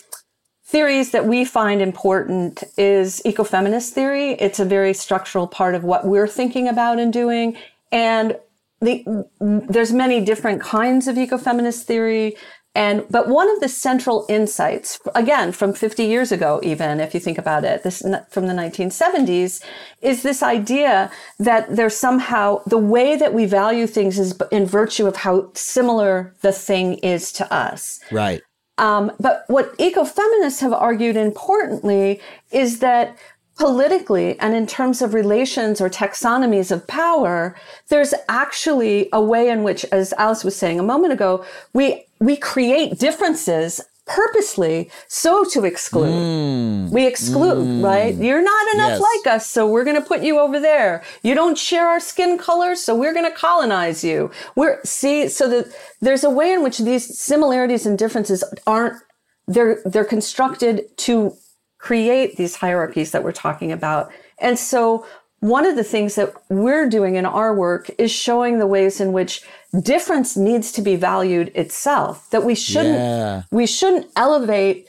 theories 0.65 1.11
that 1.11 1.27
we 1.27 1.45
find 1.45 1.83
important 1.83 2.63
is 2.77 3.21
ecofeminist 3.27 3.89
theory. 3.91 4.31
It's 4.45 4.59
a 4.59 4.65
very 4.65 4.93
structural 5.05 5.45
part 5.45 5.75
of 5.75 5.83
what 5.83 6.01
we're 6.11 6.27
thinking 6.39 6.67
about 6.67 6.97
and 6.97 7.13
doing. 7.13 7.55
And 7.91 8.35
the, 8.81 9.05
there's 9.39 9.93
many 9.93 10.19
different 10.31 10.61
kinds 10.61 11.07
of 11.07 11.15
ecofeminist 11.15 11.83
theory. 11.83 12.35
And, 12.75 13.05
but 13.09 13.27
one 13.27 13.51
of 13.51 13.59
the 13.59 13.69
central 13.69 14.25
insights, 14.29 14.99
again, 15.13 15.51
from 15.51 15.73
50 15.73 16.05
years 16.05 16.31
ago, 16.31 16.59
even 16.63 16.99
if 16.99 17.13
you 17.13 17.19
think 17.19 17.37
about 17.37 17.63
it, 17.63 17.83
this 17.83 18.01
from 18.29 18.47
the 18.47 18.53
1970s, 18.53 19.63
is 20.01 20.23
this 20.23 20.41
idea 20.41 21.11
that 21.37 21.75
there's 21.75 21.95
somehow 21.95 22.63
the 22.65 22.79
way 22.79 23.15
that 23.15 23.33
we 23.33 23.45
value 23.45 23.85
things 23.85 24.17
is 24.17 24.39
in 24.51 24.65
virtue 24.65 25.05
of 25.05 25.17
how 25.17 25.51
similar 25.53 26.33
the 26.41 26.51
thing 26.51 26.95
is 26.95 27.31
to 27.33 27.53
us. 27.53 27.99
Right. 28.11 28.41
Um, 28.79 29.11
but 29.19 29.43
what 29.47 29.77
ecofeminists 29.77 30.61
have 30.61 30.73
argued 30.73 31.15
importantly 31.15 32.19
is 32.51 32.79
that 32.79 33.15
politically 33.55 34.37
and 34.39 34.55
in 34.55 34.65
terms 34.65 35.01
of 35.01 35.13
relations 35.13 35.79
or 35.79 35.89
taxonomies 35.89 36.71
of 36.71 36.87
power, 36.87 37.55
there's 37.89 38.15
actually 38.27 39.09
a 39.13 39.21
way 39.21 39.49
in 39.49 39.61
which, 39.63 39.85
as 39.91 40.11
Alice 40.13 40.43
was 40.43 40.55
saying 40.55 40.79
a 40.79 40.83
moment 40.83 41.13
ago, 41.13 41.45
we 41.73 42.03
we 42.23 42.37
create 42.37 42.97
differences 42.99 43.81
purposely 44.05 44.89
so 45.07 45.43
to 45.45 45.63
exclude. 45.63 46.09
Mm. 46.09 46.89
We 46.89 47.05
exclude, 47.07 47.65
mm. 47.65 47.83
right? 47.83 48.13
You're 48.15 48.41
not 48.41 48.73
enough 48.73 48.99
Yes. 48.99 49.01
like 49.01 49.35
us, 49.35 49.49
so 49.49 49.67
we're 49.67 49.83
going 49.83 50.01
to 50.01 50.07
put 50.07 50.21
you 50.21 50.39
over 50.39 50.59
there. 50.59 51.03
You 51.21 51.35
don't 51.35 51.57
share 51.57 51.87
our 51.87 51.99
skin 51.99 52.37
color, 52.37 52.75
so 52.75 52.95
we're 52.95 53.13
going 53.13 53.29
to 53.29 53.37
colonize 53.37 54.03
you. 54.03 54.29
We're 54.55 54.79
see 54.83 55.29
so 55.29 55.47
that 55.49 55.73
there's 56.01 56.23
a 56.23 56.29
way 56.29 56.51
in 56.51 56.63
which 56.63 56.79
these 56.79 57.17
similarities 57.17 57.85
and 57.85 57.97
differences 57.97 58.43
aren't 58.67 59.01
they're 59.47 59.81
they're 59.85 60.05
constructed 60.05 60.85
to 60.97 61.35
create 61.77 62.37
these 62.37 62.55
hierarchies 62.55 63.11
that 63.11 63.23
we're 63.23 63.33
talking 63.33 63.71
about. 63.71 64.11
And 64.39 64.57
so 64.57 65.05
one 65.39 65.65
of 65.65 65.75
the 65.75 65.83
things 65.83 66.15
that 66.15 66.33
we're 66.49 66.87
doing 66.87 67.15
in 67.15 67.25
our 67.25 67.53
work 67.53 67.89
is 67.97 68.11
showing 68.11 68.59
the 68.59 68.67
ways 68.67 69.01
in 69.01 69.11
which 69.11 69.43
difference 69.81 70.37
needs 70.37 70.71
to 70.73 70.81
be 70.81 70.95
valued 70.95 71.51
itself 71.55 72.29
that 72.29 72.43
we 72.43 72.55
shouldn't 72.55 72.95
Yeah. 72.97 73.43
we 73.51 73.65
shouldn't 73.65 74.07
elevate 74.15 74.87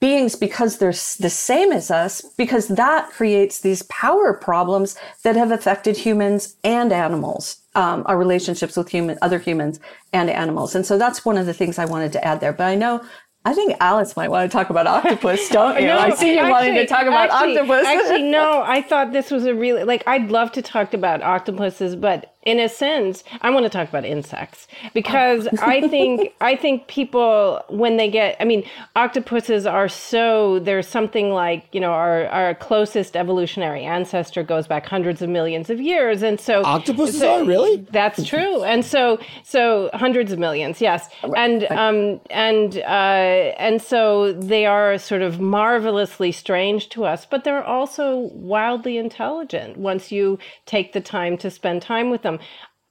beings 0.00 0.34
because 0.34 0.78
they're 0.78 0.90
the 0.90 1.30
same 1.30 1.70
as 1.70 1.90
us 1.90 2.22
because 2.36 2.66
that 2.68 3.10
creates 3.10 3.60
these 3.60 3.82
power 3.84 4.32
problems 4.32 4.96
that 5.22 5.36
have 5.36 5.52
affected 5.52 5.96
humans 5.96 6.56
and 6.64 6.92
animals 6.92 7.58
um, 7.74 8.02
our 8.06 8.18
relationships 8.18 8.76
with 8.76 8.88
human 8.90 9.16
other 9.22 9.38
humans 9.38 9.80
and 10.12 10.28
animals. 10.28 10.74
And 10.74 10.84
so 10.84 10.98
that's 10.98 11.24
one 11.24 11.38
of 11.38 11.46
the 11.46 11.54
things 11.54 11.78
i 11.78 11.84
wanted 11.86 12.12
to 12.12 12.24
add 12.24 12.40
there. 12.40 12.52
But 12.52 12.64
i 12.64 12.74
know 12.74 13.02
i 13.44 13.52
think 13.54 13.74
alice 13.80 14.16
might 14.16 14.30
want 14.30 14.50
to 14.50 14.56
talk 14.56 14.70
about 14.70 14.86
octopus 14.86 15.48
don't 15.58 15.80
you? 15.80 15.86
No, 15.86 15.98
i 15.98 16.10
see 16.10 16.34
you 16.36 16.48
wanting 16.48 16.74
to 16.74 16.86
talk 16.86 17.02
about 17.06 17.30
actually- 17.30 17.58
octopus. 17.58 17.86
actually, 17.86 18.22
no, 18.30 18.62
I 18.62 18.82
thought 18.82 19.12
this 19.12 19.30
was 19.30 19.44
a 19.46 19.54
really 19.54 19.84
like 19.84 20.02
I'd 20.06 20.30
love 20.30 20.50
to 20.52 20.62
talk 20.62 20.94
about 20.94 21.22
octopuses, 21.22 21.94
but 21.96 22.31
in 22.42 22.58
a 22.58 22.68
sense, 22.68 23.24
I 23.40 23.50
want 23.50 23.64
to 23.64 23.70
talk 23.70 23.88
about 23.88 24.04
insects 24.04 24.66
because 24.94 25.46
I 25.60 25.88
think 25.88 26.34
I 26.40 26.56
think 26.56 26.88
people 26.88 27.62
when 27.68 27.96
they 27.96 28.10
get 28.10 28.36
I 28.40 28.44
mean, 28.44 28.64
octopuses 28.96 29.66
are 29.66 29.88
so 29.88 30.58
there's 30.58 30.88
something 30.88 31.30
like, 31.30 31.66
you 31.72 31.80
know, 31.80 31.92
our 31.92 32.26
our 32.26 32.54
closest 32.54 33.16
evolutionary 33.16 33.84
ancestor 33.84 34.42
goes 34.42 34.66
back 34.66 34.86
hundreds 34.86 35.22
of 35.22 35.28
millions 35.28 35.70
of 35.70 35.80
years 35.80 36.22
and 36.22 36.40
so 36.40 36.62
Octopuses 36.64 37.20
so- 37.20 37.42
are 37.42 37.44
really? 37.44 37.86
that's 37.90 38.24
true. 38.24 38.62
And 38.64 38.84
so, 38.84 39.18
so 39.42 39.90
hundreds 39.94 40.32
of 40.32 40.38
millions, 40.38 40.80
yes. 40.80 41.08
And 41.36 41.64
um, 41.64 42.20
and 42.30 42.78
uh, 42.78 43.54
and 43.58 43.80
so 43.80 44.32
they 44.32 44.66
are 44.66 44.98
sort 44.98 45.22
of 45.22 45.40
marvelously 45.40 46.32
strange 46.32 46.88
to 46.90 47.04
us, 47.04 47.26
but 47.26 47.44
they're 47.44 47.64
also 47.64 48.30
wildly 48.32 48.96
intelligent 48.98 49.76
once 49.76 50.10
you 50.10 50.38
take 50.66 50.92
the 50.92 51.00
time 51.00 51.36
to 51.38 51.50
spend 51.50 51.82
time 51.82 52.10
with 52.10 52.22
them. 52.22 52.31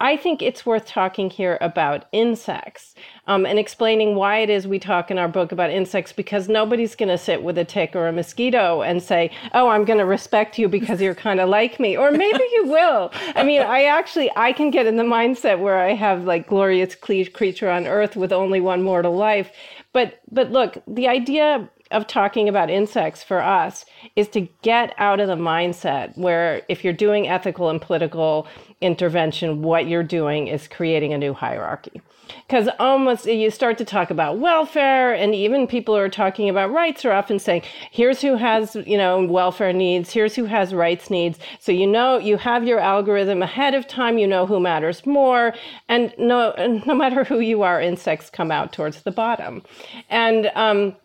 I 0.02 0.18
think 0.18 0.42
it's 0.42 0.66
worth 0.66 0.88
talking 0.88 1.30
here 1.30 1.60
about 1.62 2.06
insects 2.12 2.96
um, 3.28 3.46
and 3.46 3.60
explaining 3.60 4.16
why 4.16 4.40
it 4.40 4.50
is 4.50 4.66
we 4.66 4.80
talk 4.80 5.12
in 5.12 5.20
our 5.20 5.28
book 5.28 5.52
about 5.52 5.70
insects 5.70 6.12
because 6.12 6.50
nobody's 6.50 6.96
going 6.96 7.10
to 7.10 7.20
sit 7.20 7.44
with 7.44 7.56
a 7.60 7.64
tick 7.64 7.96
or 7.96 8.08
a 8.08 8.12
mosquito 8.12 8.82
and 8.82 9.04
say, 9.04 9.30
Oh, 9.54 9.68
I'm 9.70 9.86
going 9.86 10.00
to 10.00 10.06
respect 10.06 10.58
you 10.58 10.68
because 10.68 11.02
you're 11.02 11.14
kind 11.30 11.40
of 11.40 11.50
like 11.50 11.80
me. 11.80 11.96
Or 11.96 12.10
maybe 12.10 12.44
you 12.52 12.64
will. 12.66 13.12
I 13.36 13.44
mean, 13.44 13.62
I 13.62 13.84
actually, 13.84 14.32
I 14.36 14.54
can 14.54 14.72
get 14.72 14.88
in 14.88 14.96
the 14.96 15.04
mindset 15.04 15.60
where 15.60 15.80
I 15.80 15.94
have 15.94 16.24
like 16.24 16.48
glorious 16.48 16.96
creature 16.96 17.70
on 17.70 17.86
earth 17.86 18.16
with 18.16 18.34
only 18.34 18.60
one 18.60 18.82
mortal 18.82 19.16
life. 19.16 19.52
But, 19.94 20.20
but 20.32 20.52
look, 20.52 20.82
the 20.88 21.10
idea 21.10 21.70
of 21.92 22.08
talking 22.08 22.50
about 22.50 22.70
insects 22.70 23.24
for 23.24 23.42
us 23.42 23.86
is 24.16 24.28
to 24.30 24.42
get 24.62 24.94
out 24.98 25.20
of 25.20 25.28
the 25.28 25.36
mindset 25.36 26.18
where 26.18 26.62
if 26.70 26.84
you're 26.84 26.94
doing 26.94 27.28
ethical 27.28 27.70
and 27.70 27.82
political 27.82 28.48
intervention, 28.82 29.62
what 29.62 29.88
you're 29.88 30.04
doing 30.04 30.48
is 30.48 30.68
creating 30.68 31.14
a 31.14 31.18
new 31.18 31.34
hierarchy. 31.34 32.02
Because 32.48 32.70
almost 32.80 33.26
you 33.26 33.50
start 33.50 33.78
to 33.78 33.86
talk 33.86 34.10
about 34.10 34.40
welfare, 34.40 35.14
and 35.14 35.34
even 35.36 35.68
people 35.68 35.96
who 35.96 36.02
are 36.02 36.10
talking 36.10 36.50
about 36.50 36.72
rights 36.72 37.04
are 37.06 37.12
often 37.12 37.40
saying, 37.40 37.64
here's 37.92 38.22
who 38.22 38.36
has, 38.36 38.76
you 38.86 38.98
know, 38.98 39.26
welfare 39.26 39.74
needs, 39.74 40.12
here's 40.12 40.36
who 40.36 40.46
has 40.46 40.74
rights 40.74 41.10
needs. 41.10 41.40
So 41.60 41.72
you 41.72 41.88
know, 41.88 42.18
you 42.18 42.38
have 42.38 42.66
your 42.66 42.80
algorithm 42.80 43.42
ahead 43.42 43.74
of 43.74 43.88
time, 43.88 44.18
you 44.18 44.28
know 44.28 44.46
who 44.46 44.60
matters 44.60 45.06
more. 45.06 45.54
And 45.90 46.14
no, 46.18 46.54
no 46.86 46.96
matter 46.96 47.24
who 47.24 47.40
you 47.40 47.64
are, 47.64 47.82
insects 47.82 48.30
come 48.30 48.52
out 48.52 48.74
towards 48.74 49.04
the 49.04 49.12
bottom. 49.12 49.64
And, 50.10 50.52
um, 50.56 50.96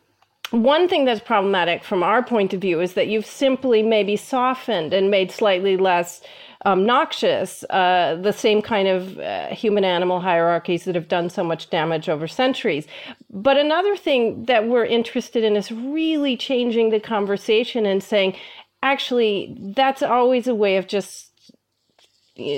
one 0.51 0.89
thing 0.89 1.05
that's 1.05 1.21
problematic 1.21 1.83
from 1.83 2.03
our 2.03 2.23
point 2.23 2.55
of 2.55 2.61
view 2.61 2.81
is 2.81 2.95
that 2.95 3.09
you've 3.09 3.27
simply 3.27 3.83
maybe 3.83 4.17
softened 4.17 4.93
and 4.93 5.11
made 5.11 5.31
slightly 5.31 5.77
less 5.77 6.23
um, 6.65 6.85
noxious 6.85 7.65
uh, 7.71 8.19
the 8.21 8.33
same 8.33 8.61
kind 8.61 8.89
of 8.89 9.19
uh, 9.19 9.49
human 9.49 9.85
animal 9.85 10.21
hierarchies 10.21 10.85
that 10.85 10.95
have 10.95 11.09
done 11.09 11.31
so 11.31 11.45
much 11.45 11.71
damage 11.71 12.09
over 12.09 12.27
centuries. 12.27 12.87
But 13.31 13.57
another 13.57 13.97
thing 13.97 14.45
that 14.47 14.67
we're 14.67 14.85
interested 14.85 15.45
in 15.45 15.57
is 15.57 15.71
really 15.71 16.37
changing 16.37 16.91
the 16.91 17.01
conversation 17.01 17.87
and 17.87 18.03
saying, 18.03 18.37
actually, 18.83 19.57
that's 19.77 20.03
always 20.03 20.49
a 20.49 20.55
way 20.55 20.77
of 20.77 20.89
just 20.89 21.33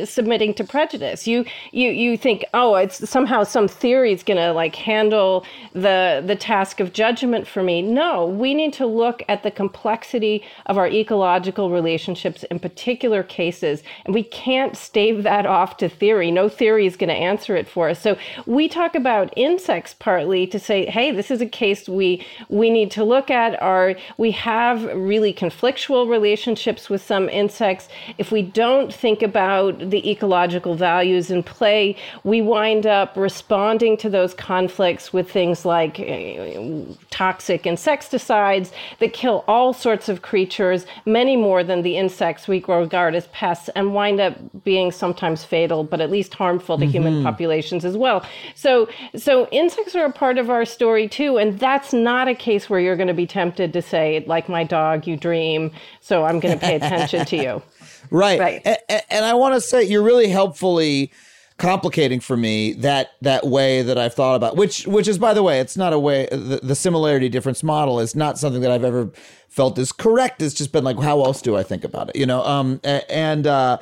submitting 0.05 0.55
to 0.55 0.65
prejudice. 0.65 1.27
You 1.27 1.45
you 1.73 1.91
you 1.91 2.17
think, 2.17 2.45
oh, 2.55 2.75
it's 2.75 3.09
somehow 3.09 3.45
some 3.45 3.69
theory 3.69 4.13
is 4.13 4.23
going 4.23 4.37
to 4.37 4.53
like 4.53 4.75
handle 4.75 5.45
the 5.73 6.23
the 6.27 6.37
task 6.37 6.81
of 6.81 6.93
judgment 6.93 7.47
for 7.47 7.63
me. 7.63 7.83
No, 7.83 8.27
we 8.27 8.55
need 8.55 8.73
to 8.75 8.87
look 8.87 9.23
at 9.29 9.43
the 9.43 9.51
complexity 9.51 10.45
of 10.67 10.79
our 10.79 10.89
ecological 10.89 11.71
relationships 11.71 12.43
in 12.45 12.59
particular 12.59 13.23
cases, 13.23 13.83
and 14.05 14.15
we 14.15 14.23
can't 14.23 14.77
stave 14.77 15.23
that 15.23 15.47
off 15.47 15.77
to 15.79 15.89
theory. 15.89 16.31
No 16.31 16.49
theory 16.49 16.87
is 16.87 16.97
going 16.97 17.09
to 17.09 17.15
answer 17.15 17.57
it 17.57 17.69
for 17.69 17.91
us. 17.91 18.01
So 18.01 18.17
we 18.47 18.69
talk 18.69 18.95
about 18.95 19.33
insects 19.37 19.95
partly 19.99 20.47
to 20.49 20.59
say, 20.59 20.87
hey, 20.87 21.13
this 21.13 21.31
is 21.31 21.41
a 21.41 21.47
case 21.47 21.89
we 21.89 22.27
we 22.49 22.71
need 22.71 22.91
to 22.93 23.05
look 23.05 23.31
at. 23.31 23.61
Are 23.63 23.95
we 24.17 24.33
have 24.33 24.85
really 24.95 25.33
conflictual 25.33 26.09
relationships 26.09 26.91
with 26.91 27.03
some 27.03 27.29
insects? 27.29 27.89
If 28.19 28.33
we 28.33 28.43
don't 28.43 28.93
think 28.93 29.23
about 29.23 29.68
the 29.73 30.11
ecological 30.11 30.75
values 30.75 31.31
in 31.31 31.43
play, 31.43 31.97
we 32.25 32.41
wind 32.43 32.87
up 32.87 33.17
responding 33.17 33.97
to 33.99 34.09
those 34.09 34.35
conflicts 34.35 35.13
with 35.13 35.31
things 35.31 35.65
like 35.65 35.99
uh, 36.01 36.95
toxic 37.11 37.67
insecticides 37.67 38.73
that 39.01 39.13
kill 39.13 39.45
all 39.49 39.73
sorts 39.73 40.09
of 40.09 40.23
creatures, 40.23 40.87
many 41.07 41.37
more 41.37 41.63
than 41.65 41.83
the 41.83 41.97
insects 41.97 42.47
we 42.49 42.63
regard 42.69 43.15
as 43.15 43.27
pests, 43.29 43.69
and 43.75 43.95
wind 43.95 44.21
up 44.21 44.35
being 44.65 44.93
sometimes 44.93 45.45
fatal, 45.45 45.85
but 45.85 46.01
at 46.01 46.11
least 46.11 46.35
harmful 46.35 46.79
to 46.79 46.87
human 46.87 47.23
populations 47.23 47.85
as 47.85 47.97
well. 47.97 48.25
So, 48.55 48.89
so 49.17 49.47
insects 49.49 49.95
are 49.95 50.05
a 50.05 50.13
part 50.13 50.39
of 50.39 50.51
our 50.51 50.65
story 50.65 51.09
too, 51.09 51.39
and 51.39 51.59
that's 51.59 51.93
not 51.93 52.29
a 52.29 52.35
case 52.35 52.69
where 52.71 52.81
you're 52.81 52.97
going 52.97 53.09
to 53.09 53.15
be 53.15 53.27
tempted 53.27 53.73
to 53.73 53.83
say, 53.83 54.25
like 54.27 54.49
my 54.49 54.65
dog, 54.65 55.07
you 55.07 55.17
dream, 55.17 55.71
so 56.01 56.25
I'm 56.25 56.41
going 56.41 56.55
to 56.59 56.61
pay 56.65 56.77
attention 56.77 57.25
to 57.27 57.37
you. 57.37 57.63
Right. 58.11 58.41
Right. 58.41 58.63
A- 58.65 58.79
a- 58.91 59.13
And, 59.13 59.25
I 59.27 59.35
want 59.35 59.55
to 59.55 59.58
say 59.61 59.83
you're 59.83 60.03
really 60.03 60.29
helpfully 60.29 61.11
complicating 61.59 62.21
for 62.21 62.37
me 62.37 62.73
that 62.73 63.11
that 63.21 63.47
way 63.47 63.83
that 63.83 63.99
I've 63.99 64.15
thought 64.15 64.37
about. 64.37 64.57
Which 64.57 64.87
which 64.87 65.09
is 65.09 65.19
by 65.19 65.35
the 65.35 65.43
way, 65.43 65.61
it's 65.61 65.77
not 65.77 65.93
a 65.93 65.99
way 65.99 66.29
the, 66.31 66.61
the 66.63 66.75
similarity 66.75 67.29
difference 67.29 67.63
model 67.63 68.01
is 68.01 68.15
not 68.15 68.39
something 68.39 68.63
that 68.63 68.71
I've 68.71 68.85
ever 68.85 69.11
felt 69.49 69.79
is 69.79 69.93
correct. 69.93 70.41
It's 70.41 70.55
just 70.55 70.73
been 70.73 70.85
like, 70.85 70.99
how 71.01 71.23
else 71.25 71.43
do 71.43 71.57
I 71.57 71.63
think 71.63 71.85
about 71.85 72.11
it? 72.11 72.17
You 72.17 72.27
know, 72.27 72.43
um, 72.45 72.81
and 72.85 73.47
uh, 73.47 73.79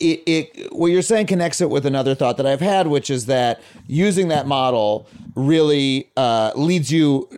it, 0.00 0.22
it 0.26 0.72
what 0.72 0.90
you're 0.90 1.02
saying 1.02 1.26
connects 1.26 1.60
it 1.60 1.68
with 1.68 1.84
another 1.84 2.14
thought 2.14 2.38
that 2.38 2.46
I've 2.46 2.60
had, 2.60 2.86
which 2.86 3.10
is 3.10 3.26
that 3.26 3.60
using 3.86 4.28
that 4.28 4.46
model 4.46 5.06
really 5.34 6.10
uh, 6.16 6.52
leads 6.54 6.90
you 6.90 7.28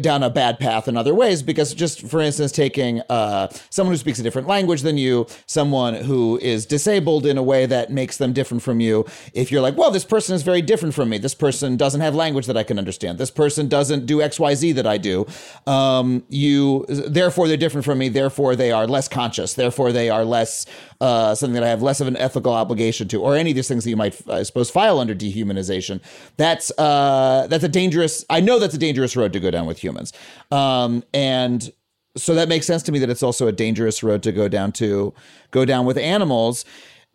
down 0.00 0.22
a 0.22 0.30
bad 0.30 0.58
path 0.58 0.88
in 0.88 0.96
other 0.96 1.14
ways. 1.14 1.42
Because 1.42 1.74
just 1.74 2.06
for 2.06 2.20
instance, 2.20 2.52
taking 2.52 3.00
uh, 3.08 3.48
someone 3.70 3.94
who 3.94 3.98
speaks 3.98 4.18
a 4.18 4.22
different 4.22 4.48
language 4.48 4.82
than 4.82 4.98
you, 4.98 5.26
someone 5.46 5.94
who 5.94 6.38
is 6.38 6.66
disabled 6.66 7.26
in 7.26 7.38
a 7.38 7.42
way 7.42 7.66
that 7.66 7.90
makes 7.90 8.16
them 8.16 8.32
different 8.32 8.62
from 8.62 8.80
you. 8.80 9.04
If 9.34 9.50
you're 9.50 9.60
like, 9.60 9.76
well, 9.76 9.90
this 9.90 10.04
person 10.04 10.34
is 10.34 10.42
very 10.42 10.62
different 10.62 10.94
from 10.94 11.08
me. 11.08 11.18
This 11.18 11.34
person 11.34 11.76
doesn't 11.76 12.00
have 12.00 12.14
language 12.14 12.46
that 12.46 12.56
I 12.56 12.62
can 12.62 12.78
understand. 12.78 13.18
This 13.18 13.30
person 13.30 13.68
doesn't 13.68 14.06
do 14.06 14.20
X, 14.22 14.38
Y, 14.40 14.54
Z 14.54 14.72
that 14.72 14.86
I 14.86 14.98
do. 14.98 15.26
Um, 15.66 16.24
you 16.28 16.86
therefore 16.88 17.48
they're 17.48 17.56
different 17.56 17.84
from 17.84 17.98
me. 17.98 18.08
Therefore 18.08 18.56
they 18.56 18.72
are 18.72 18.86
less 18.86 19.08
conscious. 19.08 19.54
Therefore 19.54 19.92
they 19.92 20.10
are 20.10 20.24
less 20.24 20.66
uh, 21.00 21.34
something 21.34 21.54
that 21.54 21.64
I 21.64 21.68
have 21.68 21.82
less 21.82 22.00
of 22.00 22.08
an 22.08 22.16
ethical 22.16 22.52
obligation 22.52 23.08
to, 23.08 23.22
or 23.22 23.34
any 23.34 23.50
of 23.50 23.56
these 23.56 23.68
things 23.68 23.84
that 23.84 23.90
you 23.90 23.96
might, 23.96 24.20
I 24.28 24.42
suppose, 24.42 24.70
file 24.70 24.98
under 24.98 25.14
dehumanization. 25.14 26.00
That's 26.36 26.70
uh, 26.78 27.46
that's 27.48 27.64
a 27.64 27.68
dangerous. 27.68 28.24
I 28.28 28.40
know 28.40 28.58
that's 28.58 28.74
a 28.74 28.78
dangerous 28.78 29.16
road 29.16 29.32
to 29.32 29.40
go 29.40 29.50
down 29.50 29.59
with 29.66 29.82
humans, 29.82 30.12
um, 30.50 31.02
and 31.14 31.72
so 32.16 32.34
that 32.34 32.48
makes 32.48 32.66
sense 32.66 32.82
to 32.84 32.92
me 32.92 32.98
that 32.98 33.10
it's 33.10 33.22
also 33.22 33.46
a 33.46 33.52
dangerous 33.52 34.02
road 34.02 34.22
to 34.24 34.32
go 34.32 34.48
down 34.48 34.72
to 34.72 35.14
go 35.50 35.64
down 35.64 35.86
with 35.86 35.96
animals. 35.96 36.64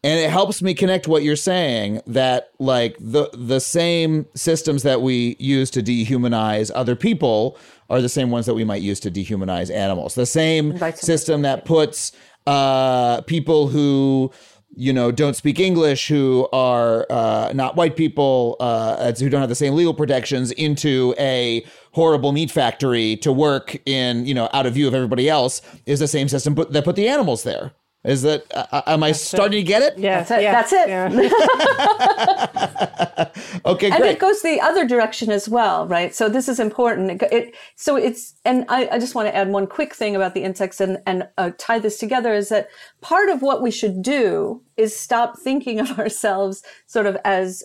And 0.04 0.20
it 0.20 0.30
helps 0.30 0.62
me 0.62 0.76
connect 0.76 1.08
what 1.08 1.24
you're 1.24 1.36
saying 1.36 2.00
that 2.06 2.52
like 2.60 2.96
the 3.00 3.28
the 3.34 3.60
same 3.60 4.28
systems 4.36 4.84
that 4.84 5.02
we 5.02 5.36
use 5.40 5.72
to 5.72 5.82
dehumanize 5.82 6.70
other 6.76 6.96
people 6.96 7.58
are 7.90 8.02
the 8.02 8.10
same 8.10 8.30
ones 8.30 8.46
that 8.46 8.54
we 8.54 8.64
might 8.64 8.84
use 8.84 9.00
to 9.02 9.12
dehumanize 9.12 9.74
animals. 9.74 10.14
The 10.14 10.28
same 10.28 10.78
system 10.92 11.42
that 11.42 11.66
puts 11.66 12.12
uh, 12.46 13.22
people 13.22 13.68
who 13.68 14.32
you 14.76 14.94
know 14.94 15.12
don't 15.12 15.36
speak 15.36 15.60
English, 15.60 16.08
who 16.08 16.48
are 16.54 17.06
uh, 17.10 17.52
not 17.54 17.76
white 17.76 17.96
people, 17.96 18.58
uh, 18.60 19.12
who 19.14 19.30
don't 19.30 19.42
have 19.42 19.50
the 19.50 19.56
same 19.56 19.76
legal 19.76 19.94
protections, 19.94 20.52
into 20.52 21.14
a 21.18 21.66
horrible 21.92 22.32
meat 22.32 22.52
factory 22.52 23.16
to 23.18 23.32
work 23.32 23.78
in 23.86 24.26
you 24.26 24.34
know 24.34 24.50
out 24.54 24.66
of 24.66 24.74
view 24.74 24.88
of 24.88 24.94
everybody 24.94 25.30
else 25.30 25.62
is 25.86 26.00
the 26.00 26.08
same 26.08 26.28
system 26.28 26.56
that 26.56 26.84
put 26.84 26.96
the 26.96 27.08
animals 27.08 27.44
there. 27.44 27.72
Is 28.06 28.22
that 28.22 28.46
uh, 28.54 28.84
am 28.86 29.04
I 29.04 29.10
That's 29.10 29.22
starting 29.22 29.60
it. 29.60 29.64
to 29.64 29.68
get 29.68 29.82
it? 29.82 29.98
Yeah, 29.98 30.24
That's 30.24 30.32
it. 30.32 30.42
Yeah. 30.44 30.52
That's 30.52 30.74
it. 30.74 30.90
Yeah. 33.16 33.62
okay, 33.72 33.90
and 33.90 34.04
it 34.04 34.20
goes 34.20 34.44
the 34.44 34.62
other 34.62 34.86
direction 34.86 35.32
as 35.32 35.50
well, 35.50 35.88
right? 35.88 36.14
So 36.14 36.30
this 36.30 36.48
is 36.48 36.60
important. 36.60 37.24
It, 37.24 37.34
it 37.34 37.56
so 37.76 37.96
it's 37.96 38.36
and 38.46 38.66
I, 38.70 38.88
I, 38.92 39.00
just 39.00 39.16
want 39.16 39.28
to 39.28 39.36
add 39.36 39.50
one 39.50 39.66
quick 39.66 39.96
thing 39.96 40.16
about 40.16 40.36
the 40.36 40.44
insects 40.44 40.80
and 40.80 41.00
and 41.08 41.28
uh, 41.40 41.50
tie 41.58 41.80
this 41.80 41.98
together 41.98 42.34
is 42.36 42.50
that 42.50 42.70
part 43.02 43.30
of 43.30 43.42
what 43.42 43.64
we 43.64 43.72
should 43.72 44.04
do 44.04 44.62
is 44.78 44.96
stop 44.96 45.40
thinking 45.40 45.80
of 45.80 45.98
ourselves 46.00 46.62
sort 46.86 47.08
of 47.08 47.18
as 47.26 47.64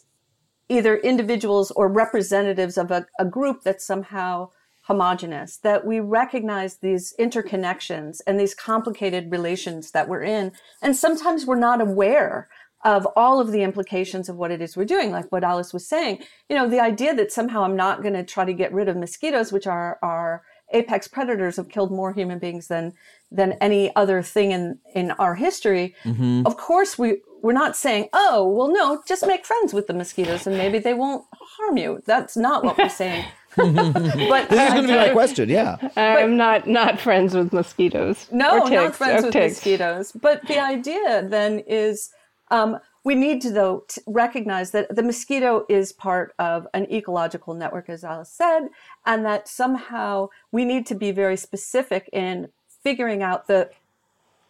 either 0.70 0.96
individuals 0.98 1.70
or 1.72 1.88
representatives 1.88 2.78
of 2.78 2.90
a, 2.90 3.04
a 3.18 3.26
group 3.26 3.62
that's 3.62 3.84
somehow 3.84 4.48
homogenous, 4.90 5.56
that 5.58 5.86
we 5.86 6.00
recognize 6.00 6.78
these 6.78 7.14
interconnections 7.16 8.20
and 8.26 8.40
these 8.40 8.56
complicated 8.56 9.30
relations 9.30 9.92
that 9.92 10.08
we're 10.08 10.24
in. 10.24 10.50
And 10.82 10.96
sometimes 10.96 11.46
we're 11.46 11.54
not 11.54 11.80
aware 11.80 12.48
of 12.84 13.06
all 13.14 13.38
of 13.40 13.52
the 13.52 13.62
implications 13.62 14.28
of 14.28 14.34
what 14.34 14.50
it 14.50 14.60
is 14.60 14.76
we're 14.76 14.84
doing, 14.84 15.12
like 15.12 15.30
what 15.30 15.44
Alice 15.44 15.72
was 15.72 15.86
saying. 15.86 16.24
You 16.48 16.56
know, 16.56 16.68
the 16.68 16.80
idea 16.80 17.14
that 17.14 17.30
somehow 17.30 17.62
I'm 17.62 17.76
not 17.76 18.02
going 18.02 18.14
to 18.14 18.24
try 18.24 18.44
to 18.44 18.52
get 18.52 18.72
rid 18.72 18.88
of 18.88 18.96
mosquitoes, 18.96 19.52
which 19.52 19.68
are, 19.68 19.96
are 20.02 20.42
apex 20.72 21.06
predators, 21.06 21.56
have 21.56 21.68
killed 21.68 21.92
more 21.92 22.12
human 22.12 22.40
beings 22.40 22.66
than 22.66 22.92
than 23.30 23.52
any 23.60 23.94
other 23.94 24.22
thing 24.22 24.50
in 24.50 24.80
in 24.92 25.12
our 25.12 25.36
history. 25.36 25.94
Mm-hmm. 26.02 26.42
Of 26.44 26.56
course, 26.56 26.98
we 26.98 27.20
we're 27.42 27.52
not 27.52 27.76
saying, 27.76 28.08
oh, 28.12 28.48
well, 28.48 28.72
no, 28.72 29.02
just 29.06 29.24
make 29.24 29.46
friends 29.46 29.72
with 29.72 29.86
the 29.86 29.94
mosquitoes 29.94 30.46
and 30.48 30.58
maybe 30.58 30.78
they 30.78 30.94
won't 30.94 31.24
harm 31.32 31.76
you. 31.76 32.02
That's 32.06 32.36
not 32.36 32.64
what 32.64 32.76
we're 32.76 32.88
saying. 32.88 33.24
but 33.56 34.48
this 34.48 34.68
is 34.68 34.74
going 34.74 34.82
to 34.82 34.88
be 34.88 34.94
my 34.94 35.10
question. 35.10 35.48
Yeah, 35.48 35.76
I'm 35.96 36.36
not 36.36 36.66
not 36.66 37.00
friends 37.00 37.34
with 37.34 37.52
mosquitoes. 37.52 38.26
No, 38.30 38.66
not 38.66 38.94
friends 38.94 39.24
with 39.24 39.32
ticks. 39.32 39.56
mosquitoes. 39.56 40.12
But 40.12 40.46
the 40.46 40.58
idea 40.58 41.26
then 41.28 41.60
is 41.60 42.10
um, 42.50 42.78
we 43.04 43.14
need 43.14 43.40
to 43.42 43.50
though 43.50 43.84
to 43.88 44.02
recognize 44.06 44.70
that 44.72 44.94
the 44.94 45.02
mosquito 45.02 45.64
is 45.68 45.92
part 45.92 46.34
of 46.38 46.66
an 46.74 46.90
ecological 46.92 47.54
network, 47.54 47.88
as 47.88 48.04
Alice 48.04 48.30
said, 48.30 48.68
and 49.06 49.24
that 49.24 49.48
somehow 49.48 50.28
we 50.52 50.64
need 50.64 50.86
to 50.86 50.94
be 50.94 51.10
very 51.10 51.36
specific 51.36 52.08
in 52.12 52.48
figuring 52.82 53.22
out 53.22 53.46
the 53.46 53.70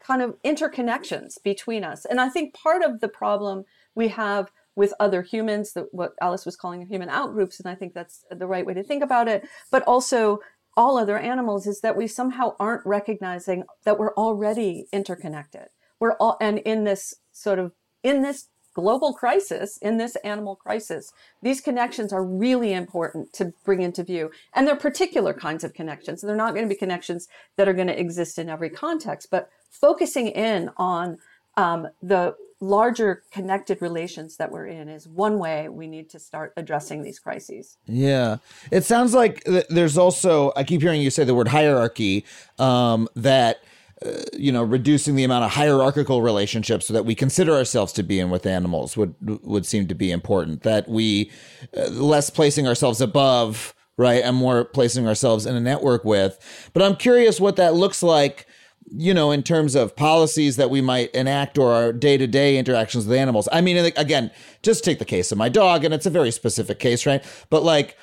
kind 0.00 0.22
of 0.22 0.40
interconnections 0.42 1.42
between 1.42 1.84
us. 1.84 2.04
And 2.04 2.20
I 2.20 2.28
think 2.28 2.54
part 2.54 2.82
of 2.82 3.00
the 3.00 3.08
problem 3.08 3.64
we 3.94 4.08
have 4.08 4.50
with 4.80 4.94
other 4.98 5.20
humans, 5.20 5.74
the, 5.74 5.86
what 5.92 6.14
Alice 6.22 6.46
was 6.46 6.56
calling 6.56 6.86
human 6.86 7.10
outgroups, 7.10 7.60
and 7.60 7.68
I 7.68 7.74
think 7.74 7.92
that's 7.92 8.24
the 8.30 8.46
right 8.46 8.64
way 8.64 8.72
to 8.72 8.82
think 8.82 9.02
about 9.02 9.28
it, 9.28 9.46
but 9.70 9.82
also 9.82 10.40
all 10.74 10.96
other 10.96 11.18
animals 11.18 11.66
is 11.66 11.82
that 11.82 11.98
we 11.98 12.06
somehow 12.06 12.54
aren't 12.58 12.86
recognizing 12.86 13.64
that 13.84 13.98
we're 13.98 14.14
already 14.14 14.86
interconnected. 14.90 15.66
We're 15.98 16.14
all, 16.14 16.38
and 16.40 16.60
in 16.60 16.84
this 16.84 17.14
sort 17.30 17.58
of, 17.58 17.72
in 18.02 18.22
this 18.22 18.48
global 18.72 19.12
crisis, 19.12 19.76
in 19.82 19.98
this 19.98 20.16
animal 20.24 20.56
crisis, 20.56 21.12
these 21.42 21.60
connections 21.60 22.10
are 22.10 22.24
really 22.24 22.72
important 22.72 23.34
to 23.34 23.52
bring 23.66 23.82
into 23.82 24.02
view. 24.02 24.30
And 24.54 24.66
they're 24.66 24.76
particular 24.76 25.34
kinds 25.34 25.62
of 25.62 25.74
connections. 25.74 26.22
They're 26.22 26.34
not 26.34 26.54
going 26.54 26.64
to 26.64 26.74
be 26.74 26.78
connections 26.78 27.28
that 27.56 27.68
are 27.68 27.74
going 27.74 27.88
to 27.88 28.00
exist 28.00 28.38
in 28.38 28.48
every 28.48 28.70
context, 28.70 29.28
but 29.30 29.50
focusing 29.70 30.28
in 30.28 30.70
on 30.78 31.18
um, 31.58 31.88
the 32.00 32.34
larger 32.60 33.22
connected 33.32 33.80
relations 33.80 34.36
that 34.36 34.52
we're 34.52 34.66
in 34.66 34.88
is 34.88 35.08
one 35.08 35.38
way 35.38 35.68
we 35.68 35.86
need 35.86 36.10
to 36.10 36.18
start 36.18 36.52
addressing 36.56 37.02
these 37.02 37.18
crises. 37.18 37.78
Yeah. 37.86 38.36
It 38.70 38.84
sounds 38.84 39.14
like 39.14 39.42
there's 39.70 39.96
also, 39.96 40.52
I 40.56 40.64
keep 40.64 40.82
hearing 40.82 41.00
you 41.00 41.10
say 41.10 41.24
the 41.24 41.34
word 41.34 41.48
hierarchy, 41.48 42.24
um, 42.58 43.08
that. 43.16 43.60
Uh, 44.02 44.22
you 44.32 44.50
know, 44.50 44.62
reducing 44.62 45.14
the 45.14 45.24
amount 45.24 45.44
of 45.44 45.50
hierarchical 45.50 46.22
relationships 46.22 46.86
so 46.86 46.94
that 46.94 47.04
we 47.04 47.14
consider 47.14 47.52
ourselves 47.52 47.92
to 47.92 48.02
be 48.02 48.18
in 48.18 48.30
with 48.30 48.46
animals 48.46 48.96
would 48.96 49.14
would 49.42 49.66
seem 49.66 49.86
to 49.86 49.94
be 49.94 50.10
important. 50.10 50.62
That 50.62 50.88
we 50.88 51.30
uh, 51.76 51.90
less 51.90 52.30
placing 52.30 52.66
ourselves 52.66 53.02
above, 53.02 53.74
right, 53.98 54.24
and 54.24 54.34
more 54.38 54.64
placing 54.64 55.06
ourselves 55.06 55.44
in 55.44 55.54
a 55.54 55.60
network 55.60 56.02
with. 56.02 56.38
But 56.72 56.82
I'm 56.82 56.96
curious 56.96 57.40
what 57.40 57.56
that 57.56 57.74
looks 57.74 58.02
like 58.02 58.46
you 58.90 59.14
know, 59.14 59.30
in 59.30 59.42
terms 59.42 59.74
of 59.74 59.94
policies 59.94 60.56
that 60.56 60.70
we 60.70 60.80
might 60.80 61.10
enact 61.12 61.58
or 61.58 61.72
our 61.72 61.92
day 61.92 62.16
to 62.16 62.26
day 62.26 62.58
interactions 62.58 63.06
with 63.06 63.16
animals. 63.16 63.48
I 63.52 63.60
mean, 63.60 63.76
again, 63.96 64.30
just 64.62 64.84
take 64.84 64.98
the 64.98 65.04
case 65.04 65.30
of 65.30 65.38
my 65.38 65.48
dog, 65.48 65.84
and 65.84 65.94
it's 65.94 66.06
a 66.06 66.10
very 66.10 66.30
specific 66.30 66.78
case, 66.78 67.06
right? 67.06 67.24
But 67.50 67.62
like, 67.62 67.96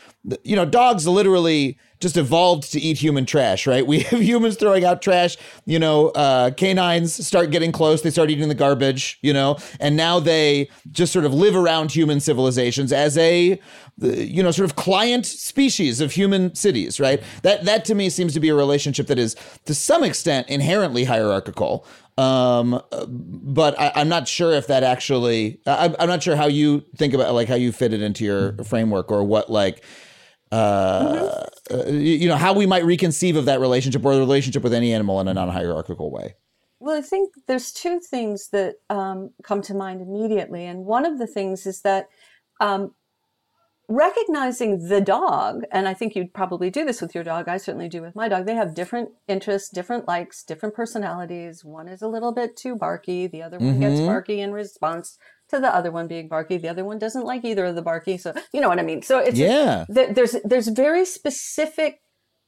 you 0.43 0.55
know, 0.55 0.65
dogs 0.65 1.07
literally 1.07 1.77
just 1.99 2.15
evolved 2.15 2.71
to 2.71 2.79
eat 2.79 2.97
human 2.97 3.25
trash, 3.25 3.65
right? 3.65 3.85
We 3.85 4.01
have 4.01 4.21
humans 4.21 4.55
throwing 4.55 4.85
out 4.85 5.01
trash. 5.01 5.37
You 5.65 5.79
know, 5.79 6.09
uh, 6.09 6.51
canines 6.51 7.25
start 7.25 7.51
getting 7.51 7.71
close. 7.71 8.01
They 8.01 8.11
start 8.11 8.29
eating 8.29 8.49
the 8.49 8.55
garbage, 8.55 9.19
you 9.21 9.33
know, 9.33 9.57
and 9.79 9.95
now 9.97 10.19
they 10.19 10.69
just 10.91 11.11
sort 11.11 11.25
of 11.25 11.33
live 11.33 11.55
around 11.55 11.91
human 11.91 12.19
civilizations 12.19 12.91
as 12.91 13.17
a, 13.17 13.59
you 13.99 14.43
know, 14.43 14.51
sort 14.51 14.69
of 14.69 14.75
client 14.75 15.25
species 15.25 16.01
of 16.01 16.11
human 16.11 16.53
cities, 16.55 16.99
right? 16.99 17.21
That 17.41 17.65
that 17.65 17.85
to 17.85 17.95
me 17.95 18.09
seems 18.09 18.33
to 18.33 18.39
be 18.39 18.49
a 18.49 18.55
relationship 18.55 19.07
that 19.07 19.17
is 19.17 19.35
to 19.65 19.73
some 19.73 20.03
extent 20.03 20.49
inherently 20.49 21.05
hierarchical. 21.05 21.85
Um, 22.17 22.81
but 23.07 23.79
I, 23.79 23.91
am 23.95 24.09
not 24.09 24.27
sure 24.27 24.53
if 24.53 24.67
that 24.67 24.83
actually. 24.83 25.59
I, 25.65 25.95
I'm 25.99 26.09
not 26.09 26.23
sure 26.23 26.35
how 26.35 26.47
you 26.47 26.83
think 26.95 27.13
about 27.13 27.33
like 27.33 27.47
how 27.47 27.55
you 27.55 27.71
fit 27.71 27.93
it 27.93 28.01
into 28.01 28.23
your 28.23 28.53
framework 28.63 29.11
or 29.11 29.23
what 29.23 29.51
like 29.51 29.83
uh, 30.51 31.45
mm-hmm. 31.69 31.99
you 31.99 32.27
know, 32.27 32.37
how 32.37 32.53
we 32.53 32.65
might 32.65 32.83
reconceive 32.83 33.37
of 33.37 33.45
that 33.45 33.59
relationship 33.59 34.05
or 34.05 34.13
the 34.13 34.19
relationship 34.19 34.63
with 34.63 34.73
any 34.73 34.93
animal 34.93 35.19
in 35.19 35.27
a 35.27 35.33
non-hierarchical 35.33 36.09
way. 36.11 36.35
Well, 36.79 36.97
I 36.97 37.01
think 37.01 37.33
there's 37.47 37.71
two 37.71 37.99
things 37.99 38.49
that 38.51 38.75
um, 38.89 39.31
come 39.43 39.61
to 39.63 39.73
mind 39.73 40.01
immediately, 40.01 40.65
and 40.65 40.85
one 40.85 41.05
of 41.05 41.17
the 41.17 41.27
things 41.27 41.65
is 41.65 41.81
that 41.81 42.07
um, 42.61 42.93
recognizing 43.89 44.89
the 44.89 44.99
dog, 44.99 45.63
and 45.71 45.87
I 45.87 45.93
think 45.93 46.15
you'd 46.15 46.33
probably 46.33 46.69
do 46.69 46.85
this 46.85 47.01
with 47.01 47.15
your 47.15 47.23
dog. 47.23 47.47
I 47.47 47.57
certainly 47.57 47.87
do 47.87 48.01
with 48.01 48.15
my 48.15 48.27
dog. 48.27 48.45
They 48.45 48.55
have 48.55 48.75
different 48.75 49.09
interests, 49.27 49.69
different 49.69 50.07
likes, 50.07 50.43
different 50.43 50.75
personalities. 50.75 51.63
One 51.63 51.87
is 51.87 52.01
a 52.01 52.07
little 52.07 52.33
bit 52.33 52.57
too 52.57 52.75
barky. 52.75 53.27
The 53.27 53.43
other 53.43 53.57
one 53.57 53.71
mm-hmm. 53.71 53.79
gets 53.81 54.01
barky 54.01 54.41
in 54.41 54.51
response 54.51 55.17
to 55.49 55.59
the 55.59 55.73
other 55.73 55.91
one 55.91 56.07
being 56.07 56.27
barky. 56.27 56.57
The 56.57 56.67
other 56.67 56.83
one 56.83 56.99
doesn't 56.99 57.23
like 57.23 57.45
either 57.45 57.65
of 57.65 57.75
the 57.75 57.81
barky. 57.81 58.17
So 58.17 58.33
you 58.53 58.59
know 58.59 58.69
what 58.69 58.79
I 58.79 58.83
mean. 58.83 59.01
So 59.01 59.19
it's 59.19 59.37
yeah. 59.37 59.85
there's 59.87 60.35
there's 60.43 60.67
very 60.67 61.05
specific 61.05 61.99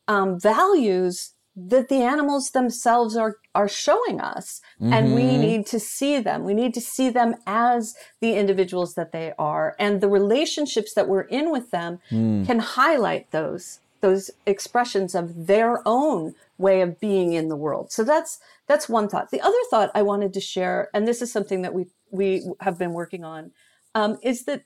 um, 0.08 0.40
values 0.40 1.34
that 1.68 1.90
the 1.90 2.02
animals 2.02 2.52
themselves 2.52 3.18
are 3.18 3.38
are 3.54 3.68
showing 3.68 4.22
us 4.22 4.62
mm-hmm. 4.82 4.94
and 4.94 5.14
we 5.14 5.24
mm-hmm. 5.24 5.42
need 5.42 5.66
to 5.66 5.80
see 5.80 6.20
them 6.20 6.44
we 6.44 6.54
need 6.54 6.74
to 6.74 6.82
see 6.82 7.10
them 7.10 7.36
as 7.46 7.96
the 8.22 8.34
individuals 8.36 8.96
that 8.96 9.12
they 9.12 9.34
are 9.38 9.76
and 9.80 10.02
the 10.02 10.10
relationships 10.10 10.94
that 10.94 11.08
we're 11.08 11.22
in 11.22 11.52
with 11.52 11.72
them 11.72 12.00
mm. 12.12 12.46
can 12.46 12.60
highlight 12.60 13.30
those 13.32 13.80
those 14.02 14.32
expressions 14.46 15.14
of 15.14 15.48
their 15.48 15.82
own 15.86 16.34
way 16.58 16.82
of 16.82 17.00
being 17.00 17.34
in 17.34 17.50
the 17.50 17.56
world 17.56 17.92
so 17.92 18.04
that's 18.04 18.40
that's 18.68 18.88
one 18.88 19.10
thought 19.10 19.32
the 19.32 19.42
other 19.42 19.58
thought 19.70 19.92
i 19.94 20.02
wanted 20.02 20.34
to 20.34 20.40
share 20.42 20.90
and 20.94 21.08
this 21.08 21.22
is 21.22 21.32
something 21.32 21.62
that 21.62 21.74
we 21.74 21.86
we 22.12 22.44
have 22.62 22.78
been 22.78 22.94
working 22.94 23.24
on 23.24 23.52
um, 23.96 24.18
is 24.24 24.46
that 24.46 24.64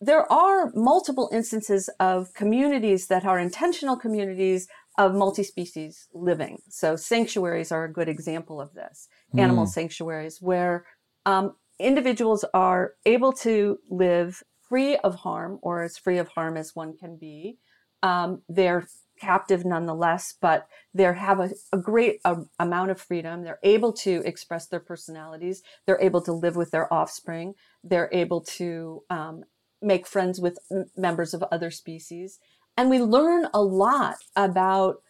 there 0.00 0.30
are 0.32 0.70
multiple 0.74 1.28
instances 1.30 1.90
of 2.00 2.32
communities 2.32 3.08
that 3.08 3.26
are 3.26 3.38
intentional 3.38 3.96
communities 3.96 4.66
of 5.00 5.14
multi-species 5.14 6.08
living. 6.12 6.58
So 6.68 6.94
sanctuaries 6.94 7.72
are 7.72 7.84
a 7.84 7.92
good 7.92 8.08
example 8.08 8.60
of 8.60 8.74
this. 8.74 9.08
Mm. 9.34 9.40
Animal 9.40 9.66
sanctuaries 9.66 10.42
where 10.42 10.84
um, 11.24 11.54
individuals 11.78 12.44
are 12.52 12.92
able 13.06 13.32
to 13.32 13.78
live 13.88 14.42
free 14.68 14.96
of 14.98 15.14
harm 15.14 15.58
or 15.62 15.82
as 15.82 15.96
free 15.96 16.18
of 16.18 16.28
harm 16.28 16.58
as 16.58 16.76
one 16.76 16.94
can 16.94 17.16
be. 17.16 17.56
Um, 18.02 18.42
they're 18.46 18.88
captive 19.18 19.64
nonetheless, 19.64 20.34
but 20.38 20.66
they 20.92 21.04
have 21.04 21.40
a, 21.40 21.50
a 21.72 21.78
great 21.78 22.20
a, 22.26 22.36
amount 22.58 22.90
of 22.90 23.00
freedom. 23.00 23.42
They're 23.42 23.58
able 23.62 23.94
to 24.04 24.22
express 24.26 24.66
their 24.66 24.80
personalities. 24.80 25.62
They're 25.86 26.00
able 26.02 26.20
to 26.22 26.32
live 26.32 26.56
with 26.56 26.72
their 26.72 26.92
offspring. 26.92 27.54
They're 27.82 28.10
able 28.12 28.42
to 28.58 29.02
um, 29.08 29.44
make 29.80 30.06
friends 30.06 30.40
with 30.40 30.58
members 30.94 31.32
of 31.32 31.42
other 31.44 31.70
species. 31.70 32.38
And 32.80 32.88
we 32.88 32.98
learn 32.98 33.46
a 33.52 33.60
lot 33.60 34.16
about 34.34 35.02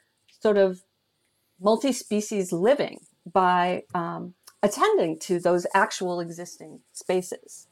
sort 0.42 0.56
of 0.56 0.82
multi 1.60 1.92
species 1.92 2.50
living 2.50 2.98
by 3.32 3.84
um, 3.94 4.34
attending 4.60 5.20
to 5.20 5.38
those 5.38 5.68
actual 5.72 6.18
existing 6.18 6.80
spaces. 6.92 7.68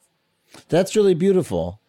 That's 0.69 0.95
really 0.95 1.15
beautiful. 1.15 1.81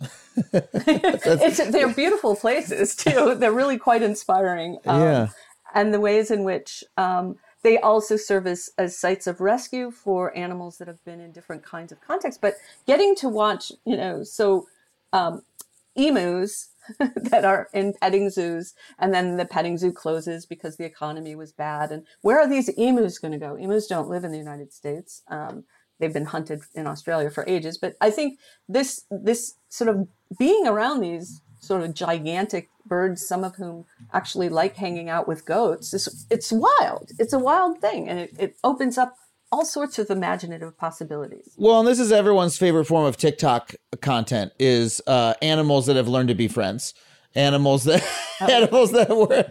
they're 0.50 1.94
beautiful 1.94 2.34
places 2.34 2.96
too. 2.96 3.36
They're 3.36 3.52
really 3.52 3.78
quite 3.78 4.02
inspiring. 4.02 4.78
Um, 4.84 5.00
yeah. 5.00 5.28
And 5.76 5.94
the 5.94 6.00
ways 6.00 6.32
in 6.32 6.42
which 6.42 6.82
um, 6.96 7.36
they 7.62 7.78
also 7.78 8.16
serve 8.16 8.48
as, 8.48 8.68
as 8.78 8.98
sites 8.98 9.28
of 9.28 9.40
rescue 9.40 9.92
for 9.92 10.36
animals 10.36 10.78
that 10.78 10.88
have 10.88 11.04
been 11.04 11.20
in 11.20 11.30
different 11.30 11.62
kinds 11.62 11.92
of 11.92 12.00
contexts. 12.00 12.40
But 12.42 12.54
getting 12.84 13.14
to 13.14 13.28
watch, 13.28 13.70
you 13.86 13.96
know, 13.96 14.24
so 14.24 14.66
um, 15.12 15.42
emus 15.94 16.70
that 16.98 17.44
are 17.44 17.68
in 17.72 17.94
petting 18.00 18.30
zoos, 18.30 18.74
and 18.98 19.12
then 19.12 19.36
the 19.36 19.44
petting 19.44 19.78
zoo 19.78 19.92
closes 19.92 20.46
because 20.46 20.76
the 20.76 20.84
economy 20.84 21.34
was 21.34 21.52
bad. 21.52 21.90
And 21.90 22.06
where 22.22 22.38
are 22.38 22.48
these 22.48 22.68
emus 22.70 23.18
going 23.18 23.32
to 23.32 23.38
go? 23.38 23.56
Emus 23.56 23.86
don't 23.86 24.08
live 24.08 24.24
in 24.24 24.32
the 24.32 24.38
United 24.38 24.72
States. 24.72 25.22
Um, 25.28 25.64
they've 25.98 26.12
been 26.12 26.26
hunted 26.26 26.62
in 26.74 26.86
Australia 26.86 27.30
for 27.30 27.44
ages. 27.48 27.78
But 27.78 27.96
I 28.00 28.10
think 28.10 28.38
this 28.68 29.04
this 29.10 29.54
sort 29.68 29.90
of 29.90 30.08
being 30.38 30.66
around 30.66 31.00
these 31.00 31.40
sort 31.60 31.82
of 31.82 31.94
gigantic 31.94 32.68
birds, 32.86 33.26
some 33.26 33.42
of 33.44 33.56
whom 33.56 33.86
actually 34.12 34.48
like 34.48 34.76
hanging 34.76 35.08
out 35.08 35.26
with 35.26 35.46
goats, 35.46 35.94
it's, 35.94 36.26
it's 36.30 36.52
wild. 36.52 37.10
It's 37.18 37.32
a 37.32 37.38
wild 37.38 37.80
thing, 37.80 38.08
and 38.08 38.18
it, 38.18 38.34
it 38.38 38.56
opens 38.62 38.98
up 38.98 39.16
all 39.54 39.64
sorts 39.64 40.00
of 40.00 40.10
imaginative 40.10 40.76
possibilities. 40.76 41.54
Well, 41.56 41.78
and 41.78 41.86
this 41.86 42.00
is 42.00 42.10
everyone's 42.10 42.58
favorite 42.58 42.86
form 42.86 43.06
of 43.06 43.16
TikTok 43.16 43.76
content 44.02 44.52
is 44.58 45.00
uh, 45.06 45.34
animals 45.42 45.86
that 45.86 45.94
have 45.94 46.08
learned 46.08 46.28
to 46.30 46.34
be 46.34 46.48
friends. 46.48 46.92
Animals 47.36 47.84
that 47.84 48.02
oh. 48.40 48.46
animals 48.50 48.90
that 48.92 49.08
were 49.10 49.44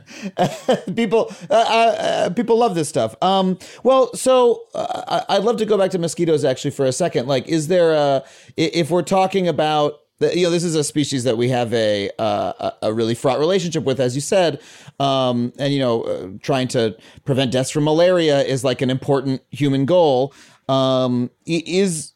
people 0.95 1.34
uh, 1.49 1.54
uh, 1.54 2.30
people 2.32 2.58
love 2.58 2.76
this 2.76 2.89
stuff. 2.89 3.16
Um, 3.22 3.58
well, 3.84 4.14
so 4.14 4.64
uh, 4.74 5.22
I'd 5.30 5.43
love 5.43 5.58
to 5.58 5.66
go 5.66 5.78
back 5.78 5.91
to 5.91 5.99
mosquitoes 5.99 6.43
actually 6.45 6.72
for 6.72 6.86
a 6.86 6.93
second. 6.93 7.28
Like, 7.28 7.47
is 7.47 7.68
there 7.68 7.93
a 7.93 8.24
if 8.56 8.89
we're 8.89 9.04
talking 9.04 9.47
about 9.47 9.99
you 10.32 10.45
know 10.45 10.49
this 10.49 10.63
is 10.63 10.76
a 10.76 10.84
species 10.84 11.24
that 11.24 11.38
we 11.38 11.49
have 11.49 11.74
a 11.74 12.09
uh, 12.19 12.71
a 12.82 12.93
really 12.93 13.15
fraught 13.15 13.39
relationship 13.39 13.84
with 13.84 13.99
as 13.99 14.15
you 14.15 14.21
said. 14.21 14.61
Um, 14.99 15.53
and 15.59 15.74
you 15.74 15.80
know 15.80 16.01
uh, 16.03 16.30
trying 16.41 16.67
to 16.69 16.95
prevent 17.26 17.51
deaths 17.51 17.69
from 17.69 17.84
malaria 17.84 18.41
is 18.41 18.63
like 18.63 18.82
an 18.82 18.89
important 18.89 19.41
human 19.51 19.86
goal. 19.86 20.34
Um, 20.69 21.30
is 21.45 22.13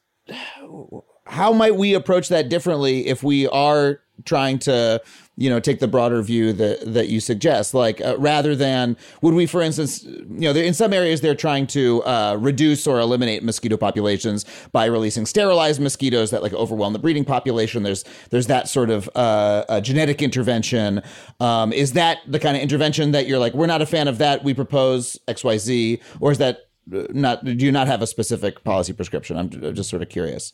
how 1.25 1.51
might 1.53 1.75
we 1.75 1.93
approach 1.93 2.29
that 2.29 2.49
differently 2.49 3.07
if 3.07 3.23
we 3.23 3.47
are 3.47 3.99
trying 4.25 4.59
to 4.59 5.01
you 5.37 5.49
know 5.49 5.59
take 5.59 5.79
the 5.79 5.87
broader 5.87 6.21
view 6.21 6.51
that 6.51 6.93
that 6.93 7.07
you 7.07 7.19
suggest. 7.19 7.73
Like 7.73 8.01
uh, 8.01 8.17
rather 8.17 8.55
than 8.55 8.97
would 9.21 9.35
we 9.35 9.45
for 9.45 9.61
instance 9.61 10.03
you 10.03 10.25
know 10.27 10.51
in 10.51 10.73
some 10.73 10.91
areas 10.91 11.21
they're 11.21 11.35
trying 11.35 11.67
to 11.67 12.03
uh, 12.03 12.37
reduce 12.39 12.87
or 12.87 12.99
eliminate 12.99 13.43
mosquito 13.43 13.77
populations 13.77 14.45
by 14.71 14.85
releasing 14.85 15.25
sterilized 15.25 15.79
mosquitoes 15.79 16.31
that 16.31 16.41
like 16.41 16.53
overwhelm 16.53 16.93
the 16.93 16.99
breeding 16.99 17.23
population. 17.23 17.83
There's 17.83 18.03
there's 18.31 18.47
that 18.47 18.67
sort 18.67 18.89
of 18.89 19.09
uh, 19.15 19.79
genetic 19.81 20.21
intervention. 20.21 21.03
Um, 21.39 21.71
is 21.71 21.93
that 21.93 22.17
the 22.27 22.39
kind 22.39 22.57
of 22.57 22.63
intervention 22.63 23.11
that 23.11 23.27
you're 23.27 23.39
like 23.39 23.53
we're 23.53 23.67
not 23.67 23.81
a 23.81 23.85
fan 23.85 24.07
of 24.07 24.17
that. 24.17 24.43
We 24.43 24.53
propose 24.53 25.17
xyz 25.27 26.01
or 26.19 26.31
is 26.31 26.39
that 26.39 26.61
uh, 26.91 27.03
not 27.11 27.45
do 27.45 27.53
you 27.53 27.71
not 27.71 27.87
have 27.87 28.01
a 28.01 28.07
specific 28.07 28.63
policy 28.63 28.93
prescription? 28.93 29.37
I'm 29.37 29.49
just 29.75 29.89
sort 29.89 30.01
of 30.01 30.09
curious 30.09 30.53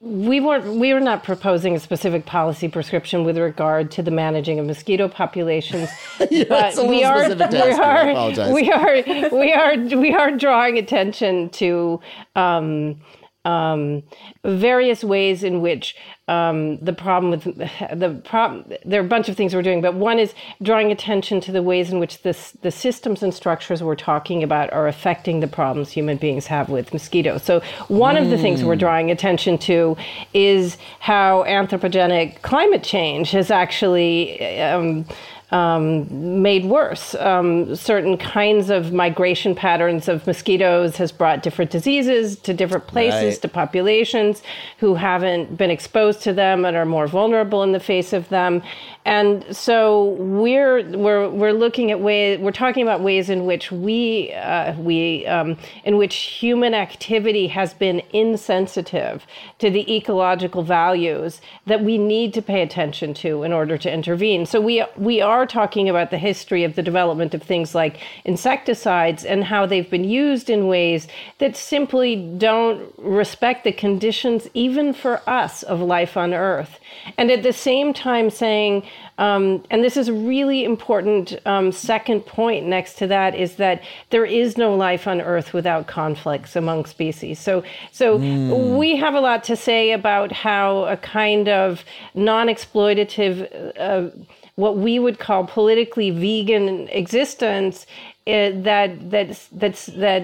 we 0.00 0.40
weren't 0.40 0.78
we 0.78 0.92
were 0.92 1.00
not 1.00 1.24
proposing 1.24 1.74
a 1.74 1.80
specific 1.80 2.26
policy 2.26 2.68
prescription 2.68 3.24
with 3.24 3.38
regard 3.38 3.90
to 3.90 4.02
the 4.02 4.10
managing 4.10 4.58
of 4.58 4.66
mosquito 4.66 5.08
populations 5.08 5.88
yeah, 6.30 6.44
but 6.48 6.86
we 6.86 7.02
are, 7.02 7.34
we 7.34 7.50
are 7.72 8.52
we 8.52 8.70
are 8.70 9.30
we 9.32 9.52
are 9.52 9.76
we 9.98 10.14
are 10.14 10.30
drawing 10.32 10.76
attention 10.76 11.48
to 11.48 11.98
um, 12.34 13.00
um, 13.46 14.02
various 14.44 15.04
ways 15.04 15.44
in 15.44 15.60
which 15.60 15.96
um, 16.26 16.78
the 16.78 16.92
problem 16.92 17.30
with 17.30 17.44
the 17.98 18.20
problem 18.24 18.64
there 18.84 19.00
are 19.00 19.04
a 19.04 19.08
bunch 19.08 19.28
of 19.28 19.36
things 19.36 19.54
we're 19.54 19.62
doing 19.62 19.80
but 19.80 19.94
one 19.94 20.18
is 20.18 20.34
drawing 20.60 20.90
attention 20.90 21.40
to 21.40 21.52
the 21.52 21.62
ways 21.62 21.92
in 21.92 22.00
which 22.00 22.22
this 22.22 22.50
the 22.62 22.72
systems 22.72 23.22
and 23.22 23.32
structures 23.32 23.82
we're 23.82 23.94
talking 23.94 24.42
about 24.42 24.72
are 24.72 24.88
affecting 24.88 25.38
the 25.38 25.46
problems 25.46 25.92
human 25.92 26.16
beings 26.16 26.46
have 26.46 26.68
with 26.68 26.92
mosquitoes 26.92 27.44
so 27.44 27.60
one 27.86 28.16
mm. 28.16 28.22
of 28.22 28.30
the 28.30 28.36
things 28.36 28.64
we're 28.64 28.74
hmm. 28.74 28.80
drawing 28.80 29.10
attention 29.12 29.56
to 29.56 29.96
is 30.34 30.76
how 30.98 31.44
anthropogenic 31.44 32.42
climate 32.42 32.82
change 32.82 33.30
has 33.30 33.52
actually 33.52 34.60
um, 34.60 35.06
um, 35.50 36.42
made 36.42 36.64
worse. 36.64 37.14
Um, 37.14 37.76
certain 37.76 38.18
kinds 38.18 38.68
of 38.68 38.92
migration 38.92 39.54
patterns 39.54 40.08
of 40.08 40.26
mosquitoes 40.26 40.96
has 40.96 41.12
brought 41.12 41.42
different 41.42 41.70
diseases 41.70 42.36
to 42.40 42.52
different 42.52 42.86
places, 42.86 43.34
right. 43.34 43.42
to 43.42 43.48
populations 43.48 44.42
who 44.78 44.94
haven't 44.94 45.56
been 45.56 45.70
exposed 45.70 46.22
to 46.22 46.32
them 46.32 46.64
and 46.64 46.76
are 46.76 46.84
more 46.84 47.06
vulnerable 47.06 47.62
in 47.62 47.72
the 47.72 47.80
face 47.80 48.12
of 48.12 48.28
them. 48.28 48.62
And 49.06 49.44
so 49.56 50.16
we're 50.18 50.82
we're 50.82 51.28
we're 51.28 51.52
looking 51.52 51.92
at 51.92 52.00
ways 52.00 52.40
we're 52.40 52.50
talking 52.50 52.82
about 52.82 53.02
ways 53.02 53.30
in 53.30 53.46
which 53.46 53.70
we 53.70 54.32
uh, 54.32 54.74
we 54.74 55.24
um, 55.26 55.56
in 55.84 55.96
which 55.96 56.16
human 56.16 56.74
activity 56.74 57.46
has 57.46 57.72
been 57.72 58.02
insensitive 58.12 59.24
to 59.60 59.70
the 59.70 59.94
ecological 59.94 60.64
values 60.64 61.40
that 61.66 61.84
we 61.84 61.98
need 61.98 62.34
to 62.34 62.42
pay 62.42 62.62
attention 62.62 63.14
to 63.14 63.44
in 63.44 63.52
order 63.52 63.78
to 63.78 63.88
intervene. 63.88 64.44
So 64.44 64.60
we 64.60 64.84
we 64.96 65.20
are 65.20 65.46
talking 65.46 65.88
about 65.88 66.10
the 66.10 66.18
history 66.18 66.64
of 66.64 66.74
the 66.74 66.82
development 66.82 67.32
of 67.32 67.44
things 67.44 67.76
like 67.76 68.00
insecticides 68.24 69.24
and 69.24 69.44
how 69.44 69.66
they've 69.66 69.88
been 69.88 70.02
used 70.02 70.50
in 70.50 70.66
ways 70.66 71.06
that 71.38 71.56
simply 71.56 72.16
don't 72.38 72.92
respect 72.98 73.62
the 73.62 73.70
conditions 73.70 74.48
even 74.52 74.92
for 74.92 75.22
us 75.30 75.62
of 75.62 75.80
life 75.80 76.16
on 76.16 76.34
Earth, 76.34 76.80
and 77.16 77.30
at 77.30 77.44
the 77.44 77.52
same 77.52 77.94
time 77.94 78.30
saying 78.30 78.82
um, 79.18 79.64
and 79.70 79.82
this 79.82 79.96
is 79.96 80.08
a 80.08 80.12
really 80.12 80.64
important 80.64 81.34
um, 81.46 81.72
second 81.72 82.26
point 82.26 82.66
next 82.66 82.98
to 82.98 83.06
that 83.06 83.34
is 83.34 83.56
that 83.56 83.82
there 84.10 84.26
is 84.26 84.58
no 84.58 84.74
life 84.74 85.06
on 85.06 85.20
Earth 85.20 85.52
without 85.54 85.86
conflicts 85.86 86.54
among 86.54 86.84
species. 86.84 87.38
So, 87.38 87.64
so 87.92 88.18
mm. 88.18 88.78
we 88.78 88.96
have 88.96 89.14
a 89.14 89.20
lot 89.20 89.42
to 89.44 89.56
say 89.56 89.92
about 89.92 90.32
how 90.32 90.84
a 90.84 90.96
kind 90.98 91.48
of 91.48 91.84
non-exploitative, 92.14 93.72
uh, 93.78 94.10
what 94.56 94.76
we 94.76 94.98
would 94.98 95.18
call 95.18 95.46
politically 95.46 96.10
vegan 96.10 96.88
existence, 96.88 97.86
uh, 98.26 98.50
that 98.54 99.10
that's 99.10 99.46
that's 99.52 99.86
that 99.86 100.22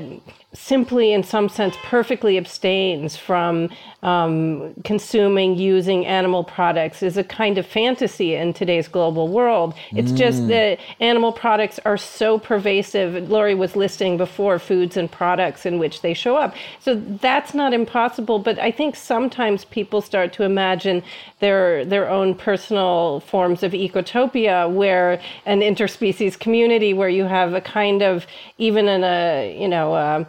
simply, 0.54 1.12
in 1.12 1.22
some 1.22 1.48
sense, 1.48 1.74
perfectly 1.82 2.36
abstains 2.36 3.16
from 3.16 3.70
um, 4.02 4.74
consuming, 4.84 5.56
using 5.56 6.04
animal 6.04 6.44
products 6.44 7.02
is 7.02 7.16
a 7.16 7.24
kind 7.24 7.56
of 7.56 7.66
fantasy 7.66 8.34
in 8.34 8.52
today's 8.52 8.88
global 8.88 9.28
world. 9.28 9.74
It's 9.92 10.12
mm. 10.12 10.16
just 10.16 10.48
that 10.48 10.78
animal 11.00 11.32
products 11.32 11.78
are 11.84 11.96
so 11.96 12.38
pervasive. 12.38 13.30
Lori 13.30 13.54
was 13.54 13.76
listing 13.76 14.16
before 14.16 14.58
foods 14.58 14.96
and 14.96 15.10
products 15.10 15.64
in 15.64 15.78
which 15.78 16.02
they 16.02 16.14
show 16.14 16.36
up. 16.36 16.54
So 16.80 16.96
that's 16.96 17.54
not 17.54 17.72
impossible, 17.72 18.38
but 18.38 18.58
I 18.58 18.72
think 18.72 18.96
sometimes 18.96 19.64
people 19.66 20.02
start 20.02 20.32
to 20.34 20.42
imagine 20.42 21.02
their 21.38 21.84
their 21.84 22.08
own 22.08 22.34
personal 22.34 23.20
forms 23.20 23.62
of 23.62 23.72
ecotopia 23.72 24.72
where 24.72 25.20
an 25.44 25.60
interspecies 25.60 26.38
community 26.38 26.94
where 26.94 27.08
you 27.08 27.24
have 27.24 27.54
a 27.54 27.60
kind 27.60 28.02
of 28.02 28.26
even 28.58 28.88
in 28.88 29.02
a 29.02 29.56
you 29.60 29.68
know 29.68 29.94
uh, 29.94 30.24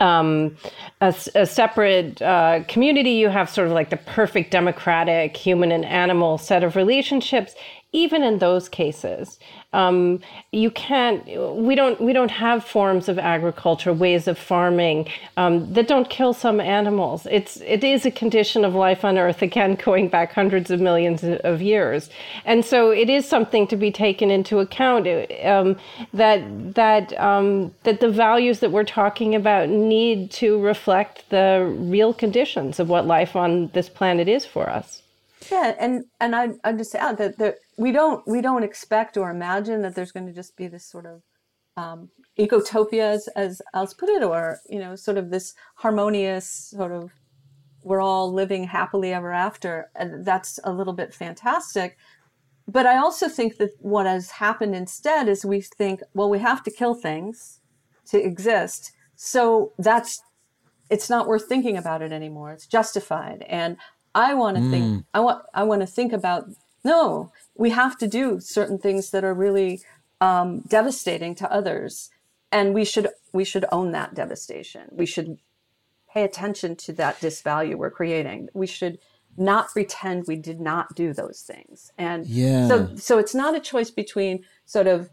um, 0.00 0.56
a, 1.00 1.14
a, 1.34 1.46
separate 1.46 2.20
uh, 2.20 2.62
community, 2.68 3.12
you 3.12 3.28
have 3.28 3.48
sort 3.48 3.68
of 3.68 3.72
like 3.72 3.90
the 3.90 3.96
perfect 3.96 4.50
democratic 4.50 5.36
human 5.36 5.72
and 5.72 5.84
animal 5.84 6.38
set 6.38 6.64
of 6.64 6.76
relationships. 6.76 7.54
Even 7.92 8.22
in 8.22 8.38
those 8.38 8.68
cases, 8.68 9.38
um, 9.72 10.20
you 10.52 10.70
can't. 10.70 11.24
We 11.56 11.74
don't. 11.74 11.98
We 12.00 12.12
don't 12.12 12.30
have 12.30 12.62
forms 12.62 13.08
of 13.08 13.18
agriculture, 13.18 13.94
ways 13.94 14.28
of 14.28 14.36
farming 14.38 15.08
um, 15.38 15.72
that 15.72 15.88
don't 15.88 16.10
kill 16.10 16.34
some 16.34 16.60
animals. 16.60 17.26
It's. 17.30 17.56
It 17.62 17.82
is 17.82 18.04
a 18.04 18.10
condition 18.10 18.64
of 18.64 18.74
life 18.74 19.06
on 19.06 19.16
Earth. 19.16 19.40
Again, 19.40 19.74
going 19.84 20.08
back 20.08 20.32
hundreds 20.32 20.70
of 20.70 20.80
millions 20.80 21.24
of 21.24 21.62
years, 21.62 22.10
and 22.44 22.62
so 22.62 22.90
it 22.90 23.08
is 23.08 23.26
something 23.26 23.66
to 23.68 23.76
be 23.76 23.90
taken 23.90 24.30
into 24.30 24.58
account. 24.58 25.06
Um, 25.42 25.76
that 26.12 26.74
that 26.74 27.18
um, 27.18 27.74
that 27.84 28.00
the 28.00 28.10
values 28.10 28.60
that 28.60 28.70
we're 28.70 28.84
talking 28.84 29.34
about 29.34 29.70
need 29.70 30.30
to 30.32 30.60
reflect 30.60 31.30
the 31.30 31.74
real 31.78 32.12
conditions 32.12 32.78
of 32.78 32.90
what 32.90 33.06
life 33.06 33.34
on 33.34 33.68
this 33.68 33.88
planet 33.88 34.28
is 34.28 34.44
for 34.44 34.68
us. 34.68 35.02
Yeah, 35.50 35.74
and 35.78 36.04
and 36.20 36.34
I 36.34 36.50
I 36.64 36.72
just 36.72 36.94
add 36.94 37.18
that 37.18 37.38
that 37.38 37.56
we 37.78 37.92
don't 37.92 38.26
we 38.26 38.42
don't 38.42 38.64
expect 38.64 39.16
or 39.16 39.30
imagine 39.30 39.82
that 39.82 39.94
there's 39.94 40.12
going 40.12 40.26
to 40.26 40.32
just 40.32 40.56
be 40.56 40.66
this 40.66 40.84
sort 40.84 41.06
of 41.06 41.22
um, 41.78 42.10
ecotopia, 42.38 43.14
as, 43.14 43.28
as 43.36 43.62
Alice 43.72 43.94
put 43.94 44.08
it, 44.08 44.22
or 44.22 44.58
you 44.68 44.80
know, 44.80 44.96
sort 44.96 45.16
of 45.16 45.30
this 45.30 45.54
harmonious 45.76 46.46
sort 46.48 46.92
of 46.92 47.12
we're 47.84 48.00
all 48.00 48.32
living 48.32 48.64
happily 48.64 49.14
ever 49.14 49.32
after, 49.32 49.88
and 49.94 50.24
that's 50.24 50.58
a 50.64 50.72
little 50.72 50.92
bit 50.92 51.14
fantastic. 51.14 51.96
But 52.66 52.84
I 52.84 52.98
also 52.98 53.28
think 53.28 53.56
that 53.58 53.70
what 53.78 54.06
has 54.06 54.32
happened 54.32 54.74
instead 54.74 55.28
is 55.28 55.44
we 55.44 55.60
think, 55.60 56.02
well, 56.12 56.28
we 56.28 56.40
have 56.40 56.62
to 56.64 56.70
kill 56.70 56.94
things 56.94 57.60
to 58.10 58.20
exist, 58.20 58.90
so 59.14 59.72
that's 59.78 60.20
it's 60.90 61.08
not 61.08 61.28
worth 61.28 61.46
thinking 61.46 61.76
about 61.76 62.02
it 62.02 62.10
anymore. 62.10 62.50
It's 62.50 62.66
justified, 62.66 63.44
and 63.48 63.76
I 64.16 64.34
want 64.34 64.56
to 64.56 64.62
mm. 64.64 64.70
think 64.70 65.04
I 65.14 65.20
want 65.20 65.44
I 65.54 65.62
want 65.62 65.82
to 65.82 65.86
think 65.86 66.12
about 66.12 66.46
no, 66.84 67.32
we 67.54 67.70
have 67.70 67.98
to 67.98 68.06
do 68.06 68.40
certain 68.40 68.78
things 68.78 69.10
that 69.10 69.24
are 69.24 69.34
really 69.34 69.82
um, 70.20 70.60
devastating 70.60 71.34
to 71.36 71.52
others, 71.52 72.10
and 72.50 72.74
we 72.74 72.84
should 72.84 73.08
we 73.32 73.44
should 73.44 73.64
own 73.70 73.92
that 73.92 74.14
devastation. 74.14 74.88
We 74.92 75.06
should 75.06 75.38
pay 76.12 76.24
attention 76.24 76.76
to 76.76 76.92
that 76.94 77.20
disvalue 77.20 77.76
we're 77.76 77.90
creating. 77.90 78.48
We 78.54 78.66
should 78.66 78.98
not 79.36 79.70
pretend 79.70 80.24
we 80.26 80.36
did 80.36 80.60
not 80.60 80.94
do 80.94 81.12
those 81.12 81.42
things. 81.42 81.92
And 81.96 82.26
yeah. 82.26 82.66
so 82.66 82.96
so 82.96 83.18
it's 83.18 83.34
not 83.34 83.54
a 83.54 83.60
choice 83.60 83.90
between 83.90 84.44
sort 84.66 84.86
of 84.86 85.10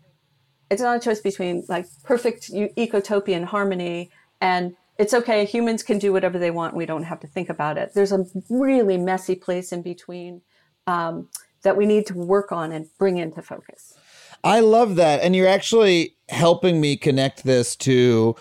it's 0.71 0.81
not 0.81 0.97
a 0.97 0.99
choice 0.99 1.19
between 1.19 1.63
like 1.69 1.85
perfect 2.03 2.51
ecotopian 2.51 3.45
harmony 3.45 4.09
and 4.41 4.75
it's 4.97 5.13
okay. 5.13 5.45
Humans 5.45 5.83
can 5.83 5.99
do 5.99 6.13
whatever 6.13 6.39
they 6.39 6.51
want. 6.51 6.75
We 6.75 6.85
don't 6.85 7.03
have 7.03 7.19
to 7.19 7.27
think 7.27 7.49
about 7.49 7.77
it. 7.77 7.93
There's 7.93 8.13
a 8.13 8.25
really 8.49 8.97
messy 8.97 9.35
place 9.35 9.71
in 9.71 9.81
between 9.81 10.41
um, 10.87 11.29
that 11.65 11.75
we 11.75 11.85
need 11.85 12.05
to 12.05 12.13
work 12.13 12.51
on 12.51 12.71
and 12.71 12.87
bring 12.97 13.17
into 13.17 13.41
focus. 13.41 13.97
I 14.43 14.61
love 14.61 14.95
that. 14.95 15.21
And 15.21 15.35
you're 15.35 15.47
actually 15.47 16.15
helping 16.29 16.79
me 16.79 16.95
connect 16.95 17.43
this 17.43 17.75
to 17.77 18.35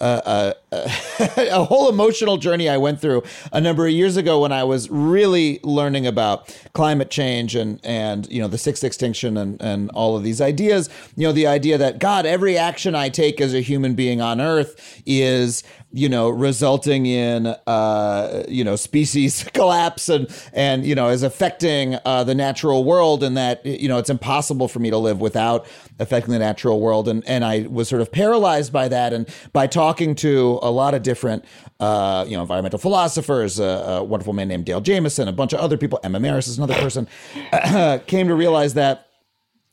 uh, 0.00 0.20
uh, 0.24 0.52
a 0.72 1.64
whole 1.64 1.88
emotional 1.88 2.36
journey 2.36 2.68
I 2.68 2.76
went 2.76 3.00
through 3.00 3.22
a 3.52 3.60
number 3.60 3.86
of 3.86 3.92
years 3.92 4.18
ago 4.18 4.42
when 4.42 4.52
I 4.52 4.64
was 4.64 4.90
really 4.90 5.60
learning 5.62 6.06
about 6.06 6.54
climate 6.74 7.10
change 7.10 7.54
and 7.54 7.80
and 7.82 8.30
you 8.30 8.42
know 8.42 8.48
the 8.48 8.58
sixth 8.58 8.84
extinction 8.84 9.38
and 9.38 9.60
and 9.62 9.90
all 9.92 10.14
of 10.14 10.22
these 10.22 10.42
ideas. 10.42 10.90
You 11.16 11.26
know 11.26 11.32
the 11.32 11.46
idea 11.46 11.78
that 11.78 11.98
God, 11.98 12.26
every 12.26 12.58
action 12.58 12.94
I 12.94 13.08
take 13.08 13.40
as 13.40 13.54
a 13.54 13.60
human 13.60 13.94
being 13.94 14.20
on 14.20 14.42
Earth 14.42 15.02
is 15.06 15.62
you 15.90 16.08
know 16.08 16.28
resulting 16.28 17.06
in 17.06 17.46
uh, 17.66 18.44
you 18.46 18.62
know 18.62 18.76
species 18.76 19.44
collapse 19.54 20.08
and 20.08 20.28
and 20.52 20.84
you 20.84 20.94
know 20.94 21.08
is 21.08 21.22
affecting 21.22 21.96
uh, 22.04 22.24
the 22.24 22.34
natural 22.34 22.84
world 22.84 23.22
and 23.22 23.36
that 23.36 23.64
you 23.64 23.88
know 23.88 23.98
it's 23.98 24.10
impossible 24.10 24.68
for 24.68 24.80
me 24.80 24.90
to 24.90 24.98
live 24.98 25.20
without 25.20 25.66
affecting 25.98 26.32
the 26.32 26.38
natural 26.38 26.80
world 26.80 27.08
and 27.08 27.26
and 27.26 27.44
I 27.44 27.66
was 27.70 27.88
sort 27.88 28.02
of 28.02 28.12
paralyzed 28.12 28.72
by 28.72 28.88
that 28.88 29.12
and 29.12 29.28
by 29.52 29.66
talking 29.66 30.14
to 30.16 30.57
a 30.62 30.70
lot 30.70 30.94
of 30.94 31.02
different, 31.02 31.44
uh, 31.80 32.24
you 32.28 32.36
know, 32.36 32.42
environmental 32.42 32.78
philosophers, 32.78 33.58
a, 33.58 33.64
a, 33.64 34.04
wonderful 34.04 34.32
man 34.32 34.48
named 34.48 34.64
Dale 34.64 34.80
Jamieson, 34.80 35.28
a 35.28 35.32
bunch 35.32 35.52
of 35.52 35.60
other 35.60 35.76
people. 35.76 36.00
Emma 36.02 36.18
Marris 36.18 36.48
is 36.48 36.58
another 36.58 36.74
person. 36.74 37.08
came 38.06 38.28
to 38.28 38.34
realize 38.34 38.74
that 38.74 39.08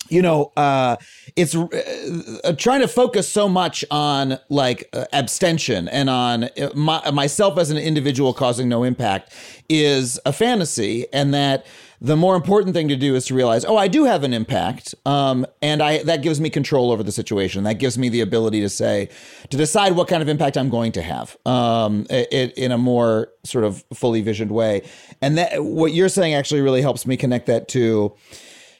you 0.10 0.22
know, 0.22 0.52
uh, 0.56 0.98
it's 1.36 1.56
uh, 1.56 2.54
trying 2.58 2.82
to 2.82 2.88
focus 2.88 3.28
so 3.28 3.50
much 3.50 3.84
on 3.90 4.38
like 4.50 4.88
uh, 4.94 5.06
abstention 5.14 5.88
and 5.88 6.10
on 6.10 6.44
uh, 6.44 6.70
my, 6.76 7.10
myself 7.12 7.58
as 7.58 7.72
an 7.72 7.78
individual 7.78 8.34
causing 8.34 8.70
no 8.70 8.84
impact 8.84 9.34
is 9.70 10.20
a 10.26 10.34
fantasy, 10.34 11.08
and 11.12 11.34
that 11.34 11.66
the 12.02 12.16
more 12.16 12.36
important 12.36 12.76
thing 12.76 12.88
to 12.90 12.96
do 12.96 13.16
is 13.16 13.26
to 13.28 13.34
realize, 13.34 13.64
oh, 13.66 13.78
I 13.78 13.88
do 13.88 14.04
have 14.06 14.24
an 14.24 14.34
impact, 14.34 14.94
um, 15.06 15.46
and 15.62 15.82
I 15.82 16.04
that 16.04 16.22
gives 16.22 16.42
me 16.42 16.50
control 16.50 16.92
over 16.92 17.04
the 17.04 17.12
situation. 17.12 17.64
That 17.64 17.80
gives 17.80 17.98
me 17.98 18.10
the 18.10 18.22
ability 18.22 18.62
to 18.62 18.70
say, 18.70 19.10
to 19.50 19.58
decide 19.58 19.94
what 19.94 20.08
kind 20.08 20.22
of 20.22 20.30
impact 20.30 20.58
I'm 20.58 20.70
going 20.70 20.92
to 20.94 21.02
have, 21.02 21.38
um, 21.46 22.06
it, 22.10 22.54
in 22.58 22.72
a 22.72 22.78
more 22.78 23.30
sort 23.44 23.64
of 23.64 23.84
fully 23.94 24.22
visioned 24.22 24.52
way. 24.52 24.82
And 25.22 25.38
that 25.38 25.64
what 25.64 25.94
you're 25.94 26.10
saying 26.10 26.34
actually 26.34 26.62
really 26.62 26.82
helps 26.82 27.06
me 27.06 27.18
connect 27.18 27.48
that 27.48 27.68
to 27.70 28.14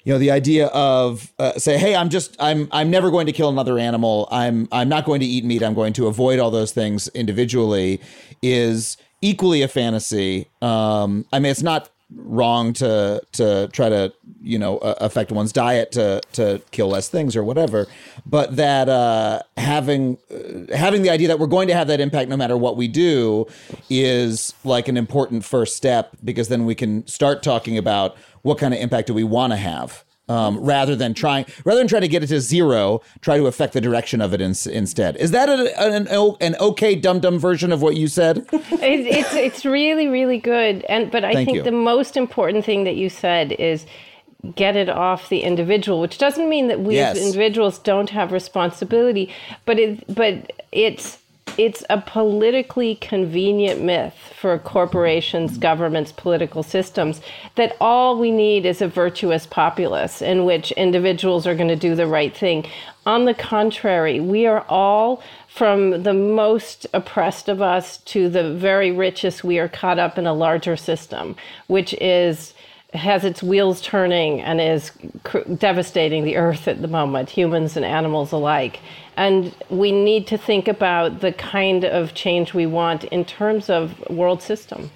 you 0.06 0.14
know 0.14 0.20
the 0.20 0.32
idea 0.32 0.68
of 0.68 1.34
uh, 1.40 1.54
say 1.54 1.78
hey 1.78 1.96
i'm 1.96 2.10
just 2.10 2.36
i'm 2.40 2.70
i'm 2.72 2.90
never 2.90 3.10
going 3.10 3.26
to 3.26 3.32
kill 3.32 3.50
another 3.50 3.80
animal 3.80 4.28
i'm 4.32 4.68
i'm 4.72 4.88
not 4.88 5.04
going 5.04 5.20
to 5.20 5.26
eat 5.26 5.44
meat 5.44 5.64
i'm 5.64 5.74
going 5.74 5.94
to 5.94 6.06
avoid 6.08 6.38
all 6.38 6.52
those 6.52 6.72
things 6.72 7.08
individually 7.10 8.00
is 8.44 8.98
equally 9.22 9.64
a 9.64 9.68
fantasy 9.68 10.48
um 10.62 11.26
i 11.34 11.40
mean 11.40 11.50
it's 11.50 11.64
not 11.64 11.90
wrong 12.14 12.72
to 12.74 13.22
to 13.34 13.68
try 13.74 13.90
to 13.90 14.14
you 14.42 14.60
know 14.60 14.78
uh, 14.78 14.96
affect 15.00 15.32
one's 15.32 15.52
diet 15.52 15.92
to 15.92 16.22
to 16.34 16.62
kill 16.72 16.90
less 16.90 17.10
things 17.10 17.36
or 17.36 17.44
whatever. 17.44 17.88
But 18.26 18.56
that 18.56 18.88
uh, 18.88 19.42
having 19.58 20.18
uh, 20.32 20.76
having 20.76 21.02
the 21.02 21.10
idea 21.10 21.28
that 21.28 21.40
we're 21.40 21.48
going 21.48 21.68
to 21.68 21.74
have 21.74 21.88
that 21.88 22.00
impact 22.00 22.30
no 22.30 22.38
matter 22.38 22.58
what 22.58 22.78
we 22.78 22.88
do 22.88 23.48
is 23.90 24.54
like 24.64 24.88
an 24.88 24.98
important 24.98 25.44
first 25.44 25.76
step 25.76 26.16
because 26.24 26.48
then 26.48 26.66
we 26.66 26.76
can 26.76 27.06
start 27.08 27.44
talking 27.44 27.78
about 27.78 28.16
what 28.44 28.58
kind 28.60 28.74
of 28.74 28.80
impact 28.80 29.08
do 29.08 29.14
we 29.14 29.24
want 29.24 29.52
to 29.52 29.58
have 29.58 30.05
um, 30.28 30.60
rather 30.60 30.96
than 30.96 31.14
trying 31.14 31.46
rather 31.64 31.80
than 31.80 31.88
try 31.88 32.00
to 32.00 32.08
get 32.08 32.24
it 32.24 32.28
to 32.28 32.40
zero, 32.42 33.02
try 33.22 33.38
to 33.38 33.48
affect 33.48 33.74
the 33.74 33.82
direction 33.82 34.22
of 34.22 34.34
it 34.34 34.42
in, 34.42 34.54
instead. 34.72 35.16
Is 35.18 35.32
that 35.32 35.50
a, 35.50 35.80
an, 35.80 36.08
an 36.08 36.56
okay 36.60 36.96
dum 36.96 37.20
dum 37.20 37.40
version 37.40 37.72
of 37.72 37.82
what 37.82 37.96
you 37.96 38.08
said? 38.08 38.48
it, 38.52 39.06
it's 39.06 39.34
it's 39.34 39.66
really 39.66 40.08
really 40.08 40.40
good, 40.40 40.84
and 40.90 41.12
but 41.12 41.24
I 41.24 41.34
Thank 41.34 41.48
think 41.48 41.58
you. 41.58 41.64
the 41.64 41.72
most 41.72 42.18
important 42.18 42.66
thing 42.66 42.84
that 42.86 42.96
you 42.96 43.10
said 43.10 43.52
is 43.54 43.86
get 44.56 44.76
it 44.76 44.90
off 44.90 45.30
the 45.30 45.42
individual, 45.42 46.00
which 46.00 46.18
doesn't 46.18 46.48
mean 46.50 46.68
that 46.68 46.80
we 46.82 46.96
yes. 46.96 47.18
as 47.18 47.26
individuals 47.26 47.80
don't 47.80 48.10
have 48.12 48.32
responsibility, 48.32 49.34
but 49.66 49.80
it 49.80 50.04
but 50.14 50.52
it's 50.72 51.20
it's 51.58 51.84
a 51.90 52.02
politically 52.02 52.96
convenient 52.96 53.82
myth 53.82 54.34
for 54.36 54.58
corporations, 54.60 55.58
governments, 55.58 56.12
political 56.12 56.64
systems 56.64 57.22
that 57.56 57.78
all 57.80 58.20
we 58.20 58.32
need 58.32 58.66
is 58.66 58.82
a 58.82 58.88
virtuous 58.88 59.46
populace 59.46 60.22
in 60.22 60.44
which 60.44 60.72
individuals 60.74 61.48
are 61.48 61.56
going 61.56 61.70
to 61.70 61.76
do 61.76 61.96
the 61.96 62.08
right 62.08 62.36
thing. 62.36 62.66
On 63.06 63.26
the 63.26 63.34
contrary, 63.34 64.20
we 64.20 64.46
are 64.46 64.66
all, 64.68 65.22
from 65.48 66.04
the 66.04 66.14
most 66.14 66.88
oppressed 66.94 67.48
of 67.48 67.62
us 67.62 68.00
to 68.00 68.28
the 68.28 68.54
very 68.54 68.92
richest, 68.92 69.44
we 69.44 69.60
are 69.60 69.70
caught 69.70 70.00
up 70.00 70.18
in 70.18 70.28
a 70.28 70.34
larger 70.34 70.76
system, 70.76 71.36
which 71.68 71.94
is 72.02 72.54
has 72.96 73.24
its 73.24 73.44
wheels 73.44 73.82
turning 73.82 74.42
and 74.42 74.60
is 74.62 74.92
cr- 75.24 75.40
devastating 75.58 76.24
the 76.24 76.38
earth 76.38 76.68
at 76.68 76.82
the 76.82 76.88
moment, 76.88 77.30
humans 77.30 77.76
and 77.76 77.86
animals 77.86 78.32
alike. 78.32 78.80
And 79.18 79.54
we 79.70 79.92
need 79.92 80.28
to 80.28 80.38
think 80.38 80.68
about 80.68 81.22
the 81.22 81.32
kind 81.32 81.86
of 81.86 82.14
change 82.14 82.54
we 82.54 82.66
want 82.66 83.04
in 83.06 83.26
terms 83.26 83.70
of 83.70 84.00
world 84.10 84.42
system. 84.42 84.92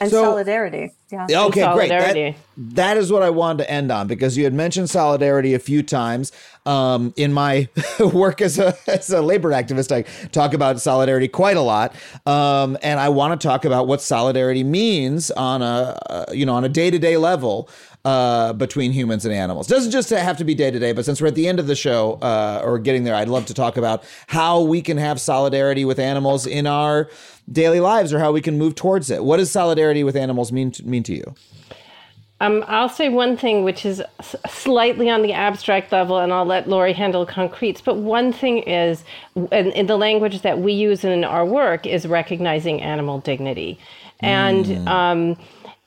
And 0.00 0.10
So- 0.10 0.22
solidarity. 0.22 0.90
Yeah. 1.12 1.44
Okay, 1.44 1.60
great. 1.74 1.88
That, 1.88 2.14
that 2.56 2.96
is 2.96 3.10
what 3.12 3.22
I 3.22 3.30
wanted 3.30 3.64
to 3.64 3.70
end 3.70 3.90
on 3.92 4.06
because 4.06 4.36
you 4.36 4.44
had 4.44 4.54
mentioned 4.54 4.90
solidarity 4.90 5.54
a 5.54 5.58
few 5.58 5.82
times. 5.82 6.32
Um, 6.64 7.12
in 7.16 7.32
my 7.32 7.68
work 8.00 8.40
as 8.40 8.58
a 8.58 8.76
as 8.86 9.10
a 9.10 9.20
labor 9.20 9.50
activist, 9.50 9.90
I 9.90 10.02
talk 10.28 10.54
about 10.54 10.80
solidarity 10.80 11.28
quite 11.28 11.56
a 11.56 11.60
lot, 11.60 11.94
um, 12.24 12.78
and 12.82 13.00
I 13.00 13.08
want 13.08 13.40
to 13.40 13.48
talk 13.48 13.64
about 13.64 13.86
what 13.86 14.00
solidarity 14.00 14.62
means 14.64 15.30
on 15.32 15.62
a 15.62 15.98
uh, 16.08 16.24
you 16.32 16.46
know 16.46 16.54
on 16.54 16.64
a 16.64 16.68
day 16.68 16.90
to 16.90 16.98
day 16.98 17.16
level. 17.16 17.68
Uh, 18.04 18.52
between 18.54 18.90
humans 18.90 19.24
and 19.24 19.32
animals 19.32 19.68
doesn't 19.68 19.92
just 19.92 20.10
have 20.10 20.36
to 20.36 20.42
be 20.42 20.56
day 20.56 20.72
to 20.72 20.80
day, 20.80 20.92
but 20.92 21.04
since 21.04 21.20
we're 21.20 21.28
at 21.28 21.36
the 21.36 21.46
end 21.46 21.60
of 21.60 21.68
the 21.68 21.76
show 21.76 22.14
uh, 22.14 22.60
or 22.64 22.80
getting 22.80 23.04
there, 23.04 23.14
I'd 23.14 23.28
love 23.28 23.46
to 23.46 23.54
talk 23.54 23.76
about 23.76 24.02
how 24.26 24.60
we 24.60 24.82
can 24.82 24.96
have 24.96 25.20
solidarity 25.20 25.84
with 25.84 26.00
animals 26.00 26.44
in 26.44 26.66
our 26.66 27.08
daily 27.50 27.80
lives 27.80 28.12
or 28.12 28.18
how 28.18 28.32
we 28.32 28.40
can 28.40 28.58
move 28.58 28.74
towards 28.74 29.10
it. 29.10 29.24
What 29.24 29.38
does 29.38 29.50
solidarity 29.50 30.04
with 30.04 30.16
animals 30.16 30.52
mean 30.52 30.70
to, 30.72 30.84
mean 30.84 31.01
to 31.04 31.14
you? 31.14 31.34
Um, 32.42 32.64
I'll 32.66 32.88
say 32.88 33.08
one 33.08 33.36
thing, 33.36 33.62
which 33.62 33.86
is 33.86 34.02
slightly 34.48 35.08
on 35.08 35.22
the 35.22 35.32
abstract 35.32 35.92
level, 35.92 36.18
and 36.18 36.32
I'll 36.32 36.44
let 36.44 36.68
Lori 36.68 36.92
handle 36.92 37.24
concretes. 37.24 37.80
But 37.80 37.98
one 37.98 38.32
thing 38.32 38.58
is, 38.58 39.04
in, 39.36 39.70
in 39.70 39.86
the 39.86 39.96
language 39.96 40.42
that 40.42 40.58
we 40.58 40.72
use 40.72 41.04
in 41.04 41.22
our 41.22 41.46
work, 41.46 41.86
is 41.86 42.04
recognizing 42.04 42.82
animal 42.82 43.20
dignity, 43.20 43.78
and 44.18 44.88
um, 44.88 45.36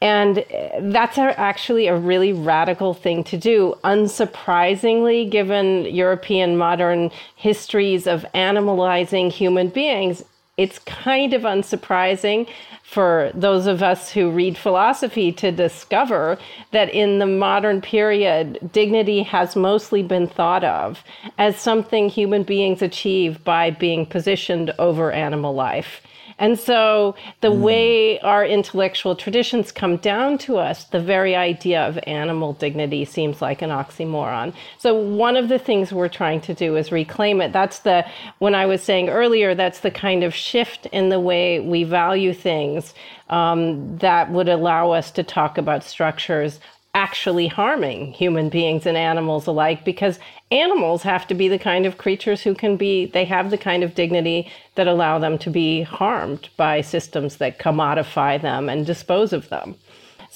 and 0.02 0.40
uh, 0.40 0.44
that's 0.80 1.18
actually 1.18 1.88
a 1.88 1.98
really 1.98 2.32
radical 2.32 2.94
thing 2.94 3.26
to 3.26 3.38
do. 3.38 3.74
Unsurprisingly, 3.84 5.30
given 5.30 5.84
European 5.86 6.56
modern 6.56 7.12
histories 7.36 8.08
of 8.08 8.26
animalizing 8.34 9.30
human 9.30 9.68
beings, 9.68 10.24
it's 10.56 10.80
kind 10.80 11.34
of 11.34 11.42
unsurprising 11.42 12.48
for 12.86 13.32
those 13.34 13.66
of 13.66 13.82
us 13.82 14.12
who 14.12 14.30
read 14.30 14.58
philosophy 14.58 15.32
to 15.32 15.52
discover 15.52 16.38
that 16.72 16.88
in 16.94 17.18
the 17.18 17.26
modern 17.26 17.82
period, 17.82 18.60
dignity 18.72 19.24
has 19.24 19.56
mostly 19.56 20.04
been 20.04 20.28
thought 20.28 20.64
of 20.64 21.04
as 21.40 21.58
something 21.58 22.08
human 22.08 22.44
beings 22.44 22.84
achieve 22.84 23.44
by 23.44 23.72
being 23.72 24.06
positioned 24.06 24.72
over 24.78 25.12
animal 25.12 25.54
life. 25.54 26.02
And 26.38 26.60
so, 26.60 27.16
the 27.40 27.52
way 27.52 28.20
our 28.20 28.46
intellectual 28.46 29.16
traditions 29.16 29.72
come 29.72 29.96
down 29.98 30.38
to 30.40 30.58
us, 30.58 30.84
the 30.84 31.00
very 31.00 31.34
idea 31.34 31.88
of 31.88 31.98
animal 32.08 32.54
dignity 32.54 33.06
seems 33.06 33.42
like 33.42 33.62
an 33.62 33.70
oxymoron. 33.70 34.54
So, 34.78 34.94
one 34.94 35.38
of 35.38 35.48
the 35.48 35.58
things 35.60 35.94
we're 35.94 36.10
trying 36.10 36.42
to 36.42 36.54
do 36.54 36.76
is 36.76 36.92
reclaim 36.92 37.40
it. 37.40 37.54
That's 37.54 37.80
the, 37.80 38.06
when 38.40 38.54
I 38.54 38.66
was 38.66 38.84
saying 38.84 39.08
earlier, 39.08 39.56
that's 39.56 39.80
the 39.80 39.92
kind 39.92 40.26
of 40.26 40.36
shift 40.36 40.88
in 40.88 41.08
the 41.08 41.22
way 41.22 41.62
we 41.62 41.86
value 41.86 42.34
things 42.34 42.94
um, 43.30 43.98
that 44.00 44.30
would 44.30 44.50
allow 44.50 44.92
us 44.92 45.12
to 45.12 45.24
talk 45.24 45.58
about 45.58 45.84
structures 45.84 46.60
actually 46.96 47.48
harming 47.48 48.14
human 48.14 48.48
beings 48.48 48.86
and 48.86 48.96
animals 48.96 49.46
alike 49.48 49.84
because 49.84 50.18
animals 50.50 51.04
have 51.04 51.28
to 51.28 51.36
be 51.36 51.50
the 51.50 51.60
kind 51.60 51.86
of 51.86 51.98
creatures 51.98 52.42
who 52.42 52.56
can 52.56 52.78
be 52.78 53.06
they 53.08 53.26
have 53.26 53.52
the 53.52 53.58
kind 53.58 53.84
of 53.84 53.94
dignity 53.94 54.50
that 54.76 54.88
allow 54.88 55.20
them 55.20 55.38
to 55.38 55.50
be 55.50 55.82
harmed 55.82 56.48
by 56.56 56.80
systems 56.80 57.36
that 57.36 57.60
commodify 57.60 58.42
them 58.42 58.70
and 58.70 58.86
dispose 58.86 59.34
of 59.34 59.50
them 59.50 59.76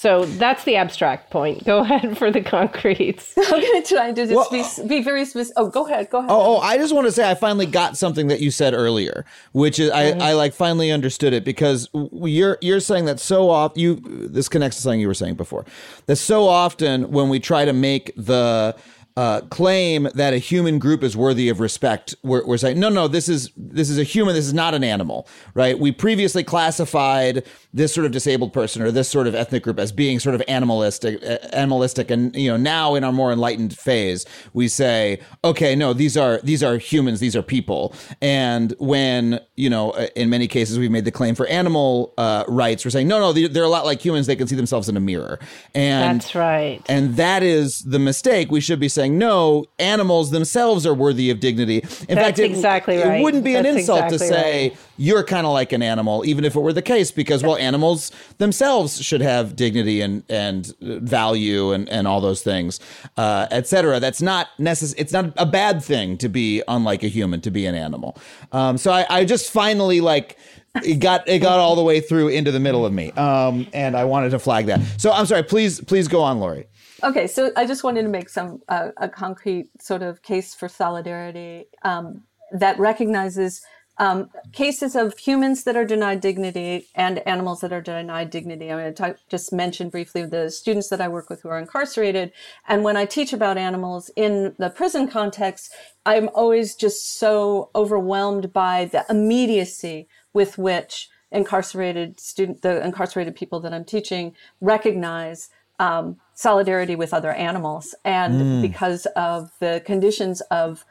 so 0.00 0.24
that's 0.24 0.64
the 0.64 0.76
abstract 0.76 1.30
point 1.30 1.64
go 1.64 1.78
ahead 1.84 2.16
for 2.16 2.30
the 2.30 2.40
concretes 2.40 3.34
I'm 3.36 3.60
going 3.60 3.82
to 3.82 3.88
try 3.88 4.12
to 4.12 4.14
just 4.14 4.32
Well, 4.32 4.48
be, 4.50 4.88
be 4.88 5.02
very 5.02 5.24
specific. 5.24 5.54
Oh, 5.56 5.68
go 5.68 5.86
ahead. 5.86 6.10
Go 6.10 6.18
ahead. 6.18 6.30
Oh, 6.30 6.56
oh, 6.56 6.58
I 6.58 6.76
just 6.76 6.94
want 6.94 7.06
to 7.06 7.12
say 7.12 7.28
I 7.28 7.34
finally 7.34 7.66
got 7.66 7.96
something 7.96 8.28
that 8.28 8.40
you 8.40 8.50
said 8.50 8.74
earlier, 8.74 9.24
which 9.52 9.78
is 9.78 9.90
I, 9.90 10.12
mm-hmm. 10.12 10.22
I 10.22 10.32
like 10.34 10.52
finally 10.52 10.90
understood 10.90 11.32
it 11.32 11.44
because 11.44 11.88
you're 12.12 12.58
you're 12.60 12.80
saying 12.80 13.06
that 13.06 13.20
so 13.20 13.50
often 13.50 13.80
you 13.80 13.96
this 14.04 14.48
connects 14.48 14.76
to 14.76 14.82
something 14.82 15.00
you 15.00 15.08
were 15.08 15.14
saying 15.14 15.34
before. 15.34 15.64
That 16.06 16.16
so 16.16 16.46
often 16.46 17.10
when 17.10 17.28
we 17.28 17.40
try 17.40 17.64
to 17.64 17.72
make 17.72 18.12
the 18.16 18.76
uh, 19.16 19.40
claim 19.42 20.08
that 20.14 20.32
a 20.32 20.38
human 20.38 20.78
group 20.78 21.02
is 21.02 21.16
worthy 21.16 21.48
of 21.48 21.60
respect, 21.60 22.14
we're, 22.22 22.46
we're 22.46 22.56
saying 22.56 22.78
no, 22.78 22.88
no, 22.88 23.08
this 23.08 23.28
is 23.28 23.50
this 23.56 23.90
is 23.90 23.98
a 23.98 24.04
human, 24.04 24.34
this 24.34 24.46
is 24.46 24.54
not 24.54 24.72
an 24.74 24.84
animal, 24.84 25.28
right? 25.54 25.78
We 25.78 25.92
previously 25.92 26.44
classified 26.44 27.44
this 27.74 27.92
sort 27.92 28.04
of 28.04 28.12
disabled 28.12 28.52
person 28.52 28.82
or 28.82 28.90
this 28.90 29.08
sort 29.08 29.26
of 29.26 29.34
ethnic 29.34 29.62
group 29.62 29.78
as 29.78 29.92
being 29.92 30.20
sort 30.20 30.34
of 30.34 30.42
animalistic, 30.48 31.22
animalistic, 31.52 32.10
and 32.10 32.34
you 32.36 32.50
know 32.50 32.56
now 32.56 32.94
in 32.94 33.04
our 33.04 33.12
more 33.12 33.32
enlightened 33.32 33.76
phase, 33.76 34.26
we 34.52 34.68
say, 34.68 35.20
okay, 35.44 35.74
no, 35.74 35.92
these 35.92 36.16
are 36.16 36.38
these 36.42 36.62
are 36.62 36.78
humans, 36.78 37.20
these 37.20 37.34
are 37.34 37.42
people, 37.42 37.94
and 38.22 38.74
when 38.78 39.40
you 39.56 39.68
know 39.68 39.90
uh, 39.90 40.06
in 40.14 40.30
many 40.30 40.46
cases 40.46 40.78
we've 40.78 40.90
made 40.90 41.04
the 41.04 41.12
claim 41.12 41.34
for 41.34 41.46
animal 41.48 42.14
uh, 42.16 42.44
rights, 42.48 42.84
we're 42.84 42.90
saying 42.90 43.08
no, 43.08 43.18
no, 43.18 43.32
they're, 43.32 43.48
they're 43.48 43.64
a 43.64 43.68
lot 43.68 43.84
like 43.84 44.04
humans, 44.04 44.26
they 44.26 44.36
can 44.36 44.46
see 44.46 44.56
themselves 44.56 44.88
in 44.88 44.96
a 44.96 45.00
mirror, 45.00 45.38
and 45.74 46.20
that's 46.20 46.34
right. 46.34 46.80
and 46.88 47.16
that 47.16 47.42
is 47.42 47.80
the 47.80 47.98
mistake. 47.98 48.50
We 48.50 48.60
should 48.60 48.78
be 48.78 48.88
saying, 48.88 48.99
no, 49.08 49.66
animals 49.78 50.30
themselves 50.30 50.86
are 50.86 50.94
worthy 50.94 51.30
of 51.30 51.40
dignity. 51.40 51.78
In 52.08 52.16
fact, 52.16 52.38
it, 52.38 52.50
exactly 52.50 52.96
it 52.96 53.06
right. 53.06 53.22
wouldn't 53.22 53.44
be 53.44 53.54
an 53.54 53.62
That's 53.62 53.78
insult 53.78 54.10
to 54.10 54.18
say 54.18 54.70
right. 54.70 54.78
you're 54.96 55.24
kind 55.24 55.46
of 55.46 55.52
like 55.52 55.72
an 55.72 55.82
animal, 55.82 56.24
even 56.26 56.44
if 56.44 56.56
it 56.56 56.60
were 56.60 56.72
the 56.72 56.82
case, 56.82 57.10
because, 57.10 57.42
well, 57.42 57.56
animals 57.56 58.12
themselves 58.38 59.02
should 59.02 59.20
have 59.20 59.56
dignity 59.56 60.00
and, 60.00 60.24
and 60.28 60.72
value 60.80 61.72
and, 61.72 61.88
and 61.88 62.06
all 62.06 62.20
those 62.20 62.42
things, 62.42 62.80
uh, 63.16 63.46
et 63.50 63.66
cetera. 63.66 64.00
That's 64.00 64.20
not 64.20 64.48
necess- 64.58 64.94
It's 64.98 65.12
not 65.12 65.32
a 65.36 65.46
bad 65.46 65.82
thing 65.82 66.18
to 66.18 66.28
be 66.28 66.62
unlike 66.68 67.02
a 67.02 67.08
human, 67.08 67.40
to 67.42 67.50
be 67.50 67.66
an 67.66 67.74
animal. 67.74 68.18
Um, 68.52 68.76
so 68.78 68.90
I, 68.90 69.06
I 69.08 69.24
just 69.24 69.50
finally 69.50 70.00
like 70.00 70.38
it 70.84 71.00
got 71.00 71.28
it 71.28 71.40
got 71.40 71.58
all 71.58 71.74
the 71.74 71.82
way 71.82 72.00
through 72.00 72.28
into 72.28 72.52
the 72.52 72.60
middle 72.60 72.86
of 72.86 72.92
me, 72.92 73.10
um, 73.12 73.66
and 73.72 73.96
I 73.96 74.04
wanted 74.04 74.30
to 74.30 74.38
flag 74.38 74.66
that. 74.66 74.80
So 74.98 75.10
I'm 75.10 75.26
sorry. 75.26 75.42
Please, 75.42 75.80
please 75.80 76.06
go 76.06 76.22
on, 76.22 76.38
Lori. 76.38 76.66
Okay, 77.02 77.26
so 77.26 77.50
I 77.56 77.66
just 77.66 77.82
wanted 77.82 78.02
to 78.02 78.08
make 78.08 78.28
some 78.28 78.62
uh, 78.68 78.90
a 78.98 79.08
concrete 79.08 79.70
sort 79.80 80.02
of 80.02 80.22
case 80.22 80.54
for 80.54 80.68
solidarity 80.68 81.66
um, 81.82 82.24
that 82.52 82.78
recognizes 82.78 83.62
um, 83.96 84.30
cases 84.52 84.96
of 84.96 85.16
humans 85.18 85.64
that 85.64 85.76
are 85.76 85.84
denied 85.84 86.20
dignity 86.20 86.86
and 86.94 87.18
animals 87.26 87.60
that 87.60 87.72
are 87.72 87.80
denied 87.80 88.30
dignity. 88.30 88.70
I'm 88.70 88.78
going 88.78 88.94
to 88.94 89.02
talk, 89.02 89.16
just 89.28 89.52
mention 89.52 89.88
briefly 89.88 90.24
the 90.24 90.50
students 90.50 90.88
that 90.88 91.00
I 91.00 91.08
work 91.08 91.30
with 91.30 91.42
who 91.42 91.48
are 91.48 91.58
incarcerated. 91.58 92.32
And 92.66 92.82
when 92.82 92.96
I 92.96 93.04
teach 93.04 93.32
about 93.32 93.58
animals 93.58 94.10
in 94.16 94.54
the 94.58 94.70
prison 94.70 95.06
context, 95.08 95.72
I'm 96.06 96.28
always 96.34 96.74
just 96.74 97.18
so 97.18 97.70
overwhelmed 97.74 98.52
by 98.52 98.86
the 98.86 99.04
immediacy 99.08 100.08
with 100.32 100.56
which 100.56 101.08
incarcerated 101.30 102.20
student, 102.20 102.62
the 102.62 102.82
incarcerated 102.84 103.36
people 103.36 103.60
that 103.60 103.72
I'm 103.74 103.84
teaching 103.84 104.34
recognize 104.60 105.50
um, 105.78 106.16
solidarity 106.40 106.96
with 106.96 107.12
other 107.12 107.32
animals. 107.32 107.94
And 108.02 108.62
because 108.62 109.04
of 109.14 109.50
the 109.60 109.82
conditions 109.84 110.40
of 110.50 110.86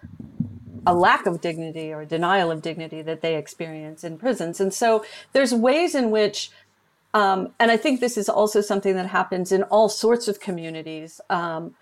a 0.86 0.94
lack 0.94 1.26
of 1.26 1.42
dignity 1.42 1.92
or 1.92 2.06
denial 2.06 2.52
of 2.52 2.62
dignity 2.62 3.02
that 3.02 3.22
they 3.22 3.36
experience 3.36 4.04
in 4.04 4.20
prisons. 4.20 4.62
And 4.62 4.72
so 4.72 5.04
there's 5.34 5.52
ways 5.52 5.96
in 5.96 6.12
which, 6.12 6.52
um, 7.16 7.52
and 7.60 7.72
I 7.72 7.78
think 7.78 8.00
this 8.00 8.16
is 8.16 8.30
also 8.30 8.62
something 8.62 8.94
that 8.94 9.08
happens 9.08 9.52
in 9.52 9.64
all 9.64 9.90
sorts 9.90 10.28
of 10.28 10.40
communities, 10.40 11.20
um, 11.32 11.74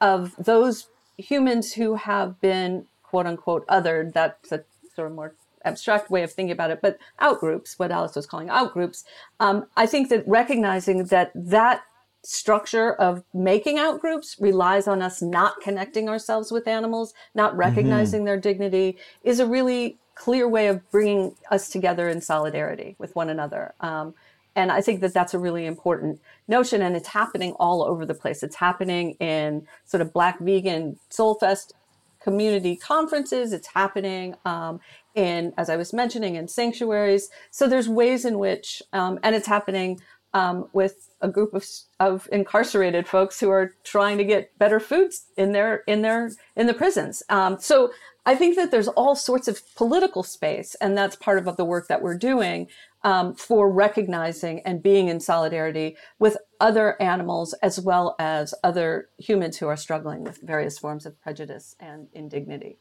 of 0.00 0.36
those 0.38 0.86
humans 1.18 1.72
who 1.72 1.96
have 1.96 2.40
been 2.40 2.86
quote 3.02 3.26
unquote 3.26 3.66
othered. 3.66 4.12
That's 4.12 4.52
a 4.52 4.62
sort 4.94 5.08
of 5.08 5.16
more 5.16 5.34
abstract 5.64 6.12
way 6.12 6.22
of 6.22 6.30
thinking 6.30 6.52
about 6.52 6.70
it, 6.70 6.80
but 6.80 6.96
outgroups, 7.20 7.76
what 7.76 7.90
Alice 7.90 8.14
was 8.14 8.26
calling 8.26 8.46
outgroups. 8.46 9.02
Um, 9.40 9.66
I 9.76 9.86
think 9.86 10.10
that 10.10 10.22
recognizing 10.28 11.06
that 11.06 11.32
that 11.34 11.82
structure 12.26 12.92
of 12.94 13.22
making 13.32 13.78
out 13.78 14.00
groups 14.00 14.36
relies 14.40 14.88
on 14.88 15.02
us 15.02 15.22
not 15.22 15.60
connecting 15.60 16.08
ourselves 16.08 16.50
with 16.50 16.66
animals, 16.66 17.14
not 17.34 17.56
recognizing 17.56 18.24
their 18.24 18.38
dignity, 18.38 18.96
is 19.22 19.40
a 19.40 19.46
really 19.46 19.98
clear 20.14 20.48
way 20.48 20.66
of 20.66 20.90
bringing 20.90 21.34
us 21.50 21.68
together 21.68 22.08
in 22.08 22.20
solidarity 22.20 22.96
with 22.98 23.14
one 23.14 23.28
another. 23.28 23.74
Um, 23.80 24.14
and 24.56 24.72
I 24.72 24.80
think 24.80 25.02
that 25.02 25.12
that's 25.12 25.34
a 25.34 25.38
really 25.38 25.66
important 25.66 26.18
notion, 26.48 26.80
and 26.80 26.96
it's 26.96 27.08
happening 27.08 27.52
all 27.52 27.84
over 27.84 28.06
the 28.06 28.14
place. 28.14 28.42
It's 28.42 28.56
happening 28.56 29.12
in 29.20 29.66
sort 29.84 30.00
of 30.00 30.12
Black 30.12 30.40
Vegan 30.40 30.98
Soul 31.10 31.34
Fest 31.34 31.74
community 32.20 32.74
conferences. 32.74 33.52
It's 33.52 33.68
happening 33.68 34.34
um, 34.44 34.80
in, 35.14 35.52
as 35.56 35.68
I 35.68 35.76
was 35.76 35.92
mentioning, 35.92 36.34
in 36.34 36.48
sanctuaries. 36.48 37.28
So 37.50 37.68
there's 37.68 37.88
ways 37.88 38.24
in 38.24 38.38
which, 38.38 38.82
um, 38.92 39.20
and 39.22 39.36
it's 39.36 39.46
happening 39.46 40.00
um, 40.36 40.68
with 40.74 41.14
a 41.22 41.28
group 41.28 41.54
of, 41.54 41.64
of 41.98 42.28
incarcerated 42.30 43.08
folks 43.08 43.40
who 43.40 43.48
are 43.48 43.74
trying 43.84 44.18
to 44.18 44.24
get 44.24 44.56
better 44.58 44.78
foods 44.78 45.28
in 45.38 45.52
their 45.52 45.76
in 45.86 46.02
their 46.02 46.30
in 46.54 46.66
the 46.66 46.74
prisons. 46.74 47.22
Um, 47.30 47.56
so 47.58 47.90
I 48.26 48.34
think 48.34 48.54
that 48.56 48.70
there's 48.70 48.88
all 48.88 49.16
sorts 49.16 49.48
of 49.48 49.62
political 49.76 50.22
space, 50.22 50.74
and 50.74 50.98
that's 50.98 51.16
part 51.16 51.38
of 51.38 51.56
the 51.56 51.64
work 51.64 51.88
that 51.88 52.02
we're 52.02 52.18
doing 52.18 52.68
um, 53.02 53.34
for 53.34 53.70
recognizing 53.70 54.60
and 54.66 54.82
being 54.82 55.08
in 55.08 55.20
solidarity 55.20 55.96
with 56.18 56.36
other 56.60 57.00
animals 57.00 57.54
as 57.62 57.80
well 57.80 58.14
as 58.18 58.52
other 58.62 59.08
humans 59.16 59.56
who 59.56 59.68
are 59.68 59.76
struggling 59.76 60.22
with 60.22 60.42
various 60.42 60.78
forms 60.78 61.06
of 61.06 61.18
prejudice 61.22 61.76
and 61.80 62.08
indignity. 62.12 62.76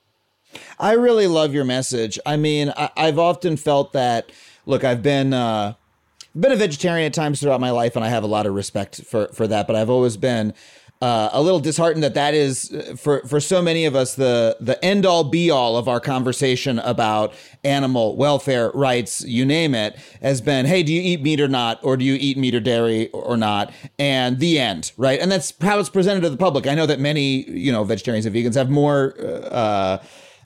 I 0.78 0.94
really 0.94 1.28
love 1.28 1.54
your 1.54 1.66
message. 1.66 2.20
I 2.26 2.36
mean, 2.36 2.74
I, 2.76 2.90
I've 2.98 3.20
often 3.20 3.56
felt 3.56 3.94
that. 3.94 4.30
Look, 4.66 4.84
I've 4.84 5.02
been. 5.02 5.34
Uh, 5.34 5.76
been 6.40 6.52
a 6.52 6.56
vegetarian 6.56 7.06
at 7.08 7.14
times 7.14 7.40
throughout 7.40 7.62
my 7.62 7.72
life, 7.72 7.96
and 7.96 8.04
I 8.04 8.10
have 8.10 8.24
a 8.24 8.28
lot 8.28 8.46
of 8.46 8.54
respect 8.54 9.04
for 9.06 9.28
for 9.30 9.48
that. 9.48 9.68
But 9.68 9.76
I've 9.76 9.90
always 9.90 10.18
been 10.18 10.54
uh, 11.02 11.30
a 11.34 11.42
little 11.42 11.60
disheartened 11.60 12.04
that 12.04 12.14
that 12.14 12.34
is 12.34 12.72
uh, 12.72 12.96
for 12.96 13.22
for 13.28 13.40
so 13.40 13.62
many 13.62 13.86
of 13.86 13.96
us 13.96 14.16
the 14.16 14.56
the 14.62 14.84
end 14.84 15.06
all 15.06 15.26
be 15.26 15.52
all 15.52 15.78
of 15.78 15.88
our 15.88 16.00
conversation 16.00 16.80
about 16.80 17.34
animal 17.64 18.16
welfare 18.16 18.72
rights, 18.72 19.22
you 19.26 19.46
name 19.46 19.76
it, 19.76 19.98
has 20.22 20.40
been, 20.40 20.66
hey, 20.66 20.84
do 20.84 20.94
you 20.94 21.02
eat 21.02 21.22
meat 21.22 21.42
or 21.42 21.48
not, 21.48 21.84
or 21.84 21.98
do 21.98 22.06
you 22.06 22.16
eat 22.20 22.38
meat 22.38 22.56
or 22.56 22.62
dairy 22.62 23.10
or 23.10 23.36
not, 23.36 23.74
and 24.00 24.40
the 24.40 24.58
end, 24.58 24.94
right? 24.98 25.20
And 25.20 25.32
that's 25.32 25.54
how 25.62 25.80
it's 25.80 25.90
presented 25.90 26.22
to 26.22 26.30
the 26.30 26.38
public. 26.38 26.66
I 26.66 26.76
know 26.76 26.86
that 26.86 27.00
many 27.00 27.50
you 27.50 27.72
know 27.72 27.84
vegetarians 27.84 28.26
and 28.26 28.34
vegans 28.34 28.56
have 28.56 28.70
more 28.70 29.16
uh, 29.20 30.02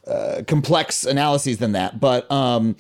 uh, 0.08 0.42
complex 0.48 1.06
analyses 1.06 1.60
than 1.60 1.74
that, 1.74 2.00
but. 2.00 2.30
Um, 2.32 2.76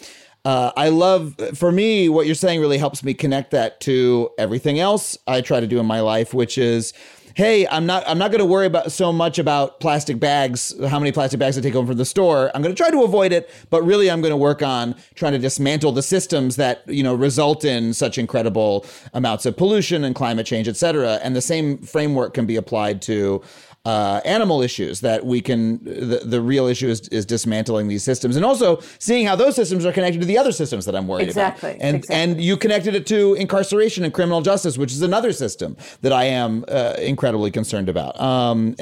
uh, 0.49 0.71
I 0.75 0.89
love, 0.89 1.35
for 1.53 1.71
me, 1.71 2.09
what 2.09 2.25
you're 2.25 2.33
saying 2.45 2.59
really 2.59 2.79
helps 2.79 3.03
me 3.03 3.13
connect 3.13 3.51
that 3.51 3.79
to 3.81 4.31
everything 4.37 4.79
else 4.79 5.15
I 5.27 5.41
try 5.41 5.59
to 5.59 5.67
do 5.67 5.79
in 5.79 5.85
my 5.85 5.99
life, 5.99 6.33
which 6.33 6.57
is, 6.57 6.93
hey, 7.35 7.67
I'm 7.67 7.85
not, 7.85 8.03
I'm 8.07 8.17
not 8.17 8.31
going 8.31 8.39
to 8.39 8.45
worry 8.45 8.65
about 8.65 8.91
so 8.91 9.13
much 9.13 9.37
about 9.37 9.79
plastic 9.79 10.19
bags, 10.19 10.73
how 10.87 10.97
many 10.97 11.11
plastic 11.11 11.39
bags 11.39 11.55
I 11.55 11.61
take 11.61 11.75
home 11.75 11.85
from 11.85 11.97
the 11.97 12.05
store. 12.15 12.49
I'm 12.55 12.63
going 12.63 12.75
to 12.75 12.83
try 12.83 12.89
to 12.89 13.03
avoid 13.03 13.31
it, 13.31 13.47
but 13.69 13.83
really, 13.83 14.09
I'm 14.09 14.21
going 14.21 14.31
to 14.31 14.37
work 14.37 14.63
on 14.63 14.95
trying 15.13 15.33
to 15.33 15.39
dismantle 15.39 15.91
the 15.91 16.01
systems 16.01 16.55
that 16.55 16.81
you 16.87 17.03
know 17.03 17.13
result 17.13 17.63
in 17.63 17.93
such 17.93 18.17
incredible 18.17 18.85
amounts 19.13 19.45
of 19.45 19.55
pollution 19.55 20.03
and 20.03 20.15
climate 20.15 20.47
change, 20.47 20.67
et 20.67 20.77
cetera. 20.77 21.19
And 21.23 21.35
the 21.35 21.41
same 21.41 21.77
framework 21.77 22.33
can 22.33 22.47
be 22.47 22.55
applied 22.55 23.01
to 23.03 23.43
uh, 23.85 24.19
animal 24.25 24.61
issues 24.61 24.99
that 25.01 25.25
we 25.25 25.41
can 25.41 25.83
the, 25.83 26.21
the 26.23 26.41
real 26.41 26.67
issue 26.67 26.87
is, 26.87 27.07
is 27.09 27.25
dismantling 27.25 27.87
these 27.87 28.03
systems 28.03 28.35
and 28.35 28.43
also 28.43 28.81
seeing 28.99 29.25
how 29.25 29.35
those 29.35 29.55
systems 29.55 29.85
are 29.85 29.93
connected 29.93 30.19
to 30.19 30.27
the 30.27 30.37
other 30.37 30.51
systems 30.51 30.85
that 30.85 30.95
I'm 30.95 31.07
worried 31.07 31.29
exactly, 31.29 31.71
about. 31.71 31.81
And 31.81 31.95
exactly. 31.97 32.21
and 32.21 32.41
you 32.41 32.57
connected 32.57 32.93
it 32.93 33.07
to 33.07 33.35
incarceration 33.35 34.03
and 34.03 34.13
criminal 34.13 34.41
justice, 34.41 34.77
which 34.77 34.91
is 34.91 35.01
another 35.01 35.31
system 35.31 35.77
that 36.01 36.11
I 36.11 36.25
am 36.25 36.65
uh, 36.67 36.95
incredibly 36.99 37.51
concerned 37.51 37.87
about. 37.87 38.19
Um, 38.19 38.75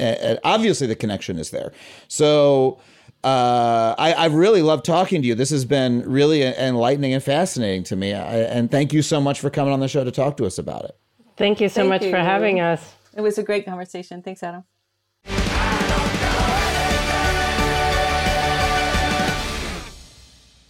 obviously, 0.44 0.86
the 0.86 0.96
connection 0.96 1.38
is 1.38 1.50
there. 1.50 1.72
So. 2.08 2.80
Uh, 3.24 3.96
I, 3.98 4.14
I've 4.14 4.34
really 4.34 4.62
love 4.62 4.84
talking 4.84 5.22
to 5.22 5.26
you. 5.26 5.34
This 5.34 5.50
has 5.50 5.64
been 5.64 6.08
really 6.08 6.44
enlightening 6.44 7.14
and 7.14 7.22
fascinating 7.22 7.82
to 7.84 7.96
me. 7.96 8.14
I, 8.14 8.42
and 8.42 8.70
thank 8.70 8.92
you 8.92 9.02
so 9.02 9.20
much 9.20 9.40
for 9.40 9.50
coming 9.50 9.72
on 9.72 9.80
the 9.80 9.88
show 9.88 10.04
to 10.04 10.12
talk 10.12 10.36
to 10.36 10.46
us 10.46 10.56
about 10.56 10.84
it. 10.84 10.96
Thank 11.36 11.60
you 11.60 11.68
so 11.68 11.80
Thank 11.80 11.88
much 11.88 12.02
you. 12.04 12.10
for 12.10 12.18
having 12.18 12.60
us. 12.60 12.94
It 13.16 13.20
was 13.20 13.36
a 13.36 13.42
great 13.42 13.64
conversation. 13.64 14.22
Thanks, 14.22 14.44
Adam. 14.44 14.62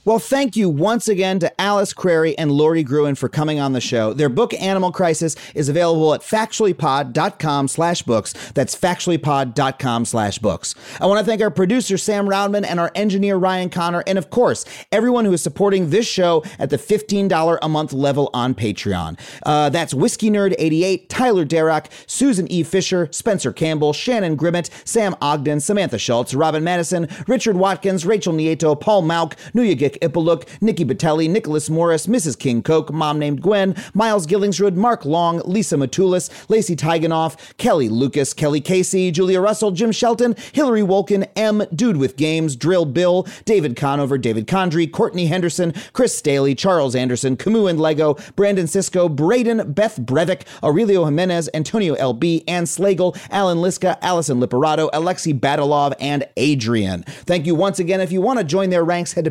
Well, 0.08 0.18
thank 0.18 0.56
you 0.56 0.70
once 0.70 1.06
again 1.06 1.38
to 1.40 1.60
Alice 1.60 1.92
Crary 1.92 2.36
and 2.38 2.50
Lori 2.50 2.82
Gruen 2.82 3.14
for 3.14 3.28
coming 3.28 3.60
on 3.60 3.74
the 3.74 3.80
show. 3.82 4.14
Their 4.14 4.30
book, 4.30 4.54
Animal 4.54 4.90
Crisis, 4.90 5.36
is 5.54 5.68
available 5.68 6.14
at 6.14 6.22
factuallypod.com 6.22 7.68
slash 7.68 8.02
books. 8.04 8.32
That's 8.52 8.74
factuallypod.com 8.74 10.06
slash 10.06 10.38
books. 10.38 10.74
I 10.98 11.04
want 11.04 11.18
to 11.18 11.26
thank 11.26 11.42
our 11.42 11.50
producer, 11.50 11.98
Sam 11.98 12.26
Roudman, 12.26 12.64
and 12.66 12.80
our 12.80 12.90
engineer, 12.94 13.36
Ryan 13.36 13.68
Connor, 13.68 14.02
and 14.06 14.16
of 14.16 14.30
course, 14.30 14.64
everyone 14.90 15.26
who 15.26 15.32
is 15.34 15.42
supporting 15.42 15.90
this 15.90 16.08
show 16.08 16.42
at 16.58 16.70
the 16.70 16.78
$15 16.78 17.58
a 17.60 17.68
month 17.68 17.92
level 17.92 18.30
on 18.32 18.54
Patreon. 18.54 19.20
Uh, 19.42 19.68
that's 19.68 19.92
Whiskey 19.92 20.30
Nerd 20.30 20.54
88, 20.58 21.10
Tyler 21.10 21.44
Derrock, 21.44 21.88
Susan 22.06 22.50
E. 22.50 22.62
Fisher, 22.62 23.10
Spencer 23.12 23.52
Campbell, 23.52 23.92
Shannon 23.92 24.38
Grimmett, 24.38 24.70
Sam 24.88 25.14
Ogden, 25.20 25.60
Samantha 25.60 25.98
Schultz, 25.98 26.32
Robin 26.32 26.64
Madison, 26.64 27.08
Richard 27.26 27.56
Watkins, 27.56 28.06
Rachel 28.06 28.32
Nieto, 28.32 28.80
Paul 28.80 29.02
Malk, 29.02 29.34
Mauk, 29.52 29.97
Nuya 29.98 30.08
Ipaluk, 30.08 30.46
Nikki 30.60 30.84
Batelli, 30.84 31.28
Nicholas 31.28 31.70
Morris, 31.70 32.06
Mrs. 32.06 32.38
King 32.38 32.62
Coke, 32.62 32.92
Mom 32.92 33.18
Named 33.18 33.40
Gwen, 33.42 33.74
Miles 33.94 34.26
Gillingsrud, 34.26 34.74
Mark 34.74 35.04
Long, 35.04 35.40
Lisa 35.44 35.76
Matulis, 35.76 36.30
Lacey 36.48 36.76
Tiganoff, 36.76 37.36
Kelly 37.56 37.88
Lucas, 37.88 38.32
Kelly 38.32 38.60
Casey, 38.60 39.10
Julia 39.10 39.40
Russell, 39.40 39.70
Jim 39.70 39.92
Shelton, 39.92 40.34
Hillary 40.52 40.82
Wolkin, 40.82 41.28
M, 41.36 41.62
Dude 41.74 41.96
with 41.96 42.16
Games, 42.16 42.56
Drill 42.56 42.84
Bill, 42.84 43.26
David 43.44 43.76
Conover, 43.76 44.18
David 44.18 44.46
Condry, 44.46 44.90
Courtney 44.90 45.26
Henderson, 45.26 45.74
Chris 45.92 46.16
Staley, 46.16 46.54
Charles 46.54 46.94
Anderson, 46.94 47.36
Camus 47.36 47.70
and 47.70 47.80
Lego, 47.80 48.16
Brandon 48.36 48.66
Cisco, 48.66 49.08
Braden, 49.08 49.72
Beth 49.72 49.98
Brevik, 50.00 50.42
Aurelio 50.62 51.04
Jimenez, 51.04 51.48
Antonio 51.54 51.94
LB, 51.96 52.44
Ann 52.46 52.64
Slagle, 52.64 53.18
Alan 53.30 53.58
Liska, 53.58 53.98
Allison 54.00 54.40
Liperato, 54.40 54.90
Alexi 54.92 55.38
Badalov, 55.38 55.94
and 56.00 56.26
Adrian. 56.36 57.02
Thank 57.02 57.46
you 57.46 57.54
once 57.54 57.78
again. 57.78 58.00
If 58.00 58.12
you 58.12 58.20
want 58.20 58.38
to 58.38 58.44
join 58.44 58.70
their 58.70 58.84
ranks, 58.84 59.12
head 59.12 59.24
to 59.24 59.30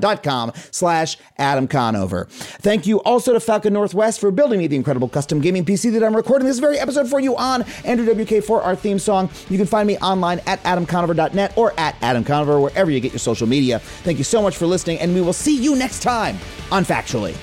patreon.com 0.00 0.52
slash 0.70 1.16
Adam 1.38 1.68
Conover. 1.68 2.26
Thank 2.30 2.86
you 2.86 3.00
also 3.02 3.32
to 3.32 3.40
Falcon 3.40 3.72
Northwest 3.72 4.20
for 4.20 4.30
building 4.30 4.58
me 4.58 4.66
the 4.66 4.76
incredible 4.76 5.08
custom 5.08 5.40
gaming 5.40 5.64
PC 5.64 5.92
that 5.92 6.02
I'm 6.04 6.14
recording 6.14 6.46
this 6.46 6.58
very 6.58 6.78
episode 6.78 7.08
for 7.08 7.20
you 7.20 7.36
on 7.36 7.64
Andrew 7.84 8.06
WK 8.12 8.42
for 8.42 8.62
our 8.62 8.76
theme 8.76 8.98
song. 8.98 9.30
You 9.48 9.58
can 9.58 9.66
find 9.66 9.86
me 9.86 9.98
online 9.98 10.40
at 10.46 10.62
adamconover.net 10.62 11.56
or 11.56 11.78
at 11.78 11.96
Adam 12.02 12.24
Conover, 12.24 12.60
wherever 12.60 12.90
you 12.90 13.00
get 13.00 13.12
your 13.12 13.18
social 13.18 13.46
media. 13.46 13.78
Thank 13.78 14.18
you 14.18 14.24
so 14.24 14.42
much 14.42 14.56
for 14.56 14.66
listening, 14.66 14.98
and 15.00 15.14
we 15.14 15.20
will 15.20 15.32
see 15.32 15.56
you 15.56 15.76
next 15.76 16.02
time 16.02 16.38
on 16.70 16.84
Factually. 16.84 17.36